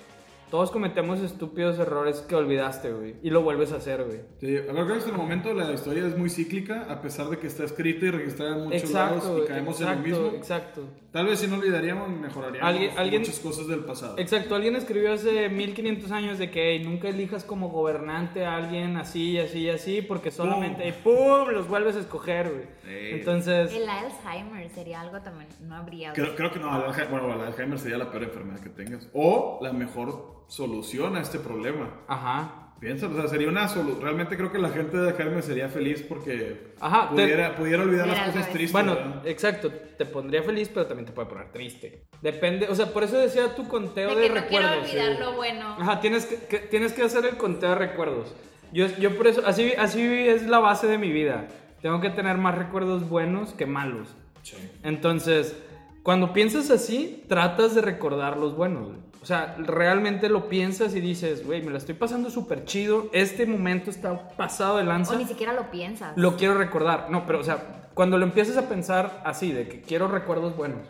todos 0.53 0.69
cometemos 0.69 1.19
estúpidos 1.19 1.79
errores 1.79 2.19
que 2.29 2.35
olvidaste, 2.35 2.91
güey. 2.93 3.15
Y 3.23 3.31
lo 3.31 3.41
vuelves 3.41 3.71
a 3.71 3.77
hacer, 3.77 4.03
güey. 4.03 4.19
Sí, 4.39 4.55
creo 4.69 4.85
que 4.85 4.93
hasta 4.93 5.09
el 5.09 5.17
momento 5.17 5.51
la 5.51 5.71
historia 5.73 6.05
es 6.05 6.15
muy 6.15 6.29
cíclica, 6.29 6.85
a 6.91 7.01
pesar 7.01 7.27
de 7.31 7.39
que 7.39 7.47
está 7.47 7.63
escrita 7.63 8.05
y 8.05 8.11
registrada 8.11 8.57
en 8.57 8.65
muchos 8.65 8.91
lados 8.91 9.23
y 9.43 9.47
caemos 9.47 9.81
exacto, 9.81 10.03
en 10.05 10.11
lo 10.11 10.17
mismo. 10.21 10.37
exacto. 10.37 10.81
Tal 11.11 11.25
vez 11.25 11.39
si 11.39 11.47
no 11.47 11.55
olvidaríamos, 11.57 12.07
mejoraríamos 12.09 12.69
Alguien- 12.69 12.91
alguien- 12.97 13.21
muchas 13.21 13.39
cosas 13.39 13.67
del 13.67 13.79
pasado. 13.79 14.15
Exacto, 14.19 14.53
alguien 14.53 14.75
escribió 14.75 15.13
hace 15.13 15.49
1500 15.49 16.11
años 16.11 16.37
de 16.37 16.51
que 16.51 16.71
"Ey, 16.75 16.83
nunca 16.83 17.09
elijas 17.09 17.43
como 17.43 17.69
gobernante 17.69 18.45
a 18.45 18.55
alguien 18.55 18.95
así, 18.97 19.39
así, 19.39 19.69
así, 19.71 20.03
porque 20.03 20.29
solamente, 20.29 20.87
y 20.87 20.91
¡pum! 20.91 21.49
los 21.51 21.67
vuelves 21.67 21.95
a 21.95 21.99
escoger, 21.99 22.49
güey. 22.51 22.65
Sí. 22.83 23.09
Entonces, 23.15 23.73
El 23.73 23.89
Alzheimer 23.89 24.69
sería 24.69 25.01
algo 25.01 25.19
también, 25.21 25.49
no 25.61 25.75
habría. 25.75 26.13
Creo, 26.13 26.35
creo 26.35 26.51
que 26.51 26.59
no, 26.59 26.67
el 26.77 26.83
Alzheimer, 26.83 27.21
bueno, 27.21 27.33
el 27.41 27.47
Alzheimer 27.47 27.79
sería 27.79 27.97
la 27.97 28.11
peor 28.11 28.23
enfermedad 28.23 28.59
que 28.59 28.69
tengas. 28.69 29.07
O 29.13 29.59
la 29.63 29.71
mejor 29.73 30.42
solución 30.47 31.15
a 31.15 31.21
este 31.21 31.39
problema. 31.39 31.89
ajá. 32.07 32.59
Piensa, 32.79 33.07
o 33.07 33.13
sea, 33.13 33.29
sería 33.29 33.47
una 33.47 33.69
solución. 33.69 34.01
Realmente 34.01 34.35
creo 34.35 34.51
que 34.51 34.57
la 34.57 34.67
gente 34.67 34.97
de 34.97 35.11
Alzheimer 35.11 35.41
sería 35.41 35.69
feliz 35.69 36.01
porque 36.05 36.73
Ajá, 36.81 37.07
te- 37.07 37.23
pudiera, 37.23 37.55
pudiera 37.55 37.83
olvidar 37.83 38.07
las 38.07 38.27
cosas 38.27 38.49
tristes. 38.49 38.73
Bueno, 38.73 38.95
¿verdad? 38.95 39.21
exacto, 39.25 39.71
te 39.71 40.05
pondría 40.05 40.43
feliz, 40.43 40.69
pero 40.73 40.85
también 40.85 41.05
te 41.05 41.13
puede 41.13 41.29
poner 41.29 41.49
triste. 41.53 42.07
Depende, 42.21 42.67
o 42.67 42.75
sea, 42.75 42.87
por 42.87 43.03
eso 43.03 43.17
decía 43.17 43.55
tu 43.55 43.69
conteo 43.69 44.09
de 44.13 44.15
de, 44.23 44.27
que 44.27 44.33
no 44.41 44.47
quiero 44.47 44.65
recuerdos. 44.67 44.89
olvidar 44.91 45.13
sí. 45.13 45.19
lo 45.21 45.33
bueno. 45.33 45.77
Ajá, 45.79 46.01
tienes 46.01 46.25
que, 46.25 46.35
que- 46.45 46.59
tienes 46.59 46.91
que 46.91 47.03
hacer 47.03 47.23
el 47.23 47.37
conteo 47.37 47.69
de 47.69 47.75
recuerdos. 47.75 48.35
Yo, 48.73 48.87
yo 48.99 49.15
por 49.15 49.27
eso, 49.27 49.43
así, 49.45 49.71
así 49.77 50.01
es 50.01 50.45
la 50.47 50.59
base 50.59 50.85
de 50.87 50.97
mi 50.97 51.13
vida. 51.13 51.47
Tengo 51.81 52.01
que 52.01 52.09
tener 52.09 52.37
más 52.37 52.57
recuerdos 52.57 53.07
buenos 53.07 53.53
que 53.53 53.65
malos. 53.65 54.09
Sí. 54.41 54.57
Entonces, 54.83 55.55
cuando 56.01 56.33
piensas 56.33 56.69
así, 56.69 57.23
tratas 57.29 57.75
de 57.75 57.81
recordar 57.81 58.35
los 58.35 58.57
buenos. 58.57 58.89
O 59.23 59.25
sea, 59.25 59.55
realmente 59.57 60.27
lo 60.27 60.49
piensas 60.49 60.93
y 60.95 60.99
dices, 60.99 61.45
güey, 61.45 61.61
me 61.61 61.71
la 61.71 61.77
estoy 61.77 61.95
pasando 61.95 62.29
súper 62.29 62.65
chido. 62.65 63.07
Este 63.13 63.45
momento 63.45 63.89
está 63.89 64.27
pasado 64.35 64.79
de 64.79 64.83
lanza. 64.83 65.13
O 65.13 65.17
ni 65.17 65.23
siquiera 65.25 65.53
lo 65.53 65.71
piensas. 65.71 66.11
Lo 66.17 66.35
quiero 66.35 66.55
recordar. 66.55 67.07
No, 67.09 67.25
pero, 67.25 67.39
o 67.39 67.43
sea, 67.45 67.87
cuando 67.93 68.17
lo 68.17 68.25
empiezas 68.25 68.57
a 68.57 68.67
pensar 68.67 69.21
así, 69.23 69.53
de 69.53 69.69
que 69.69 69.79
quiero 69.79 70.09
recuerdos 70.09 70.57
buenos, 70.57 70.89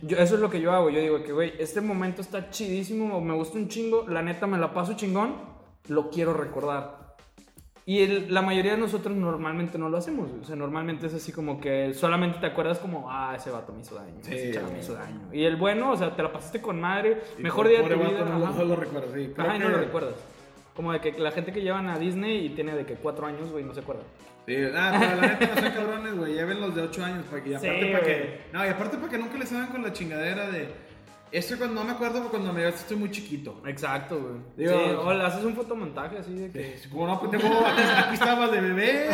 Yo, 0.00 0.16
eso 0.16 0.36
es 0.36 0.40
lo 0.40 0.48
que 0.48 0.62
yo 0.62 0.72
hago. 0.72 0.88
Yo 0.88 1.00
digo 1.00 1.22
que, 1.22 1.32
güey, 1.32 1.52
este 1.58 1.82
momento 1.82 2.22
está 2.22 2.48
chidísimo, 2.48 3.20
me 3.20 3.34
gusta 3.34 3.58
un 3.58 3.68
chingo, 3.68 4.08
la 4.08 4.22
neta 4.22 4.46
me 4.46 4.56
la 4.56 4.72
paso 4.72 4.94
chingón, 4.94 5.36
lo 5.88 6.08
quiero 6.08 6.32
recordar. 6.32 6.99
Y 7.90 8.02
el- 8.04 8.32
la 8.32 8.40
mayoría 8.40 8.72
de 8.72 8.78
nosotros 8.78 9.16
normalmente 9.16 9.76
no 9.76 9.88
lo 9.88 9.96
hacemos. 9.96 10.30
O 10.40 10.44
sea, 10.44 10.54
normalmente 10.54 11.06
es 11.08 11.14
así 11.14 11.32
como 11.32 11.60
que 11.60 11.92
solamente 11.92 12.38
te 12.38 12.46
acuerdas 12.46 12.78
como, 12.78 13.10
ah, 13.10 13.34
ese 13.36 13.50
vato 13.50 13.72
me 13.72 13.80
hizo 13.80 13.96
daño, 13.96 14.14
Sí, 14.22 14.32
ese 14.32 14.52
chavo 14.52 14.70
me 14.70 14.78
hizo 14.78 14.94
daño. 14.94 15.20
Y 15.32 15.42
el 15.42 15.56
bueno, 15.56 15.90
o 15.90 15.96
sea, 15.96 16.14
te 16.14 16.22
la 16.22 16.30
pasaste 16.32 16.60
con 16.60 16.80
madre, 16.80 17.20
Y 17.36 17.42
mejor 17.42 17.66
día 17.66 17.82
de 17.82 17.88
tu 17.92 17.98
vida. 17.98 18.24
No, 18.26 18.50
no 18.52 18.64
lo 18.64 18.76
recuerdo, 18.76 19.08
sí. 19.12 19.32
Ajá, 19.36 19.56
y 19.56 19.58
no 19.58 19.66
que- 19.66 19.72
lo 19.72 19.78
recuerdas. 19.78 20.14
Como 20.76 20.92
de 20.92 21.00
que 21.00 21.18
la 21.18 21.32
gente 21.32 21.52
que 21.52 21.62
llevan 21.62 21.88
a 21.88 21.98
Disney 21.98 22.46
y 22.46 22.50
tiene 22.50 22.76
de 22.76 22.86
que 22.86 22.94
cuatro 22.94 23.26
años, 23.26 23.50
güey, 23.50 23.64
no 23.64 23.74
se 23.74 23.80
acuerda. 23.80 24.02
Sí, 24.46 24.54
ah, 24.74 24.96
pero 25.00 25.16
la 25.20 25.26
neta 25.28 25.46
no 25.54 25.60
sean 25.60 25.72
cabrones, 25.74 26.16
güey. 26.16 26.32
Lleven 26.34 26.60
los 26.60 26.74
de 26.76 26.82
8 26.82 27.04
años. 27.04 27.24
Para 27.28 27.42
que, 27.42 27.50
y 27.50 27.54
aparte, 27.54 27.80
Sí, 27.86 27.92
para 27.92 28.04
que. 28.04 28.40
No, 28.52 28.66
y 28.66 28.68
aparte, 28.68 28.96
para 28.98 29.08
que 29.10 29.18
nunca 29.18 29.36
les 29.38 29.52
hagan 29.52 29.66
con 29.68 29.82
la 29.82 29.92
chingadera 29.92 30.48
de. 30.48 30.68
Esto 31.32 31.56
cuando 31.58 31.80
no 31.80 31.84
me 31.84 31.92
acuerdo, 31.92 32.28
cuando 32.28 32.52
me 32.52 32.68
estoy 32.68 32.96
muy 32.96 33.10
chiquito. 33.10 33.62
Exacto, 33.66 34.20
güey. 34.20 34.34
Digo, 34.56 34.72
sí, 34.72 34.90
o 34.98 35.12
le 35.12 35.22
haces 35.24 35.44
un 35.44 35.54
fotomontaje 35.54 36.18
así 36.18 36.34
de 36.34 36.50
que... 36.50 36.80
Como 36.90 37.06
no, 37.06 37.20
pendejo, 37.20 37.46
aquí, 37.46 37.82
aquí 37.82 38.14
estabas 38.14 38.50
de 38.50 38.60
bebé. 38.60 39.08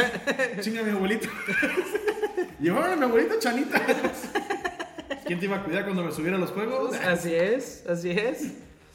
Chinga 0.60 0.82
mi 0.82 0.90
abuelito. 0.90 1.28
Llevaron 2.60 2.92
a 2.92 2.96
mi 2.96 3.04
abuelita 3.04 3.38
Chanita. 3.38 3.80
¿Quién 5.24 5.38
te 5.38 5.44
iba 5.44 5.58
a 5.58 5.62
cuidar 5.62 5.84
cuando 5.84 6.02
me 6.02 6.10
subiera 6.10 6.36
a 6.36 6.40
los 6.40 6.50
juegos? 6.50 6.94
Así 7.06 7.32
es, 7.32 7.86
así 7.88 8.10
es. 8.10 8.52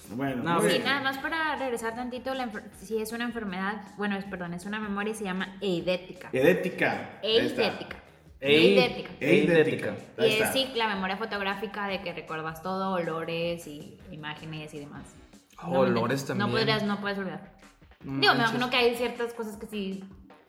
Bueno, 0.09 0.43
No, 0.43 0.61
Sí, 0.61 0.79
nada 0.83 1.01
más 1.01 1.17
para 1.17 1.55
regresar 1.55 1.95
tantito, 1.95 2.33
la 2.33 2.51
si 2.81 3.01
es 3.01 3.11
una 3.13 3.23
enfermedad, 3.23 3.81
bueno, 3.97 4.17
es, 4.17 4.25
perdón, 4.25 4.53
es 4.53 4.65
una 4.65 4.79
memoria 4.79 5.13
y 5.13 5.15
se 5.15 5.23
llama 5.23 5.55
eidética. 5.61 6.29
Eidética. 6.33 7.19
Eidética. 7.23 8.04
Ei- 8.41 8.77
Eidética. 8.77 9.09
Eidética. 9.19 9.95
Ahí 10.17 10.29
Y 10.29 10.33
está. 10.33 10.45
es 10.47 10.53
sí, 10.53 10.67
la 10.75 10.87
memoria 10.87 11.17
fotográfica 11.17 11.87
de 11.87 12.01
que 12.01 12.13
recuerdas 12.13 12.61
todo, 12.61 12.91
olores 12.93 13.65
y 13.67 13.97
imágenes 14.11 14.73
y 14.73 14.79
demás. 14.79 15.03
Ah, 15.57 15.67
No, 15.69 15.79
olores 15.79 16.21
no 16.23 16.27
también. 16.27 16.51
podrías, 16.51 16.83
no 16.83 16.99
puedes 17.01 17.17
olvidar. 17.17 17.53
No 18.03 18.19
Digo, 18.19 18.33
me 18.33 18.39
imagino 18.41 18.69
que 18.69 18.75
hay 18.75 18.95
ciertas 18.95 19.33
cosas 19.33 19.57
que 19.57 19.65
sí. 19.67 20.03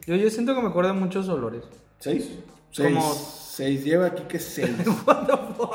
Yo, 0.06 0.14
yo 0.16 0.28
siento 0.30 0.54
que 0.54 0.60
me 0.62 0.68
acuerdo 0.68 0.92
de 0.92 1.00
muchos 1.00 1.28
olores. 1.28 1.62
¿Seis? 2.00 2.30
Como- 2.76 3.00
Seis. 3.00 3.45
Lleva 3.58 4.06
aquí 4.06 4.22
que 4.28 4.38
seis. 4.38 4.70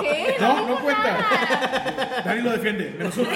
¿Qué? 0.02 0.36
No, 0.39 0.67
no 0.67 0.80
cuenta. 0.82 2.22
Dani 2.26 2.41
lo 2.41 2.52
defiende. 2.52 2.96
Menos 2.98 3.17
uno. 3.17 3.30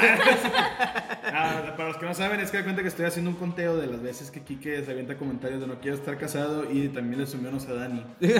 Ah, 1.37 1.73
para 1.75 1.89
los 1.89 1.97
que 1.97 2.05
no 2.05 2.13
saben, 2.13 2.39
es 2.39 2.51
que 2.51 2.57
da 2.57 2.63
cuenta 2.63 2.81
que 2.83 2.87
estoy 2.87 3.05
haciendo 3.05 3.31
un 3.31 3.37
conteo 3.37 3.77
de 3.77 3.87
las 3.87 4.01
veces 4.01 4.29
que 4.31 4.41
Kike 4.41 4.83
se 4.85 4.91
avienta 4.91 5.15
comentarios 5.17 5.59
de 5.59 5.67
no 5.67 5.79
quiero 5.79 5.97
estar 5.97 6.17
casado 6.17 6.71
y 6.71 6.87
también 6.89 7.19
le 7.19 7.27
sumió 7.27 7.49
unos 7.49 7.67
a 7.67 7.73
Dani. 7.73 8.03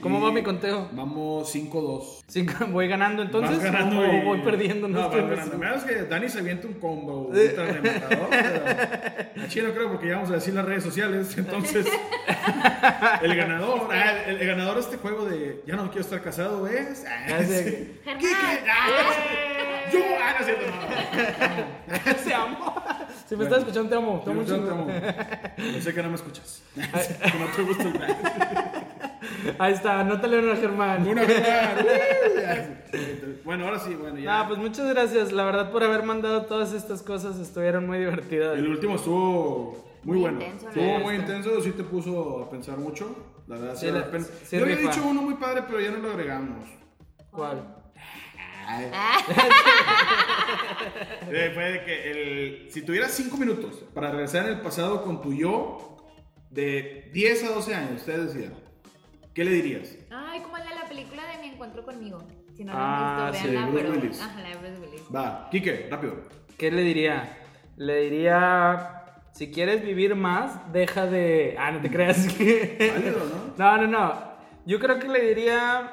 ¿Cómo 0.00 0.18
Y 0.18 0.22
va 0.22 0.32
mi 0.32 0.42
conteo? 0.42 0.88
Vamos 0.92 1.52
5-2. 1.54 2.22
Sí, 2.28 2.46
voy 2.70 2.86
ganando 2.88 3.22
entonces. 3.22 3.56
Vas 3.56 3.64
ganando 3.64 4.00
o, 4.00 4.04
y- 4.06 4.20
voy 4.24 4.40
perdiendo. 4.42 4.86
No, 4.88 5.02
estoy 5.06 5.20
vas 5.22 5.30
ganando. 5.30 5.58
Menos 5.58 5.82
que 5.84 6.02
Dani 6.04 6.28
se 6.28 6.38
avienta 6.38 6.66
un 6.68 6.74
combo 6.74 7.28
ultra 7.28 7.66
rematador, 7.66 8.28
pero 8.30 9.44
aquí 9.46 9.60
no 9.60 9.72
creo 9.72 9.88
porque 9.90 10.06
ya 10.08 10.14
vamos 10.14 10.30
a 10.30 10.34
decir 10.34 10.54
las 10.54 10.64
redes 10.64 10.84
sociales. 10.84 11.36
Entonces, 11.36 11.86
el 13.22 13.36
ganador, 13.36 13.88
ah, 13.92 14.22
el, 14.28 14.36
el 14.40 14.46
ganador 14.46 14.82
de 14.91 14.91
este 14.92 15.08
juego 15.08 15.24
de 15.24 15.62
ya 15.66 15.76
no 15.76 15.84
quiero 15.86 16.02
estar 16.02 16.22
casado 16.22 16.66
es. 16.66 17.04
Ah. 17.12 17.38
Germán. 17.38 18.18
Kike, 18.18 18.34
ah, 18.70 19.88
yo, 19.92 20.00
ah, 20.20 20.34
no 20.34 20.40
es 20.40 20.46
cierto, 20.46 20.66
no. 20.66 22.24
Te 22.24 22.34
amo. 22.34 22.74
Si 23.26 23.36
me 23.36 23.44
estás 23.44 23.58
escuchando, 23.60 23.88
te 23.88 23.96
amo. 23.96 24.22
Te 24.24 24.30
amo 24.30 24.42
te 24.42 24.54
amo. 24.54 24.86
Yo 25.74 25.80
sé 25.80 25.94
que 25.94 26.02
no 26.02 26.08
me 26.10 26.14
escuchas. 26.16 26.62
no 26.76 27.46
te 27.56 27.62
gusta 27.62 27.82
el. 27.84 29.54
Ahí 29.58 29.72
está, 29.72 30.00
anótale 30.00 30.38
uno 30.38 30.52
a 30.52 30.56
Germán. 30.56 31.06
Una 31.06 31.24
verdad. 31.24 32.84
Bueno, 33.44 33.64
ahora 33.66 33.78
sí, 33.78 33.94
bueno, 33.94 34.18
ya. 34.18 34.40
Ah, 34.40 34.48
pues 34.48 34.58
muchas 34.58 34.88
gracias, 34.88 35.32
la 35.32 35.44
verdad, 35.44 35.70
por 35.70 35.82
haber 35.84 36.02
mandado 36.02 36.42
todas 36.46 36.72
estas 36.72 37.02
cosas. 37.02 37.38
Estuvieron 37.38 37.86
muy 37.86 37.98
divertidas. 37.98 38.58
El 38.58 38.68
último 38.68 38.96
estuvo 38.96 39.84
muy, 40.04 40.18
Muy 40.18 40.20
bueno. 40.20 40.40
intenso, 40.42 40.68
estuvo 40.68 40.98
muy 40.98 41.14
intenso, 41.14 41.60
sí 41.60 41.70
te 41.72 41.84
puso 41.84 42.42
a 42.42 42.50
pensar 42.50 42.78
mucho. 42.78 43.14
La 43.52 43.58
verdad, 43.58 43.74
sí, 43.74 43.80
Sí, 43.80 43.86
vale 43.86 43.98
la- 44.00 44.06
la 44.06 44.12
pena. 44.12 44.24
sí 44.44 44.56
Yo 44.56 44.62
había 44.64 44.76
rifa. 44.76 44.90
dicho 44.90 45.06
uno 45.06 45.22
muy 45.22 45.34
padre, 45.34 45.62
pero 45.66 45.80
ya 45.80 45.90
no 45.90 45.98
lo 45.98 46.10
agregamos. 46.10 46.64
¿Cuál? 47.30 47.76
Eh, 51.30 51.50
fue 51.54 51.64
de 51.72 51.84
que 51.84 52.10
el, 52.10 52.70
si 52.70 52.82
tuvieras 52.82 53.12
5 53.12 53.36
minutos 53.36 53.84
para 53.94 54.10
regresar 54.10 54.46
en 54.46 54.52
el 54.54 54.60
pasado 54.60 55.02
con 55.02 55.20
tu 55.22 55.32
yo 55.32 55.96
de 56.50 57.10
10 57.12 57.44
a 57.44 57.48
12 57.50 57.74
años, 57.74 57.92
ustedes 58.00 58.34
decían, 58.34 58.54
¿qué 59.34 59.44
le 59.44 59.52
dirías? 59.52 59.96
Ay, 60.10 60.40
como 60.40 60.56
de 60.56 60.64
la 60.64 60.88
película 60.88 61.22
de 61.28 61.38
Mi 61.42 61.48
Encuentro 61.54 61.84
conmigo. 61.84 62.18
Si 62.56 62.64
no 62.64 62.72
Ah, 62.74 63.16
la 63.18 63.26
han 63.28 63.34
sí, 63.34 63.40
visto, 63.48 63.52
veanla, 63.52 63.70
Bruce 63.70 63.86
pero. 63.88 64.00
Willis. 64.02 64.20
Ajá, 64.20 64.40
la 64.40 64.48
de 64.48 64.56
Bruce 64.56 64.78
Willis. 64.80 65.02
Va, 65.14 65.48
Kike, 65.50 65.88
rápido. 65.90 66.16
¿Qué 66.58 66.70
le 66.70 66.82
diría? 66.82 67.38
Le 67.76 68.00
diría, 68.02 69.01
si 69.32 69.50
quieres 69.50 69.82
vivir 69.82 70.14
más, 70.14 70.72
deja 70.72 71.06
de... 71.06 71.56
Ah, 71.58 71.70
no 71.72 71.80
te 71.80 71.90
creas. 71.90 72.26
Válido, 72.38 73.22
¿no? 73.26 73.54
no, 73.56 73.78
no, 73.78 73.86
no. 73.86 74.32
Yo 74.66 74.78
creo 74.78 74.98
que 74.98 75.08
le 75.08 75.20
diría, 75.20 75.92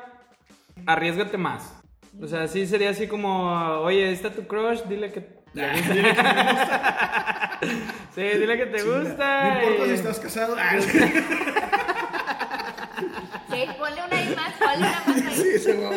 arriesgate 0.85 1.37
más. 1.37 1.73
O 2.21 2.27
sea, 2.27 2.47
sí 2.47 2.65
sería 2.67 2.89
así 2.91 3.07
como, 3.07 3.45
oye, 3.81 4.11
está 4.11 4.29
tu 4.31 4.45
crush, 4.47 4.81
dile 4.83 5.11
que... 5.11 5.39
Dile 5.53 6.13
que 6.13 6.23
me 6.23 6.43
gusta. 6.43 7.59
Sí, 8.15 8.21
dile 8.21 8.57
que 8.57 8.65
te 8.67 8.81
gusta. 8.83 9.43
No 9.53 9.59
importa 9.61 9.83
y- 9.85 9.87
si 9.89 9.93
estás 9.95 10.19
casado. 10.19 10.55
Ah, 10.57 10.77
Sí, 13.49 13.65
ponle 13.77 14.01
una 14.05 14.15
ahí 14.17 14.35
más, 14.35 14.53
ponle 14.53 14.77
una 14.77 15.03
más 15.07 15.25
ahí. 15.27 15.35
sí, 15.35 15.59
se 15.59 15.73
va. 15.77 15.89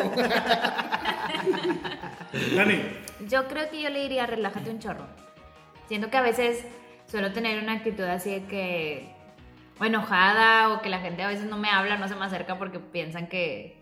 Dani, 2.55 2.81
Yo 3.27 3.47
creo 3.47 3.69
que 3.69 3.81
yo 3.81 3.89
le 3.89 4.01
diría, 4.01 4.25
relájate 4.25 4.69
un 4.69 4.79
chorro. 4.79 5.05
Siento 5.87 6.09
que 6.09 6.17
a 6.17 6.21
veces 6.21 6.65
suelo 7.13 7.31
tener 7.31 7.61
una 7.61 7.73
actitud 7.73 8.03
así 8.05 8.31
de 8.31 8.43
que, 8.45 9.13
o 9.79 9.85
enojada, 9.85 10.69
o 10.73 10.81
que 10.81 10.89
la 10.89 10.97
gente 10.99 11.21
a 11.21 11.27
veces 11.27 11.45
no 11.45 11.57
me 11.59 11.69
habla, 11.69 11.95
no 11.97 12.07
se 12.07 12.15
me 12.15 12.25
acerca 12.25 12.57
porque 12.57 12.79
piensan 12.79 13.27
que 13.27 13.77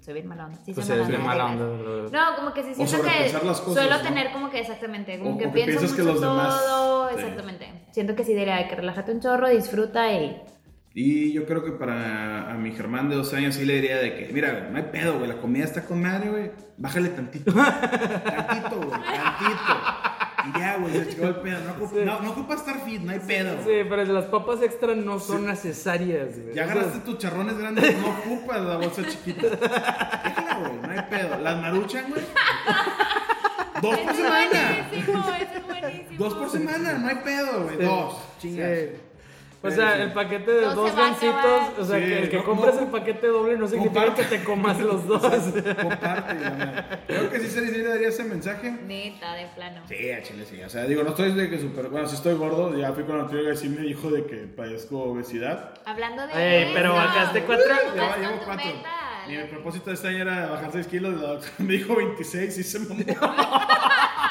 soy 0.00 0.12
bien 0.12 0.26
mala 0.28 0.44
onda. 0.44 0.58
Sí, 0.62 0.74
Pues 0.74 0.86
soy 0.86 0.96
eres 0.96 1.08
bien 1.08 1.24
mala 1.24 1.46
¿verdad? 1.46 1.70
onda. 1.72 1.82
bro. 1.82 2.10
No, 2.10 2.36
como 2.36 2.52
que 2.52 2.62
sí 2.64 2.74
siento 2.74 2.98
que 3.02 3.32
cosas, 3.32 3.58
suelo 3.72 3.96
¿no? 3.96 4.02
tener 4.02 4.30
como 4.30 4.50
que 4.50 4.60
exactamente, 4.60 5.18
como 5.18 5.36
O- 5.36 5.38
que 5.38 5.46
o 5.46 5.52
que 5.52 5.64
pienso 5.64 5.96
que 5.96 6.02
los 6.02 6.20
demás- 6.20 6.64
todo, 6.66 7.08
sí. 7.08 7.14
exactamente. 7.14 7.72
Siento 7.92 8.14
que 8.14 8.24
sí 8.24 8.34
diría 8.34 8.68
que 8.68 8.74
relájate 8.76 9.10
un 9.12 9.20
chorro, 9.20 9.48
disfruta 9.48 10.12
y 10.12 10.42
Y 10.94 11.32
yo 11.32 11.46
creo 11.46 11.64
que 11.64 11.72
para 11.72 12.50
a 12.50 12.54
mi 12.58 12.72
Germán 12.72 13.08
de 13.08 13.16
12 13.16 13.36
años 13.36 13.54
sí 13.54 13.64
le 13.64 13.74
diría 13.76 13.96
de 13.96 14.14
que, 14.16 14.32
mira, 14.34 14.68
no 14.70 14.76
hay 14.76 14.84
pedo, 14.84 15.16
güey, 15.18 15.28
la 15.28 15.38
comida 15.38 15.64
está 15.64 15.82
con 15.86 16.02
madre, 16.02 16.28
güey, 16.30 16.50
bájale 16.76 17.08
tantito. 17.08 17.52
tantito, 17.54 18.76
güey, 18.76 18.90
tantito. 18.90 20.15
Y 20.54 20.58
ya, 20.58 20.76
güey, 20.76 20.92
se 20.92 21.08
chingó 21.08 21.28
el 21.28 21.36
pedo. 21.36 21.60
No 21.60 21.72
ocupa, 21.72 22.00
no, 22.04 22.20
no 22.20 22.30
ocupa 22.30 22.54
estar 22.54 22.84
fit, 22.84 23.02
no 23.02 23.12
hay 23.12 23.20
pedo. 23.20 23.56
Sí, 23.64 23.86
pero 23.88 24.04
las 24.04 24.24
papas 24.26 24.62
extra 24.62 24.94
no 24.94 25.18
son 25.18 25.46
necesarias, 25.46 26.38
güey. 26.38 26.54
Ya 26.54 26.64
agarraste 26.64 27.00
tus 27.00 27.18
charrones 27.18 27.58
grandes, 27.58 27.96
no 27.98 28.08
ocupas 28.08 28.60
la 28.60 28.76
bolsa 28.76 29.02
chiquita. 29.08 29.48
Déjala, 29.48 30.58
güey, 30.60 30.80
no 30.82 30.90
hay 30.90 31.02
pedo. 31.10 31.38
Las 31.38 31.60
maruchan, 31.60 32.04
güey. 32.10 32.22
Dos 33.82 33.98
por 33.98 34.14
semana. 34.14 34.86
buenísimo, 34.90 35.24
ese 35.34 35.56
es 35.58 35.66
buenísimo. 35.66 36.18
Dos 36.18 36.34
por 36.34 36.50
semana, 36.50 36.92
no 36.94 37.08
hay 37.08 37.16
pedo, 37.16 37.64
güey. 37.64 37.76
Dos. 37.76 38.16
Chingas. 38.40 38.78
O 39.66 39.70
sea, 39.70 40.02
el 40.02 40.12
paquete 40.12 40.50
de 40.52 40.62
No 40.66 40.74
dos 40.74 40.94
gancitos, 40.96 41.78
o 41.78 41.84
sea, 41.84 41.98
Sí, 41.98 42.04
que 42.04 42.18
el 42.18 42.30
que 42.30 42.36
no, 42.38 42.54
no. 42.54 42.66
el 42.80 42.86
paquete 42.88 43.26
doble 43.26 43.56
no 43.58 43.66
significa 43.66 44.00
Comparte. 44.04 44.22
que 44.28 44.36
te 44.38 44.44
comas 44.44 44.80
los 44.80 45.06
dos. 45.06 45.22
Comparte. 45.22 46.98
Creo 47.06 47.30
que 47.30 47.40
sí 47.40 47.48
se 47.48 47.60
le 47.62 47.82
daría 47.82 48.08
ese 48.08 48.24
mensaje. 48.24 48.70
Neta, 48.70 49.34
de 49.34 49.46
plano. 49.54 49.82
Sí, 49.88 50.10
a 50.10 50.22
Chile 50.22 50.44
sí. 50.48 50.62
O 50.62 50.68
sea, 50.68 50.84
digo, 50.84 51.02
no 51.02 51.10
estoy 51.10 51.32
de 51.32 51.50
que 51.50 51.58
súper. 51.58 51.88
Bueno, 51.88 52.06
sí 52.08 52.14
estoy 52.16 52.34
gordo. 52.34 52.76
Ya 52.76 52.92
fui 52.92 53.04
con 53.04 53.16
la 53.18 53.22
nutrióloga 53.24 53.54
y 53.54 53.56
sí 53.56 53.68
me 53.68 53.82
dijo 53.82 54.10
de 54.10 54.24
que 54.26 54.36
padezco 54.46 54.98
obesidad. 54.98 55.74
Hablando 55.84 56.26
de 56.26 56.32
Ey, 56.64 56.70
pero 56.74 56.94
bajaste 56.94 57.42
cuatro. 57.42 57.66
Ya 57.96 58.16
llevo 58.16 58.38
cuatro. 58.44 58.64
meta. 58.66 58.90
Y 59.28 59.32
mi 59.36 59.42
propósito 59.44 59.90
de 59.90 59.94
este 59.94 60.06
año 60.08 60.18
era 60.18 60.46
bajar 60.46 60.70
6 60.72 60.86
kilos. 60.86 61.44
Me 61.58 61.72
dijo 61.72 61.96
26 61.96 62.58
y 62.58 62.62
se 62.62 62.78
mamó. 62.78 62.94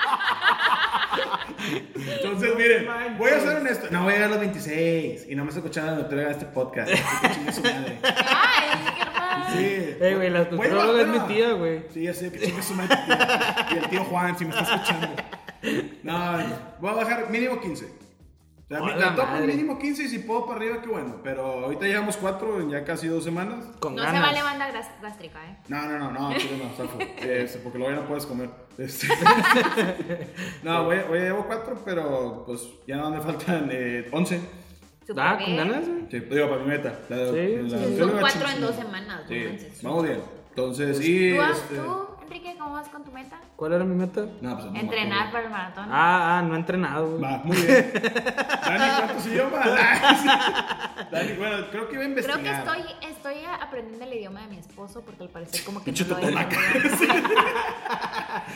Entonces, 2.07 2.55
miren, 2.55 2.87
voy 3.17 3.31
a 3.31 3.39
ser 3.39 3.57
honesto. 3.57 3.87
No 3.91 4.03
voy 4.03 4.13
a 4.13 4.15
llegar 4.15 4.29
a 4.29 4.31
los 4.31 4.39
26. 4.39 5.27
Y 5.29 5.35
no 5.35 5.43
me 5.43 5.49
está 5.49 5.59
escuchando 5.59 5.91
la 5.91 5.97
nutrióloga 5.97 6.27
de 6.27 6.33
este 6.33 6.45
podcast. 6.45 6.91
Así 6.91 7.27
que 7.27 7.33
chingue 7.35 7.51
su 7.53 7.61
madre. 7.61 7.97
Ay. 8.03 9.53
Sí. 9.53 9.95
Ey, 10.01 10.13
güey, 10.15 10.29
la 10.29 10.43
Voy 10.43 10.67
a 10.67 10.69
nutrióloga 10.71 11.01
es 11.01 11.07
mi 11.07 11.19
tía, 11.33 11.51
güey. 11.53 11.83
Sí, 11.93 12.03
ya 12.03 12.13
sé 12.13 12.31
que 12.31 12.39
chingue 12.39 12.61
su 12.61 12.73
madre. 12.73 12.95
tío. 13.05 13.75
Y 13.75 13.83
el 13.83 13.89
tío 13.89 14.03
Juan, 14.05 14.37
si 14.37 14.45
me 14.45 14.51
está 14.51 14.75
escuchando. 14.75 15.07
No, 16.03 16.37
voy 16.79 16.91
a 16.91 16.93
bajar 16.93 17.29
mínimo 17.29 17.59
15. 17.59 18.04
O 18.65 18.67
sea, 18.67 18.77
A 18.79 18.81
me 18.83 18.95
la 18.95 19.13
toco 19.15 19.27
madre. 19.27 19.47
mínimo 19.47 19.77
15 19.77 20.03
y 20.03 20.07
si 20.07 20.19
puedo 20.19 20.47
para 20.47 20.57
arriba, 20.57 20.81
qué 20.81 20.87
bueno. 20.89 21.17
Pero 21.23 21.43
ahorita 21.65 21.85
llevamos 21.85 22.17
4 22.17 22.61
en 22.61 22.69
ya 22.71 22.83
casi 22.83 23.07
dos 23.07 23.23
semanas. 23.23 23.63
Con 23.79 23.95
No 23.95 24.01
ganas. 24.01 24.15
se 24.15 24.27
vale 24.27 24.41
banda 24.43 24.71
gástrica, 25.01 25.45
¿eh? 25.45 25.57
No, 25.67 25.85
no, 25.85 25.99
no, 25.99 26.11
no, 26.11 26.33
chile 26.37 26.57
no, 26.63 26.75
zafo. 26.75 26.97
Este, 26.99 27.59
porque 27.59 27.77
luego 27.77 27.93
ya 27.93 28.01
no 28.01 28.07
puedes 28.07 28.25
comer. 28.25 28.49
Este. 28.79 29.07
no, 30.63 30.83
voy, 30.85 30.97
voy, 31.07 31.19
llevo 31.19 31.45
4, 31.45 31.81
pero 31.85 32.43
pues 32.45 32.61
ya 32.87 32.97
no 32.97 33.11
me 33.11 33.21
faltan 33.21 33.69
eh, 33.71 34.07
11. 34.11 34.41
Súper 35.05 35.23
Ah, 35.23 35.35
bien. 35.35 35.55
con 35.57 35.67
ganas, 35.69 35.87
güey. 35.87 36.01
Sí, 36.09 36.19
digo, 36.19 36.49
para 36.49 36.61
mi 36.63 36.67
meta. 36.67 36.99
La, 37.09 37.17
Sí, 37.17 37.21
la- 37.23 37.35
sí, 37.35 37.55
la- 37.61 37.69
Son 37.69 37.81
nutrióloga 37.89 38.19
cuatro 38.21 38.47
ching- 38.47 38.55
en 38.55 38.61
dos 38.61 38.75
semanas, 38.75 39.21
no 39.21 39.27
Sí, 39.29 39.67
vamos 39.83 40.03
bien. 40.03 40.19
Entonces, 40.49 40.97
sí. 40.97 41.35
¿Tú, 41.35 41.43
este- 41.43 41.75
tú, 41.75 42.07
Enrique, 42.25 42.55
cómo 42.57 42.73
vas 42.73 42.87
con 42.89 43.03
tu 43.03 43.11
meta? 43.11 43.39
¿Cuál 43.55 43.73
era 43.73 43.83
mi 43.85 43.95
meta? 43.95 44.25
No, 44.41 44.55
pues, 44.57 44.65
no 44.71 44.79
Entrenar 44.79 45.31
para 45.31 45.43
el 45.45 45.49
maratón. 45.51 45.85
Ah, 45.89 46.37
ah, 46.37 46.41
no 46.41 46.55
he 46.55 46.57
entrenado, 46.57 47.07
güey. 47.11 47.21
Va, 47.21 47.37
muy 47.43 47.55
bien. 47.57 47.91
Dani, 48.65 48.91
¿cuántos 48.97 49.27
idiomas? 49.31 49.65
Dani, 51.11 51.33
bueno, 51.37 51.65
creo 51.71 51.87
que 51.87 51.95
iba 51.95 52.03
a 52.03 52.07
Creo 52.07 52.09
investigar. 52.09 52.41
que 52.41 52.49
estoy, 52.49 52.81
estoy 53.09 53.35
aprendiendo 53.61 54.05
el 54.05 54.13
idioma 54.13 54.41
de 54.41 54.47
mi 54.47 54.57
esposo 54.57 55.01
porque 55.01 55.23
al 55.23 55.29
parecer 55.29 55.63
como 55.63 55.79
que 55.79 55.85
Pinche 55.85 56.05
no 56.05 56.19
lo 56.19 56.27
bien. 56.27 56.33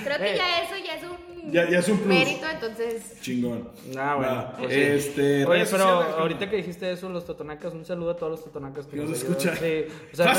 Creo 0.03 0.17
que 0.17 0.34
Eh. 0.34 0.38
ya 0.38 0.61
eso 0.63 0.76
ya 0.86 0.93
es 0.95 1.03
un, 1.03 1.51
Ya- 1.51 1.70
ya 1.70 1.80
es 1.80 1.88
un 1.88 1.97
plus. 1.97 2.07
mérito, 2.07 2.45
entonces 2.49 3.20
Chingón. 3.22 3.70
Ah, 3.97 4.15
bueno. 4.15 4.36
Va, 4.36 4.57
pues 4.57 4.72
este, 4.74 5.45
Oye, 5.45 5.65
pero 5.70 5.86
ahorita 5.86 6.49
que 6.49 6.57
dijiste 6.57 6.91
eso, 6.91 7.09
los 7.09 7.26
totonacas, 7.26 7.74
un 7.74 7.86
saludo 7.86 8.11
a 8.11 8.17
todos 8.17 8.32
los 8.32 8.43
totonacas 8.43 8.86
que 8.88 8.97
nos 8.97 9.11
escuchan. 9.17 9.55
Sí. 9.57 9.86
O 10.13 10.15
sea. 10.15 10.34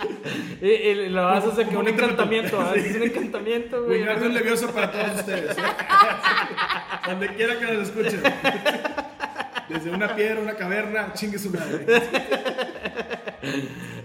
y, 0.62 0.66
y 0.68 1.08
lo 1.08 1.28
haces 1.28 1.56
de 1.56 1.62
que 1.64 1.68
Como 1.68 1.80
un 1.80 1.88
encantamiento, 1.88 2.58
meto- 2.58 2.70
haces 2.70 2.96
un 2.96 3.02
encantamiento, 3.02 3.84
güey. 3.84 3.98
Wingardium 4.00 4.32
Leviosa 4.32 4.72
para 4.72 4.90
todos 4.90 5.20
ustedes. 5.20 5.56
Donde 7.06 7.28
quiera 7.34 7.58
que 7.58 7.64
nos 7.66 7.88
escuchen. 7.88 8.20
Desde 9.68 9.90
una 9.90 10.14
piedra, 10.16 10.40
una 10.40 10.54
caverna, 10.54 11.12
chingue 11.14 11.38
su 11.38 11.50
madre. 11.50 11.86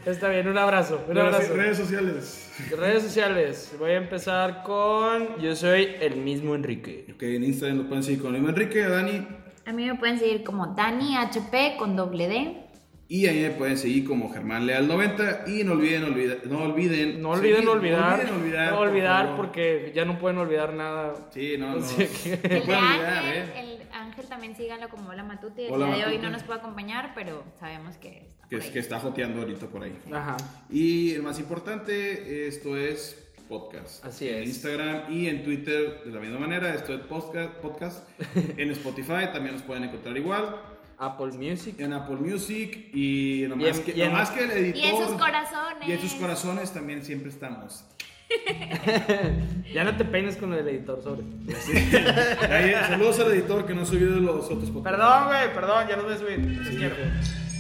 Está 0.06 0.30
bien, 0.30 0.48
un 0.48 0.58
abrazo, 0.58 1.04
un 1.08 1.16
sí, 1.16 1.20
abrazo. 1.20 1.54
redes 1.56 1.78
sociales. 1.78 2.52
Redes 2.78 3.04
sociales, 3.04 3.74
voy 3.80 3.92
a 3.92 3.96
empezar 3.96 4.62
con 4.64 5.40
yo 5.42 5.56
soy 5.56 5.96
el 6.00 6.18
mismo 6.18 6.54
Enrique. 6.56 7.08
Ok, 7.16 7.24
en 7.24 7.44
Instagram 7.44 7.80
lo 7.80 7.88
pueden 7.88 8.04
seguir 8.04 8.22
con 8.22 8.36
el 8.36 8.42
mismo 8.42 8.50
Enrique, 8.50 8.84
a 8.84 8.90
Dani. 8.90 9.28
a 9.66 9.74
mí 9.74 9.88
me 9.88 9.96
pueden 9.96 10.20
seguir 10.20 10.44
como 10.44 10.68
Dani 10.76 11.18
HP 11.18 11.76
con 11.80 11.96
doble 11.96 12.28
D. 12.28 12.65
Y 13.08 13.28
ahí 13.28 13.42
me 13.44 13.52
pueden 13.52 13.78
seguir 13.78 14.06
como 14.06 14.32
Germán 14.34 14.66
Leal 14.66 14.88
90. 14.88 15.44
Y 15.48 15.64
no 15.64 15.74
olviden, 15.74 16.04
olvida- 16.06 16.38
no 16.46 16.64
olviden. 16.64 17.22
No 17.22 17.30
olviden 17.32 17.58
seguir- 17.58 17.70
olvidar, 17.70 18.02
No 18.02 18.14
olviden 18.16 18.34
olvidar. 18.42 18.72
no 18.74 18.80
olvidar 18.80 19.36
porque 19.36 19.92
ya 19.94 20.06
no 20.06 20.18
pueden 20.18 20.40
olvidar 20.40 20.74
nada. 20.74 21.14
Sí, 21.32 21.56
no, 21.60 21.76
no. 21.76 21.82
Sí, 21.86 22.08
que- 22.24 22.32
No 22.32 22.66
pueden 22.66 22.84
olvidar, 22.84 23.18
Ángel, 23.26 23.38
¿eh? 23.38 23.52
el 23.82 23.88
Ángel 23.94 24.26
también 24.28 24.56
síganlo 24.56 24.90
como 24.90 25.10
Hola 25.12 25.24
Matute. 25.24 25.68
El 25.68 25.74
Hola, 25.74 25.94
día 25.96 26.08
de 26.08 26.16
hoy 26.16 26.18
no 26.22 26.30
nos 26.32 26.42
puede 26.44 26.60
acompañar, 26.60 27.12
pero 27.14 27.44
sabemos 27.60 27.96
que 27.98 28.10
está 28.32 28.48
Que, 28.50 28.56
por 28.56 28.60
es- 28.60 28.66
ahí. 28.66 28.74
que 28.74 28.80
está 28.80 29.00
joteando 29.00 29.42
ahorita 29.42 29.68
por 29.68 29.84
ahí. 29.84 29.96
Ajá. 30.12 30.38
Y 30.72 31.12
el 31.14 31.22
más 31.22 31.40
importante, 31.40 32.48
esto 32.48 32.76
es 32.76 33.22
podcast. 33.48 34.04
Así 34.04 34.28
en 34.28 34.42
es. 34.42 34.48
Instagram 34.50 35.14
y 35.14 35.28
en 35.28 35.44
Twitter 35.44 36.02
de 36.06 36.12
la 36.12 36.20
misma 36.20 36.40
manera, 36.40 36.74
esto 36.74 36.94
es 36.96 37.02
podcast. 37.02 37.52
podcast. 37.62 38.10
en 38.58 38.72
Spotify 38.72 39.28
también 39.32 39.54
nos 39.54 39.62
pueden 39.62 39.84
encontrar 39.84 40.18
igual. 40.18 40.56
Apple 40.98 41.32
Music. 41.38 41.80
En 41.80 41.94
Apple 41.94 42.16
Music 42.18 42.90
y 42.94 43.46
nomás, 43.50 43.66
Y 43.66 43.70
en- 43.70 43.84
que, 43.84 43.92
y 43.98 44.02
en- 44.02 44.12
nomás 44.12 44.30
que 44.32 44.44
el 44.44 44.52
editor. 44.52 44.82
Y 44.82 44.86
esos 44.86 45.12
corazones. 45.20 45.88
Y 45.90 45.92
en 45.92 46.00
sus 46.02 46.14
corazones 46.14 46.72
también 46.74 47.04
siempre 47.04 47.30
estamos. 47.30 47.84
Ya 49.74 49.84
no 49.84 49.96
te 49.98 50.06
peines 50.06 50.36
con 50.38 50.54
el 50.54 50.68
editor 50.68 51.02
sobre. 51.04 51.24
Ahí, 52.50 52.74
saludos 52.88 53.20
al 53.20 53.32
editor 53.34 53.66
que 53.66 53.74
no 53.74 53.86
subió 53.86 54.12
de 54.14 54.22
los 54.22 54.46
otros 54.46 54.70
podcasts. 54.72 54.98
Perdón, 54.98 55.26
güey, 55.28 55.54
perdón, 55.54 55.88
ya 55.90 55.96
no 55.98 56.04
voy 56.04 56.14
a 56.14 56.18
subir. 56.18 56.40
Los 56.40 56.68
quiero. 56.70 56.96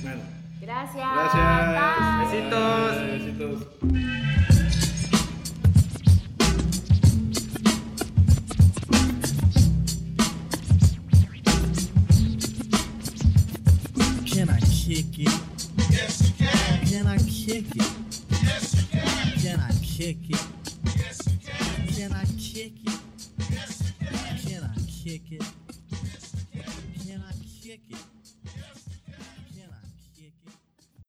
Bueno, 0.02 0.22
Gracias. 0.62 0.96
gracias. 0.96 2.32
Bye. 2.32 2.40
Besitos. 2.42 3.12
Besitos. 3.12 4.25
Can 20.06 20.36
I 20.36 20.65